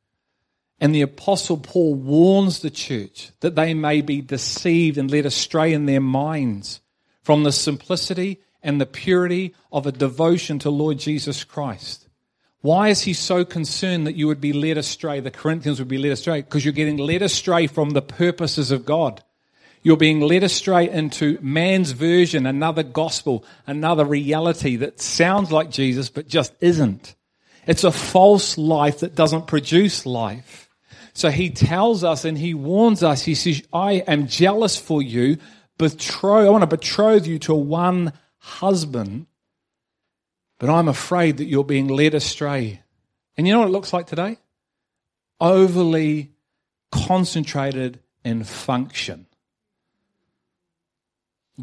And 0.80 0.94
the 0.94 1.02
Apostle 1.02 1.58
Paul 1.58 1.96
warns 1.96 2.60
the 2.60 2.70
church 2.70 3.32
that 3.40 3.56
they 3.56 3.74
may 3.74 4.02
be 4.02 4.22
deceived 4.22 4.98
and 4.98 5.10
led 5.10 5.26
astray 5.26 5.74
in 5.74 5.86
their 5.86 6.02
minds 6.02 6.82
from 7.22 7.44
the 7.44 7.52
simplicity 7.52 8.42
and 8.62 8.80
the 8.80 8.86
purity 8.86 9.54
of 9.72 9.86
a 9.86 9.92
devotion 9.92 10.60
to 10.60 10.70
Lord 10.70 11.00
Jesus 11.00 11.44
Christ. 11.44 12.08
Why 12.62 12.88
is 12.90 13.02
he 13.02 13.14
so 13.14 13.44
concerned 13.44 14.08
that 14.08 14.16
you 14.16 14.28
would 14.28 14.40
be 14.40 14.54
led 14.54 14.78
astray? 14.78 15.20
The 15.20 15.32
Corinthians 15.32 15.80
would 15.80 15.90
be 15.90 15.98
led 15.98 16.14
astray 16.14 16.42
because 16.42 16.64
you're 16.64 16.74
getting 16.74 16.98
led 16.98 17.22
astray 17.22 17.68
from 17.68 17.90
the 17.90 18.02
purposes 18.02 18.72
of 18.72 18.86
God. 18.86 19.22
You're 19.82 19.98
being 19.98 20.22
led 20.22 20.44
astray 20.44 20.90
into 20.90 21.38
man's 21.42 21.92
version, 21.92 22.46
another 22.46 22.84
gospel, 22.84 23.44
another 23.68 24.06
reality 24.06 24.78
that 24.78 25.02
sounds 25.02 25.52
like 25.52 25.72
Jesus 25.72 26.10
but 26.10 26.30
just 26.30 26.54
isn't. 26.62 27.16
It's 27.68 27.84
a 27.84 27.92
false 27.92 28.58
life 28.58 29.02
that 29.02 29.14
doesn't 29.14 29.48
produce 29.48 30.06
life. 30.06 30.63
So 31.14 31.30
he 31.30 31.52
tells 31.52 32.04
us 32.04 32.26
and 32.26 32.38
he 32.38 32.54
warns 32.54 33.04
us. 33.04 33.24
He 33.24 33.36
says, 33.36 33.62
I 33.72 33.94
am 34.08 34.28
jealous 34.28 34.78
for 34.78 35.02
you. 35.02 35.38
Betroth, 35.78 36.46
I 36.46 36.50
want 36.50 36.62
to 36.64 36.68
betroth 36.68 37.28
you 37.28 37.40
to 37.40 37.54
one 37.54 38.14
husband, 38.38 39.28
but 40.60 40.70
I'm 40.70 40.88
afraid 40.88 41.38
that 41.38 41.46
you're 41.46 41.64
being 41.64 41.88
led 41.88 42.14
astray. 42.14 42.82
And 43.38 43.48
you 43.48 43.54
know 43.54 43.60
what 43.60 43.70
it 43.70 43.72
looks 43.72 43.94
like 43.94 44.08
today? 44.08 44.38
Overly 45.40 46.32
concentrated 46.92 48.00
in 48.24 48.44
function. 48.44 49.28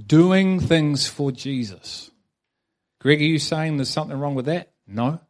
Doing 0.06 0.60
things 0.60 1.06
for 1.08 1.32
Jesus. 1.32 2.10
Greg, 3.00 3.20
are 3.20 3.24
you 3.24 3.38
saying 3.38 3.76
there's 3.76 3.90
something 3.90 4.18
wrong 4.18 4.34
with 4.34 4.46
that? 4.46 4.70
No. 4.86 5.20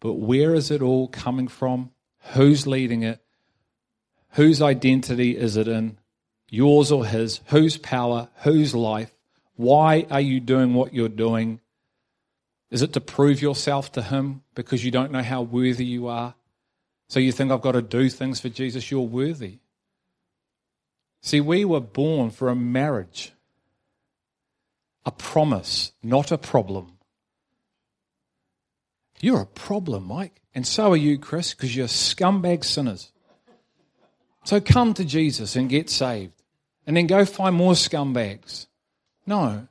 But 0.00 0.14
where 0.14 0.54
is 0.54 0.70
it 0.70 0.82
all 0.82 1.08
coming 1.08 1.48
from? 1.48 1.90
Who's 2.34 2.66
leading 2.66 3.02
it? 3.02 3.20
Whose 4.32 4.62
identity 4.62 5.36
is 5.36 5.56
it 5.56 5.68
in? 5.68 5.98
Yours 6.48 6.92
or 6.92 7.06
his? 7.06 7.40
Whose 7.46 7.76
power? 7.76 8.28
Whose 8.42 8.74
life? 8.74 9.12
Why 9.56 10.06
are 10.10 10.20
you 10.20 10.40
doing 10.40 10.74
what 10.74 10.94
you're 10.94 11.08
doing? 11.08 11.60
Is 12.70 12.82
it 12.82 12.94
to 12.94 13.00
prove 13.00 13.42
yourself 13.42 13.92
to 13.92 14.02
him 14.02 14.42
because 14.54 14.84
you 14.84 14.90
don't 14.90 15.12
know 15.12 15.22
how 15.22 15.42
worthy 15.42 15.84
you 15.84 16.08
are? 16.08 16.34
So 17.08 17.20
you 17.20 17.32
think 17.32 17.50
I've 17.50 17.60
got 17.60 17.72
to 17.72 17.82
do 17.82 18.08
things 18.08 18.40
for 18.40 18.48
Jesus? 18.48 18.90
You're 18.90 19.02
worthy. 19.02 19.58
See, 21.20 21.40
we 21.40 21.64
were 21.64 21.80
born 21.80 22.30
for 22.30 22.48
a 22.48 22.56
marriage, 22.56 23.32
a 25.04 25.10
promise, 25.10 25.92
not 26.02 26.32
a 26.32 26.38
problem. 26.38 26.94
You're 29.20 29.42
a 29.42 29.46
problem, 29.46 30.04
Mike. 30.04 30.40
And 30.54 30.66
so 30.66 30.92
are 30.92 30.96
you, 30.96 31.18
Chris, 31.18 31.54
because 31.54 31.76
you're 31.76 31.86
scumbag 31.86 32.64
sinners. 32.64 33.12
So 34.44 34.60
come 34.60 34.94
to 34.94 35.04
Jesus 35.04 35.56
and 35.56 35.68
get 35.68 35.88
saved. 35.90 36.32
And 36.86 36.96
then 36.96 37.06
go 37.06 37.24
find 37.24 37.54
more 37.54 37.74
scumbags. 37.74 38.66
No. 39.26 39.68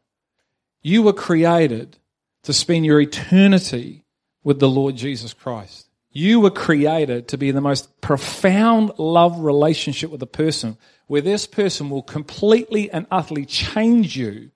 You 0.82 1.03
were 1.03 1.13
created 1.13 1.97
to 2.43 2.53
spend 2.53 2.86
your 2.86 3.01
eternity 3.01 4.05
with 4.43 4.59
the 4.59 4.69
Lord 4.69 4.95
Jesus 4.95 5.34
Christ. 5.34 5.88
You 6.11 6.39
were 6.39 6.51
created 6.51 7.28
to 7.30 7.38
be 7.38 7.49
in 7.49 7.55
the 7.55 7.61
most 7.61 8.01
profound 8.01 8.91
love 8.97 9.39
relationship 9.39 10.09
with 10.09 10.22
a 10.24 10.28
person 10.28 10.78
where 11.07 11.22
this 11.22 11.45
person 11.45 11.89
will 11.89 12.01
completely 12.01 12.89
and 12.91 13.05
utterly 13.11 13.45
change 13.45 14.17
you 14.17 14.51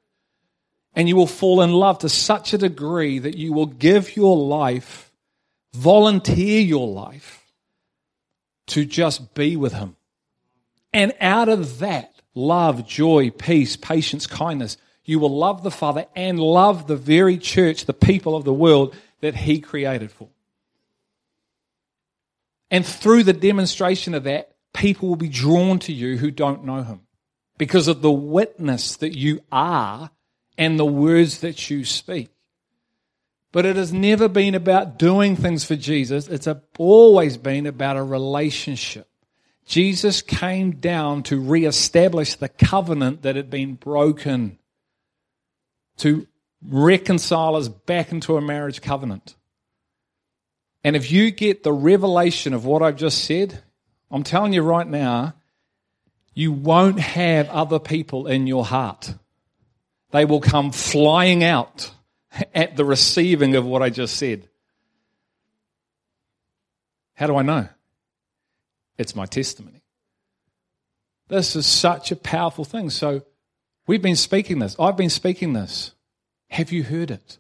and 0.96 1.10
you 1.10 1.16
will 1.16 1.28
fall 1.28 1.62
in 1.62 1.72
love 1.72 2.00
to 2.00 2.10
such 2.10 2.54
a 2.54 2.58
degree 2.58 3.20
that 3.20 3.38
you 3.38 3.52
will 3.52 3.66
give 3.66 4.16
your 4.16 4.38
life, 4.38 5.12
volunteer 5.74 6.62
your 6.62 6.88
life 6.88 7.44
to 8.68 8.86
just 8.86 9.34
be 9.34 9.58
with 9.58 9.74
Him. 9.74 9.98
And 10.96 11.14
out 11.20 11.50
of 11.50 11.80
that, 11.80 12.16
love, 12.36 12.88
joy, 12.88 13.30
peace, 13.30 13.76
patience, 13.76 14.26
kindness, 14.28 14.78
you 15.04 15.20
will 15.20 15.38
love 15.38 15.62
the 15.62 15.70
Father 15.70 16.06
and 16.16 16.40
love 16.40 16.88
the 16.88 16.96
very 16.96 17.38
church, 17.38 17.84
the 17.84 17.94
people 17.94 18.34
of 18.34 18.46
the 18.46 18.54
world 18.54 18.96
that 19.20 19.36
He 19.36 19.60
created 19.60 20.10
for. 20.10 20.30
And 22.72 22.86
through 22.86 23.24
the 23.24 23.34
demonstration 23.34 24.14
of 24.14 24.24
that, 24.24 24.56
people 24.74 25.10
will 25.10 25.18
be 25.18 25.28
drawn 25.28 25.80
to 25.80 25.92
you 25.92 26.16
who 26.16 26.32
don't 26.32 26.64
know 26.64 26.82
Him 26.82 27.02
because 27.58 27.90
of 27.90 28.02
the 28.02 28.10
witness 28.10 28.96
that 28.96 29.18
you 29.18 29.42
are 29.52 30.12
and 30.58 30.80
the 30.80 30.86
words 30.86 31.42
that 31.42 31.70
you 31.70 31.84
speak. 31.84 32.30
But 33.52 33.66
it 33.66 33.76
has 33.76 33.92
never 33.92 34.30
been 34.30 34.56
about 34.56 34.98
doing 34.98 35.36
things 35.36 35.66
for 35.66 35.76
Jesus. 35.76 36.30
It's 36.30 36.48
always 36.80 37.36
been 37.36 37.66
about 37.66 37.98
a 37.98 38.04
relationship. 38.04 39.10
Jesus 39.66 40.22
came 40.22 40.74
down 40.74 41.24
to 41.24 41.42
reestablish 41.42 42.36
the 42.36 42.50
covenant 42.50 43.24
that 43.24 43.36
had 43.36 43.50
been 43.50 43.74
broken, 43.74 44.60
to 45.98 46.28
reconcile 46.68 47.56
us 47.56 47.68
back 47.68 48.12
into 48.12 48.38
a 48.38 48.42
marriage 48.42 48.82
covenant. 48.82 49.36
And 50.84 50.96
if 50.96 51.12
you 51.12 51.32
get 51.32 51.64
the 51.64 51.74
revelation 51.74 52.54
of 52.54 52.64
what 52.66 52.84
I've 52.84 52.96
just 52.96 53.24
said, 53.24 53.64
I'm 54.12 54.24
telling 54.24 54.54
you 54.54 54.62
right 54.62 54.88
now, 54.88 55.34
you 56.36 56.52
won't 56.52 57.00
have 57.00 57.50
other 57.50 57.80
people 57.80 58.28
in 58.28 58.46
your 58.46 58.66
heart. 58.66 59.16
They 60.12 60.26
will 60.26 60.42
come 60.42 60.72
flying 60.72 61.44
out 61.44 61.92
at 62.54 62.76
the 62.76 62.86
receiving 62.86 63.56
of 63.56 63.66
what 63.66 63.82
I 63.82 63.90
just 63.90 64.18
said. 64.18 64.48
How 67.16 67.28
do 67.28 67.36
I 67.38 67.42
know? 67.42 67.70
It's 68.98 69.16
my 69.16 69.26
testimony. 69.26 69.84
This 71.28 71.56
is 71.56 71.66
such 71.66 72.12
a 72.12 72.16
powerful 72.16 72.66
thing. 72.66 72.90
So 72.90 73.24
we've 73.88 74.02
been 74.02 74.16
speaking 74.16 74.60
this. 74.60 74.76
I've 74.80 74.98
been 74.98 75.10
speaking 75.10 75.54
this. 75.54 75.92
Have 76.50 76.72
you 76.72 76.84
heard 76.84 77.12
it? 77.12 77.40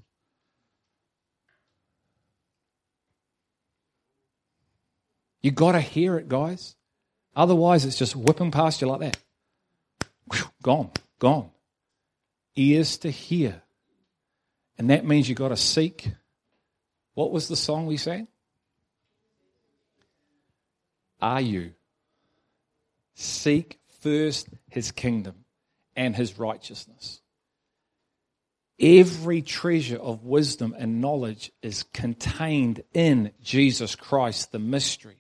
You 5.41 5.51
got 5.51 5.73
to 5.73 5.81
hear 5.81 6.17
it, 6.17 6.27
guys. 6.27 6.75
Otherwise, 7.35 7.85
it's 7.85 7.99
just 7.99 8.15
whipping 8.15 8.49
past 8.49 8.81
you 8.81 8.87
like 8.87 9.01
that. 9.01 9.17
Gone, 10.63 10.89
gone. 11.19 11.51
Ears 12.55 12.97
to 12.97 13.11
hear. 13.11 13.61
And 14.77 14.89
that 14.89 15.05
means 15.05 15.29
you 15.29 15.35
got 15.35 15.49
to 15.49 15.57
seek. 15.57 16.09
What 17.13 17.31
was 17.31 17.47
the 17.47 17.55
song 17.55 17.85
we 17.85 17.97
sang? 17.97 18.27
Are 21.25 21.41
you? 21.41 21.71
Seek 23.15 23.79
first 24.01 24.47
his 24.69 24.91
kingdom 24.91 25.33
and 25.95 26.15
his 26.15 26.37
righteousness. 26.37 27.21
Every 28.79 29.41
treasure 29.41 29.97
of 29.97 30.23
wisdom 30.23 30.75
and 30.77 31.01
knowledge 31.01 31.51
is 31.63 31.81
contained 31.93 32.83
in 32.93 33.31
Jesus 33.41 33.95
Christ, 33.95 34.51
the 34.51 34.59
mystery. 34.59 35.17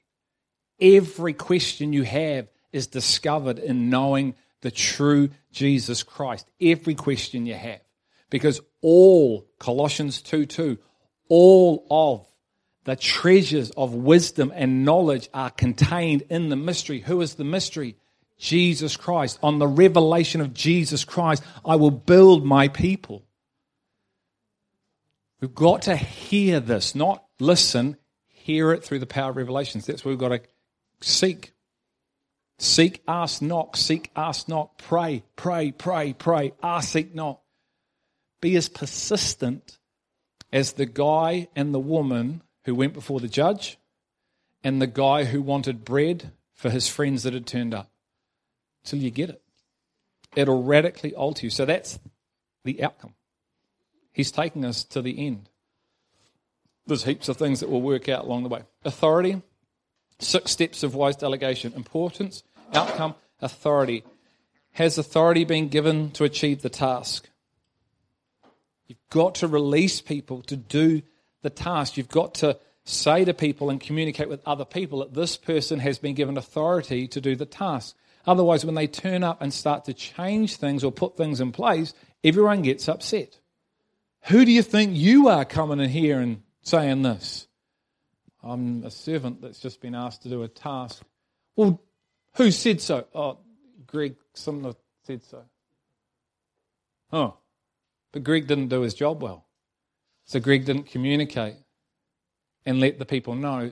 Every 0.79 1.33
question 1.33 1.91
you 1.91 2.03
have 2.03 2.49
is 2.71 2.85
discovered 2.85 3.57
in 3.57 3.89
knowing 3.89 4.35
the 4.61 4.69
true 4.69 5.31
Jesus 5.51 6.03
Christ. 6.03 6.47
Every 6.61 6.93
question 6.93 7.47
you 7.47 7.55
have. 7.55 7.81
Because 8.29 8.61
all, 8.81 9.47
Colossians 9.57 10.21
2 10.21 10.45
2, 10.45 10.77
all 11.29 11.87
of 11.89 12.27
the 12.85 12.95
treasures 12.95 13.71
of 13.71 13.93
wisdom 13.93 14.53
and 14.55 14.85
knowledge 14.85 15.27
are 15.33 15.49
contained 15.49 16.23
in 16.29 16.49
the 16.49 16.55
mystery. 16.55 17.01
Who 17.01 17.19
is 17.21 17.35
the 17.35 17.43
mystery? 17.43 17.97
Jesus 18.37 18.95
Christ. 18.95 19.39
On 19.41 19.59
the 19.59 19.67
revelation 19.67 20.39
of 20.39 20.53
Jesus 20.53 21.03
Christ, 21.03 21.43
I 21.65 21.75
will 21.75 21.91
build 21.91 22.45
my 22.45 22.67
people. 22.67 23.23
We've 25.41 25.53
got 25.53 25.83
to 25.83 25.95
hear 25.95 26.59
this, 26.59 26.95
not 26.95 27.25
listen, 27.39 27.97
hear 28.27 28.71
it 28.71 28.83
through 28.83 28.99
the 28.99 29.05
power 29.05 29.31
of 29.31 29.37
revelations. 29.37 29.85
That's 29.85 30.05
what 30.05 30.11
we've 30.11 30.19
got 30.19 30.29
to 30.29 30.41
seek. 31.01 31.53
Seek, 32.57 33.03
ask, 33.07 33.41
knock, 33.41 33.75
seek, 33.75 34.11
ask, 34.15 34.47
knock, 34.47 34.77
pray, 34.77 35.23
pray, 35.35 35.71
pray, 35.71 36.13
pray, 36.13 36.53
ask, 36.63 36.89
seek, 36.89 37.13
knock. 37.13 37.41
Be 38.41 38.55
as 38.55 38.69
persistent 38.69 39.79
as 40.53 40.73
the 40.73 40.85
guy 40.85 41.47
and 41.55 41.73
the 41.73 41.79
woman 41.79 42.41
who 42.65 42.75
went 42.75 42.93
before 42.93 43.19
the 43.19 43.27
judge 43.27 43.77
and 44.63 44.81
the 44.81 44.87
guy 44.87 45.23
who 45.23 45.41
wanted 45.41 45.85
bread 45.85 46.31
for 46.53 46.69
his 46.69 46.87
friends 46.87 47.23
that 47.23 47.33
had 47.33 47.47
turned 47.47 47.73
up 47.73 47.89
till 48.83 48.99
you 48.99 49.09
get 49.09 49.29
it. 49.29 49.41
It'll 50.35 50.63
radically 50.63 51.15
alter 51.15 51.45
you. 51.45 51.49
So 51.49 51.65
that's 51.65 51.97
the 52.63 52.83
outcome. 52.83 53.13
He's 54.11 54.31
taking 54.31 54.65
us 54.65 54.83
to 54.85 55.01
the 55.01 55.25
end. 55.25 55.49
There's 56.87 57.03
heaps 57.03 57.29
of 57.29 57.37
things 57.37 57.61
that 57.61 57.69
will 57.69 57.81
work 57.81 58.09
out 58.09 58.25
along 58.25 58.43
the 58.43 58.49
way. 58.49 58.61
Authority, 58.83 59.41
Six 60.19 60.51
steps 60.51 60.83
of 60.83 60.95
wise 60.95 61.15
delegation. 61.15 61.73
Importance, 61.73 62.43
outcome, 62.73 63.15
authority. 63.41 64.03
Has 64.71 64.97
authority 64.97 65.43
been 65.43 65.67
given 65.67 66.11
to 66.11 66.23
achieve 66.23 66.61
the 66.61 66.69
task? 66.69 67.29
You've 68.87 69.09
got 69.09 69.35
to 69.35 69.47
release 69.47 70.01
people 70.01 70.41
to 70.43 70.55
do 70.55 71.01
the 71.45 71.49
task. 71.49 71.95
You've 71.95 72.09
got 72.09 72.35
to 72.35 72.59
say 72.83 73.23
to 73.23 73.33
people 73.33 73.69
and 73.69 73.79
communicate 73.79 74.27
with 74.27 74.41
other 74.45 74.65
people 74.65 74.99
that 74.99 75.13
this 75.13 75.37
person 75.37 75.79
has 75.79 75.97
been 75.97 76.13
given 76.13 76.37
authority 76.37 77.07
to 77.07 77.21
do 77.21 77.35
the 77.35 77.45
task. 77.45 77.95
Otherwise, 78.27 78.65
when 78.65 78.75
they 78.75 78.87
turn 78.87 79.23
up 79.23 79.41
and 79.41 79.53
start 79.53 79.85
to 79.85 79.93
change 79.93 80.57
things 80.57 80.83
or 80.83 80.91
put 80.91 81.15
things 81.15 81.39
in 81.39 81.51
place, 81.51 81.93
everyone 82.23 82.63
gets 82.63 82.89
upset. 82.89 83.39
Who 84.23 84.43
do 84.43 84.51
you 84.51 84.63
think 84.63 84.95
you 84.95 85.27
are 85.29 85.45
coming 85.45 85.79
in 85.79 85.89
here 85.89 86.19
and 86.19 86.41
saying 86.63 87.03
this? 87.03 87.47
I'm 88.43 88.83
a 88.83 88.91
servant 88.91 89.41
that's 89.41 89.59
just 89.59 89.81
been 89.81 89.95
asked 89.95 90.23
to 90.23 90.29
do 90.29 90.43
a 90.43 90.47
task. 90.47 91.03
Well, 91.55 91.81
who 92.35 92.51
said 92.51 92.81
so? 92.81 93.05
Oh, 93.13 93.39
Greg 93.87 94.15
Simnor 94.35 94.75
said 95.03 95.23
so. 95.23 95.43
Oh, 97.11 97.37
but 98.11 98.23
Greg 98.23 98.47
didn't 98.47 98.69
do 98.69 98.81
his 98.81 98.95
job 98.95 99.21
well. 99.21 99.44
So 100.25 100.39
Greg 100.39 100.65
didn't 100.65 100.87
communicate 100.87 101.55
and 102.65 102.79
let 102.79 102.99
the 102.99 103.05
people 103.05 103.35
know. 103.35 103.71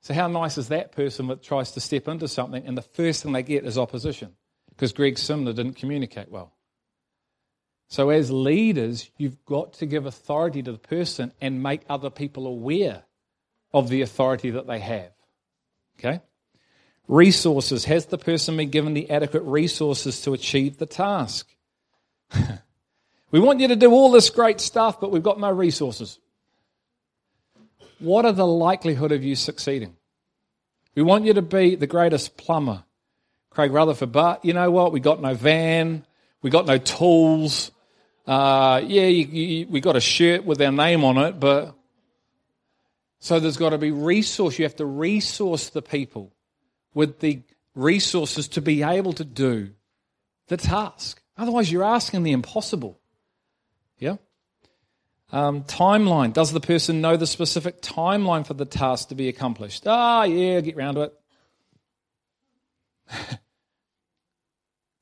So, 0.00 0.14
how 0.14 0.28
nice 0.28 0.58
is 0.58 0.68
that 0.68 0.92
person 0.92 1.28
that 1.28 1.42
tries 1.42 1.72
to 1.72 1.80
step 1.80 2.08
into 2.08 2.28
something 2.28 2.64
and 2.66 2.76
the 2.76 2.82
first 2.82 3.22
thing 3.22 3.32
they 3.32 3.42
get 3.42 3.64
is 3.64 3.78
opposition 3.78 4.36
because 4.70 4.92
Greg 4.92 5.16
Simnor 5.16 5.54
didn't 5.54 5.74
communicate 5.74 6.30
well? 6.30 6.52
So, 7.88 8.10
as 8.10 8.30
leaders, 8.30 9.10
you've 9.16 9.44
got 9.44 9.74
to 9.74 9.86
give 9.86 10.06
authority 10.06 10.62
to 10.62 10.72
the 10.72 10.78
person 10.78 11.32
and 11.40 11.62
make 11.62 11.82
other 11.88 12.10
people 12.10 12.46
aware 12.46 13.04
of 13.72 13.88
the 13.88 14.02
authority 14.02 14.50
that 14.50 14.66
they 14.66 14.78
have. 14.78 15.12
Okay? 15.98 16.20
Resources. 17.08 17.84
Has 17.86 18.06
the 18.06 18.18
person 18.18 18.56
been 18.56 18.70
given 18.70 18.94
the 18.94 19.10
adequate 19.10 19.42
resources 19.42 20.20
to 20.22 20.32
achieve 20.32 20.78
the 20.78 20.86
task? 20.86 21.48
we 23.30 23.40
want 23.40 23.60
you 23.60 23.68
to 23.68 23.76
do 23.76 23.90
all 23.90 24.10
this 24.10 24.30
great 24.30 24.60
stuff, 24.60 25.00
but 25.00 25.10
we've 25.10 25.22
got 25.22 25.38
no 25.38 25.50
resources. 25.50 26.18
What 27.98 28.24
are 28.24 28.32
the 28.32 28.46
likelihood 28.46 29.12
of 29.12 29.24
you 29.24 29.34
succeeding? 29.34 29.96
We 30.94 31.02
want 31.02 31.24
you 31.24 31.34
to 31.34 31.42
be 31.42 31.74
the 31.74 31.86
greatest 31.86 32.36
plumber, 32.36 32.84
Craig 33.50 33.72
Rutherford, 33.72 34.12
but 34.12 34.44
you 34.44 34.52
know 34.52 34.70
what? 34.70 34.92
We 34.92 35.00
got 35.00 35.20
no 35.20 35.34
van, 35.34 36.04
we 36.42 36.50
got 36.50 36.66
no 36.66 36.78
tools. 36.78 37.70
Uh, 38.26 38.82
yeah, 38.84 39.06
you, 39.06 39.26
you, 39.26 39.66
we 39.68 39.80
got 39.80 39.96
a 39.96 40.00
shirt 40.00 40.44
with 40.44 40.60
our 40.60 40.72
name 40.72 41.04
on 41.04 41.18
it, 41.18 41.40
but 41.40 41.74
so 43.20 43.40
there's 43.40 43.56
got 43.56 43.70
to 43.70 43.78
be 43.78 43.90
resource. 43.90 44.58
You 44.58 44.64
have 44.64 44.76
to 44.76 44.86
resource 44.86 45.70
the 45.70 45.82
people 45.82 46.32
with 46.94 47.20
the 47.20 47.42
resources 47.74 48.48
to 48.48 48.60
be 48.60 48.82
able 48.82 49.12
to 49.14 49.24
do 49.24 49.70
the 50.48 50.56
task. 50.56 51.22
Otherwise, 51.36 51.70
you're 51.70 51.84
asking 51.84 52.22
the 52.22 52.32
impossible. 52.32 52.98
Yeah? 53.98 54.16
Um, 55.30 55.64
timeline. 55.64 56.32
Does 56.32 56.52
the 56.52 56.60
person 56.60 57.00
know 57.00 57.16
the 57.16 57.26
specific 57.26 57.82
timeline 57.82 58.46
for 58.46 58.54
the 58.54 58.64
task 58.64 59.08
to 59.08 59.14
be 59.14 59.28
accomplished? 59.28 59.86
Ah, 59.86 60.22
yeah, 60.24 60.60
get 60.60 60.76
round 60.76 60.96
to 60.96 61.02
it. 61.02 61.14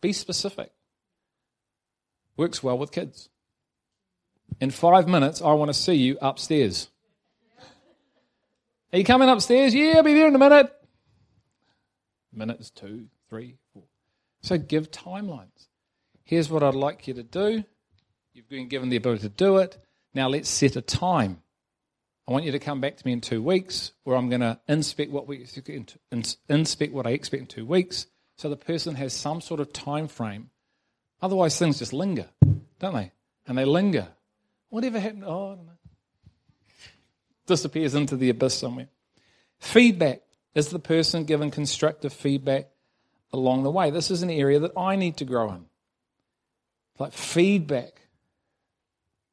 be 0.01 0.13
specific. 0.13 0.73
Works 2.37 2.63
well 2.63 2.77
with 2.77 2.93
kids. 2.93 3.29
In 4.61 4.71
five 4.71 5.07
minutes, 5.07 5.41
I 5.41 5.53
want 5.53 5.69
to 5.69 5.75
see 5.75 5.95
you 5.95 6.19
upstairs. 6.21 6.89
Are 8.93 8.99
you 8.99 9.05
coming 9.05 9.29
upstairs? 9.29 9.75
Yeah, 9.75 9.95
I'll 9.97 10.03
be 10.03 10.15
there 10.15 10.29
in 10.29 10.35
a 10.35 10.39
minute. 10.39 10.73
Minutes, 12.33 12.71
two, 12.71 13.07
three, 13.29 13.57
four. 13.73 13.85
So 14.43 14.59
give 14.59 14.91
timelines. 14.91 15.69
Here's 16.25 16.51
what 16.51 16.63
I'd 16.63 16.75
like 16.75 17.07
you 17.07 17.15
to 17.15 17.23
do. 17.23 17.65
You've 18.37 18.51
been 18.51 18.69
given 18.69 18.91
the 18.91 18.97
ability 18.97 19.23
to 19.23 19.29
do 19.31 19.57
it. 19.57 19.79
Now 20.13 20.29
let's 20.29 20.51
set 20.51 20.77
a 20.77 20.83
time. 20.83 21.41
I 22.29 22.33
want 22.33 22.45
you 22.45 22.53
to 22.53 22.59
come 22.59 22.83
back 22.83 22.99
to 22.99 23.07
me 23.07 23.15
in 23.15 23.23
two 23.23 23.43
weeks, 23.43 23.93
where 24.05 24.15
I'm 24.15 24.29
going 24.29 24.43
to 24.43 24.61
inspect 24.69 25.11
what 25.11 25.27
we 25.27 25.47
inspect 26.51 26.93
what 26.93 27.07
I 27.07 27.11
expect 27.11 27.41
in 27.41 27.47
two 27.47 27.65
weeks, 27.65 28.07
so 28.37 28.51
the 28.51 28.57
person 28.57 28.97
has 28.97 29.15
some 29.15 29.41
sort 29.41 29.61
of 29.61 29.73
time 29.73 30.07
frame. 30.07 30.51
Otherwise, 31.23 31.59
things 31.59 31.79
just 31.79 31.95
linger, 31.95 32.27
don't 32.79 32.93
they? 32.93 33.13
And 33.47 33.57
they 33.57 33.65
linger. 33.65 34.09
Whatever 34.69 35.01
happened? 35.01 35.25
Oh, 35.25 35.53
I 35.53 35.55
don't 35.55 35.67
know 35.67 35.73
disappears 37.47 37.95
into 37.95 38.17
the 38.17 38.29
abyss 38.29 38.59
somewhere. 38.59 38.89
Feedback. 39.59 40.21
Is 40.55 40.69
the 40.69 40.79
person 40.79 41.25
given 41.25 41.51
constructive 41.51 42.13
feedback 42.13 42.69
along 43.33 43.63
the 43.63 43.71
way? 43.71 43.91
This 43.91 44.11
is 44.11 44.23
an 44.23 44.31
area 44.31 44.59
that 44.59 44.73
I 44.77 44.97
need 44.97 45.19
to 45.19 45.25
grow 45.25 45.53
in. 45.53 45.67
Like 46.99 47.13
feedback, 47.13 48.06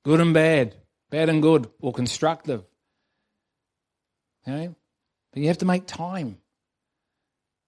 good 0.04 0.20
and 0.20 0.34
bad, 0.34 0.76
bad 1.10 1.30
and 1.30 1.42
good, 1.42 1.70
or 1.82 1.94
constructive. 1.94 2.64
Okay? 4.48 4.70
But 5.32 5.42
you 5.42 5.48
have 5.48 5.60
to 5.60 5.66
make 5.66 5.88
time. 5.88 6.38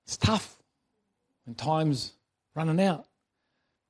It's 0.06 0.18
tough 0.18 0.56
when 1.46 1.56
time's 1.56 2.14
running 2.56 2.80
out. 2.80 3.08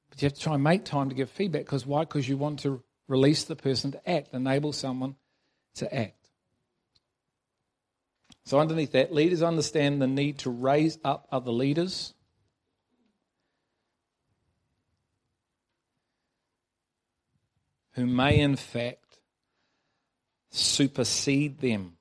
But 0.10 0.22
you 0.22 0.28
have 0.28 0.34
to 0.34 0.42
try 0.42 0.54
and 0.54 0.64
make 0.64 0.86
time 0.86 1.10
to 1.10 1.16
give 1.16 1.30
feedback 1.30 1.64
because 1.64 1.86
why? 1.86 2.02
Because 2.02 2.28
you 2.28 2.38
want 2.38 2.60
to 2.60 2.82
release 3.08 3.44
the 3.44 3.56
person 3.56 3.92
to 3.92 4.10
act, 4.10 4.34
enable 4.34 4.74
someone 4.74 5.16
to 5.76 5.94
act. 5.94 6.30
So, 8.46 8.60
underneath 8.60 8.92
that, 8.92 9.14
leaders 9.14 9.42
understand 9.42 10.02
the 10.02 10.08
need 10.08 10.40
to 10.40 10.52
raise 10.52 11.00
up 11.04 11.28
other 11.32 11.52
leaders. 11.52 12.14
Who 17.96 18.06
may, 18.06 18.40
in 18.40 18.56
fact, 18.56 19.20
supersede 20.52 21.60
them. 21.60 21.94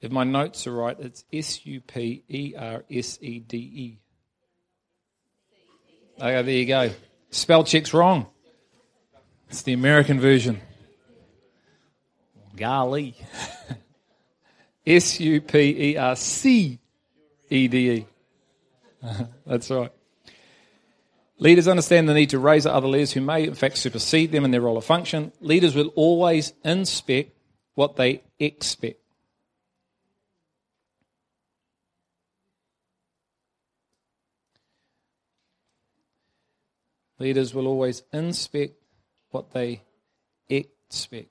If 0.00 0.12
my 0.12 0.24
notes 0.24 0.66
are 0.66 0.72
right, 0.72 0.96
it's 0.98 1.24
S 1.32 1.66
U 1.66 1.80
P 1.80 2.22
E 2.28 2.54
R 2.56 2.84
S 2.90 3.18
E 3.20 3.40
D 3.40 3.56
E. 3.56 3.98
Oh, 6.20 6.26
okay, 6.26 6.42
there 6.42 6.54
you 6.54 6.66
go. 6.66 6.90
Spell 7.30 7.64
check's 7.64 7.92
wrong. 7.92 8.26
It's 9.48 9.62
the 9.62 9.72
American 9.72 10.20
version. 10.20 10.60
Golly. 12.56 13.16
S 14.86 15.18
U 15.20 15.40
P 15.40 15.92
E 15.92 15.96
R 15.96 16.14
C 16.14 16.78
E 17.50 17.68
D 17.68 17.90
E. 17.90 18.06
That's 19.46 19.70
right. 19.70 19.92
Leaders 21.40 21.68
understand 21.68 22.08
the 22.08 22.14
need 22.14 22.30
to 22.30 22.38
raise 22.38 22.66
other 22.66 22.88
leaders 22.88 23.12
who 23.12 23.20
may, 23.20 23.44
in 23.44 23.54
fact, 23.54 23.78
supersede 23.78 24.32
them 24.32 24.44
in 24.44 24.50
their 24.50 24.60
role 24.60 24.76
or 24.76 24.82
function. 24.82 25.32
Leaders 25.40 25.74
will 25.74 25.88
always 25.94 26.52
inspect 26.64 27.30
what 27.74 27.94
they 27.94 28.22
expect. 28.40 29.00
Leaders 37.20 37.54
will 37.54 37.66
always 37.66 38.02
inspect 38.12 38.74
what 39.30 39.52
they 39.52 39.82
expect. 40.48 41.30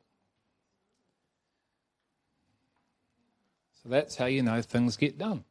So 3.84 3.90
that's 3.90 4.16
how 4.16 4.26
you 4.26 4.44
know 4.44 4.62
things 4.62 4.98
get 4.98 5.18
done. 5.18 5.44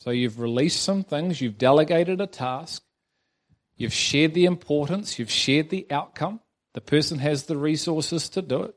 So 0.00 0.10
you've 0.10 0.40
released 0.40 0.82
some 0.82 1.04
things, 1.04 1.42
you've 1.42 1.58
delegated 1.58 2.22
a 2.22 2.26
task, 2.26 2.82
you've 3.76 3.92
shared 3.92 4.32
the 4.32 4.46
importance, 4.46 5.18
you've 5.18 5.30
shared 5.30 5.68
the 5.68 5.86
outcome. 5.90 6.40
The 6.72 6.80
person 6.80 7.18
has 7.18 7.44
the 7.44 7.56
resources 7.56 8.30
to 8.30 8.42
do 8.42 8.62
it. 8.62 8.74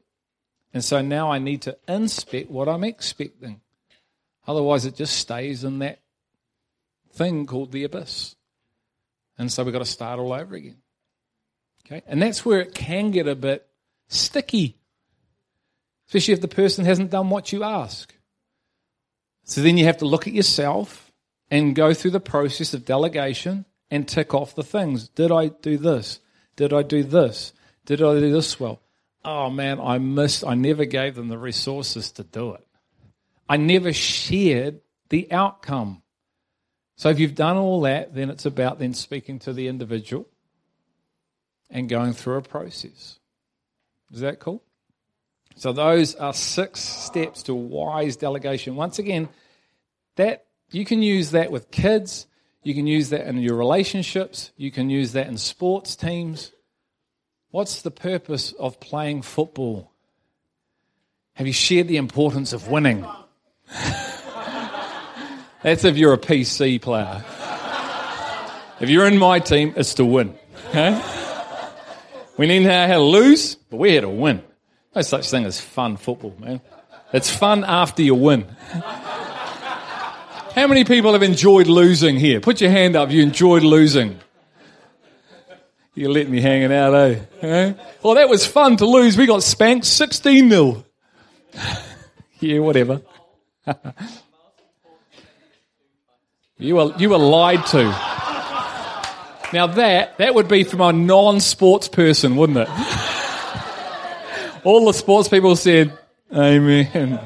And 0.74 0.84
so 0.84 1.01
now 1.01 1.32
I 1.32 1.39
need 1.39 1.61
to 1.61 1.78
inspect 1.88 2.51
what 2.51 2.67
I'm 2.67 2.84
expecting. 2.84 3.61
Otherwise, 4.45 4.86
it 4.86 4.95
just 4.97 5.15
stays 5.15 5.63
in 5.63 5.80
that 5.80 5.99
thing 7.13 7.45
called 7.45 7.71
the 7.71 7.86
abyss. 7.86 8.36
And 9.38 9.49
so 9.49 9.63
we've 9.63 9.71
got 9.71 9.80
to 9.80 9.86
start 9.86 10.19
all 10.19 10.34
over 10.34 10.55
again. 10.55 10.82
Okay? 11.86 12.01
And 12.05 12.21
that's 12.21 12.43
where 12.43 12.59
it 12.59 12.76
can 12.76 13.11
get 13.11 13.28
a 13.30 13.36
bit 13.36 13.65
sticky, 14.09 14.78
especially 16.07 16.34
if 16.34 16.41
the 16.41 16.47
person 16.49 16.84
hasn't 16.84 17.11
done 17.11 17.30
what 17.30 17.53
you 17.53 17.63
ask. 17.63 18.13
So 19.45 19.61
then 19.61 19.78
you 19.78 19.86
have 19.86 19.99
to 19.99 20.05
look 20.05 20.28
at 20.28 20.34
yourself 20.34 21.12
and 21.49 21.75
go 21.75 21.93
through 21.93 22.11
the 22.11 22.19
process 22.19 22.73
of 22.73 22.85
delegation 22.85 23.65
and 23.91 24.07
tick 24.07 24.33
off 24.33 24.55
the 24.55 24.63
things. 24.63 25.07
Did 25.09 25.31
I 25.31 25.47
do 25.47 25.77
this? 25.77 26.19
Did 26.55 26.73
I 26.73 26.83
do 26.83 27.03
this? 27.03 27.53
Did 27.85 28.01
I 28.01 28.19
do 28.19 28.31
this 28.31 28.59
well? 28.59 28.81
Oh 29.25 29.49
man, 29.49 29.79
I 29.79 29.97
missed, 29.99 30.43
I 30.45 30.55
never 30.55 30.85
gave 30.85 31.15
them 31.15 31.29
the 31.29 31.37
resources 31.37 32.11
to 32.13 32.23
do 32.23 32.53
it. 32.53 32.65
I 33.47 33.57
never 33.57 33.93
shared 33.93 34.81
the 35.09 35.31
outcome. 35.31 36.01
So 36.95 37.09
if 37.09 37.19
you've 37.19 37.35
done 37.35 37.57
all 37.57 37.81
that, 37.81 38.13
then 38.13 38.29
it's 38.29 38.45
about 38.45 38.79
then 38.79 38.93
speaking 38.93 39.39
to 39.39 39.53
the 39.53 39.67
individual 39.67 40.27
and 41.69 41.89
going 41.89 42.13
through 42.13 42.37
a 42.37 42.41
process. 42.41 43.19
Is 44.11 44.19
that 44.19 44.39
cool? 44.39 44.63
So 45.55 45.71
those 45.71 46.15
are 46.15 46.33
six 46.33 46.79
steps 46.79 47.43
to 47.43 47.53
wise 47.53 48.15
delegation. 48.15 48.75
Once 48.75 48.99
again, 48.99 49.29
that 50.15 50.45
you 50.74 50.86
can 50.86 51.01
use 51.01 51.32
that 51.32 51.51
with 51.51 51.71
kids, 51.71 52.28
you 52.63 52.74
can 52.74 52.88
use 52.88 53.09
that 53.09 53.28
in 53.28 53.38
your 53.38 53.55
relationships, 53.55 54.51
you 54.57 54.71
can 54.71 54.89
use 54.89 55.11
that 55.13 55.28
in 55.28 55.38
sports 55.38 55.95
teams. 55.95 56.51
What's 57.51 57.82
the 57.82 57.91
purpose 57.91 58.53
of 58.53 58.80
playing 58.80 59.21
football? 59.21 59.91
Have 61.34 61.45
you 61.47 61.53
shared 61.53 61.88
the 61.88 61.97
importance 61.97 62.53
of 62.53 62.69
winning? 62.69 63.05
That's 65.61 65.84
if 65.86 65.97
you're 65.97 66.13
a 66.13 66.17
PC 66.17 66.82
player. 66.82 67.24
If 68.80 68.89
you're 68.89 69.07
in 69.07 69.17
my 69.17 69.39
team, 69.39 69.74
it's 69.78 69.93
to 69.95 70.05
win. 70.05 70.36
Okay? 70.69 71.01
We 72.38 72.47
need 72.47 72.59
to 72.59 72.65
know 72.65 72.88
how 72.88 72.95
to 72.95 73.01
lose, 73.01 73.55
but 73.55 73.78
we're 73.78 73.91
here 73.91 74.01
to 74.01 74.09
win. 74.09 74.43
No 74.95 75.01
such 75.03 75.30
thing 75.30 75.45
as 75.45 75.61
fun 75.61 75.97
football, 75.97 76.36
man. 76.39 76.61
It's 77.13 77.30
fun 77.30 77.63
after 77.63 78.01
you 78.01 78.15
win. 78.15 78.47
How 80.56 80.68
many 80.68 80.84
people 80.84 81.14
have 81.14 81.24
enjoyed 81.24 81.66
losing 81.66 82.18
here? 82.18 82.39
Put 82.39 82.62
your 82.62 82.70
hand 82.70 82.95
up 82.95 83.10
if 83.10 83.16
you 83.16 83.24
enjoyed 83.24 83.64
losing. 83.64 84.20
You 85.95 86.10
let 86.10 86.30
me 86.30 86.41
hanging 86.41 86.72
out, 86.72 86.93
eh? 86.93 87.20
eh? 87.41 87.74
Well, 88.04 88.14
that 88.16 88.30
was 88.30 88.45
fun 88.45 88.78
to 88.78 88.86
lose. 88.86 89.18
We 89.18 89.26
got 89.26 89.41
spanked 89.41 89.88
16 89.88 90.47
0. 90.51 90.86
yeah, 92.39 92.60
whatever. 92.60 93.01
you, 96.60 96.76
were, 96.76 96.93
you 96.99 97.10
were 97.10 97.18
lied 97.18 97.66
to. 97.68 97.84
Now, 99.54 99.68
that, 99.68 100.20
that 100.20 100.36
would 100.36 100.47
be 100.47 100.64
from 100.64 100.82
a 100.82 100.93
non 100.93 101.39
sports 101.39 101.88
person, 101.88 102.36
wouldn't 102.36 102.60
it? 102.60 102.70
All 104.64 104.86
the 104.86 104.93
sports 104.93 105.30
people 105.30 105.56
said, 105.56 105.97
Amen. 106.32 107.20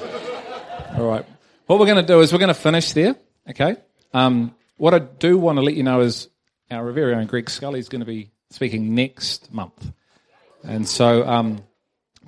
All 0.97 1.07
right. 1.07 1.25
What 1.67 1.79
we're 1.79 1.85
going 1.85 1.97
to 1.97 2.13
do 2.13 2.21
is 2.21 2.31
we're 2.31 2.39
going 2.39 2.47
to 2.47 2.53
finish 2.53 2.93
there, 2.93 3.17
okay? 3.49 3.75
Um, 4.13 4.55
what 4.77 4.93
I 4.93 4.99
do 4.99 5.37
want 5.37 5.57
to 5.57 5.61
let 5.61 5.75
you 5.75 5.83
know 5.83 5.99
is 5.99 6.29
our 6.71 6.93
very 6.93 7.13
own 7.13 7.25
Greg 7.25 7.49
Scully 7.49 7.79
is 7.79 7.89
going 7.89 7.99
to 7.99 8.05
be 8.05 8.31
speaking 8.51 8.95
next 8.95 9.53
month. 9.53 9.91
And 10.63 10.87
so 10.87 11.27
um, 11.27 11.61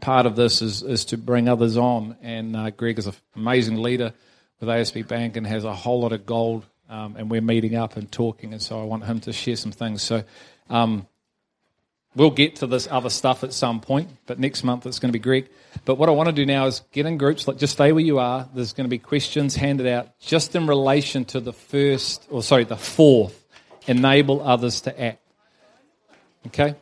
part 0.02 0.26
of 0.26 0.36
this 0.36 0.62
is, 0.62 0.84
is 0.84 1.06
to 1.06 1.18
bring 1.18 1.48
others 1.48 1.78
on. 1.78 2.18
And 2.22 2.54
uh, 2.54 2.72
Greg 2.72 3.00
is 3.00 3.08
an 3.08 3.14
amazing 3.34 3.82
leader 3.82 4.14
with 4.60 4.68
ASB 4.68 5.08
Bank 5.08 5.38
and 5.38 5.48
has 5.48 5.64
a 5.64 5.74
whole 5.74 6.02
lot 6.02 6.12
of 6.12 6.26
gold. 6.26 6.66
Um, 6.90 7.16
and 7.16 7.32
we're 7.32 7.40
meeting 7.40 7.76
up 7.76 7.96
and 7.96 8.12
talking. 8.12 8.52
And 8.52 8.62
so 8.62 8.82
I 8.82 8.84
want 8.84 9.06
him 9.06 9.22
to 9.22 9.32
share 9.32 9.56
some 9.56 9.72
things. 9.72 10.02
So 10.02 10.26
um, 10.70 11.08
We'll 12.16 12.32
get 12.32 12.58
to 12.58 12.68
this 12.68 12.88
other 12.90 13.10
stuff 13.10 13.44
at 13.44 13.54
some 13.54 13.82
point, 13.82 14.10
but 14.26 14.40
next 14.40 14.64
month 14.64 14.86
it's 14.86 15.00
going 15.00 15.10
to 15.10 15.18
be 15.18 15.22
Greg. 15.22 15.48
But 15.86 15.96
what 15.96 16.10
I 16.10 16.12
want 16.12 16.28
to 16.28 16.34
do 16.34 16.46
now 16.46 16.66
is 16.66 16.82
get 16.92 17.06
in 17.06 17.18
groups, 17.18 17.48
like 17.48 17.58
just 17.58 17.74
stay 17.74 17.92
where 17.92 18.04
you 18.04 18.20
are. 18.20 18.48
There's 18.54 18.74
going 18.74 18.86
to 18.86 18.90
be 18.90 19.00
questions 19.00 19.56
handed 19.56 19.88
out 19.88 20.20
just 20.20 20.56
in 20.56 20.68
relation 20.68 21.26
to 21.26 21.40
the 21.40 21.54
first, 21.54 22.28
or 22.30 22.44
sorry, 22.44 22.64
the 22.64 22.78
fourth, 22.78 23.46
enable 23.88 24.42
others 24.42 24.82
to 24.82 25.02
act. 25.02 25.22
Okay? 26.48 26.76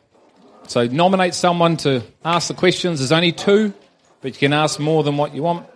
So 0.66 0.86
nominate 0.86 1.34
someone 1.34 1.76
to 1.78 2.02
ask 2.24 2.48
the 2.48 2.54
questions. 2.54 2.98
There's 2.98 3.12
only 3.12 3.32
two, 3.32 3.72
but 4.20 4.32
you 4.32 4.38
can 4.38 4.52
ask 4.52 4.78
more 4.78 5.02
than 5.02 5.16
what 5.16 5.34
you 5.34 5.42
want. 5.42 5.66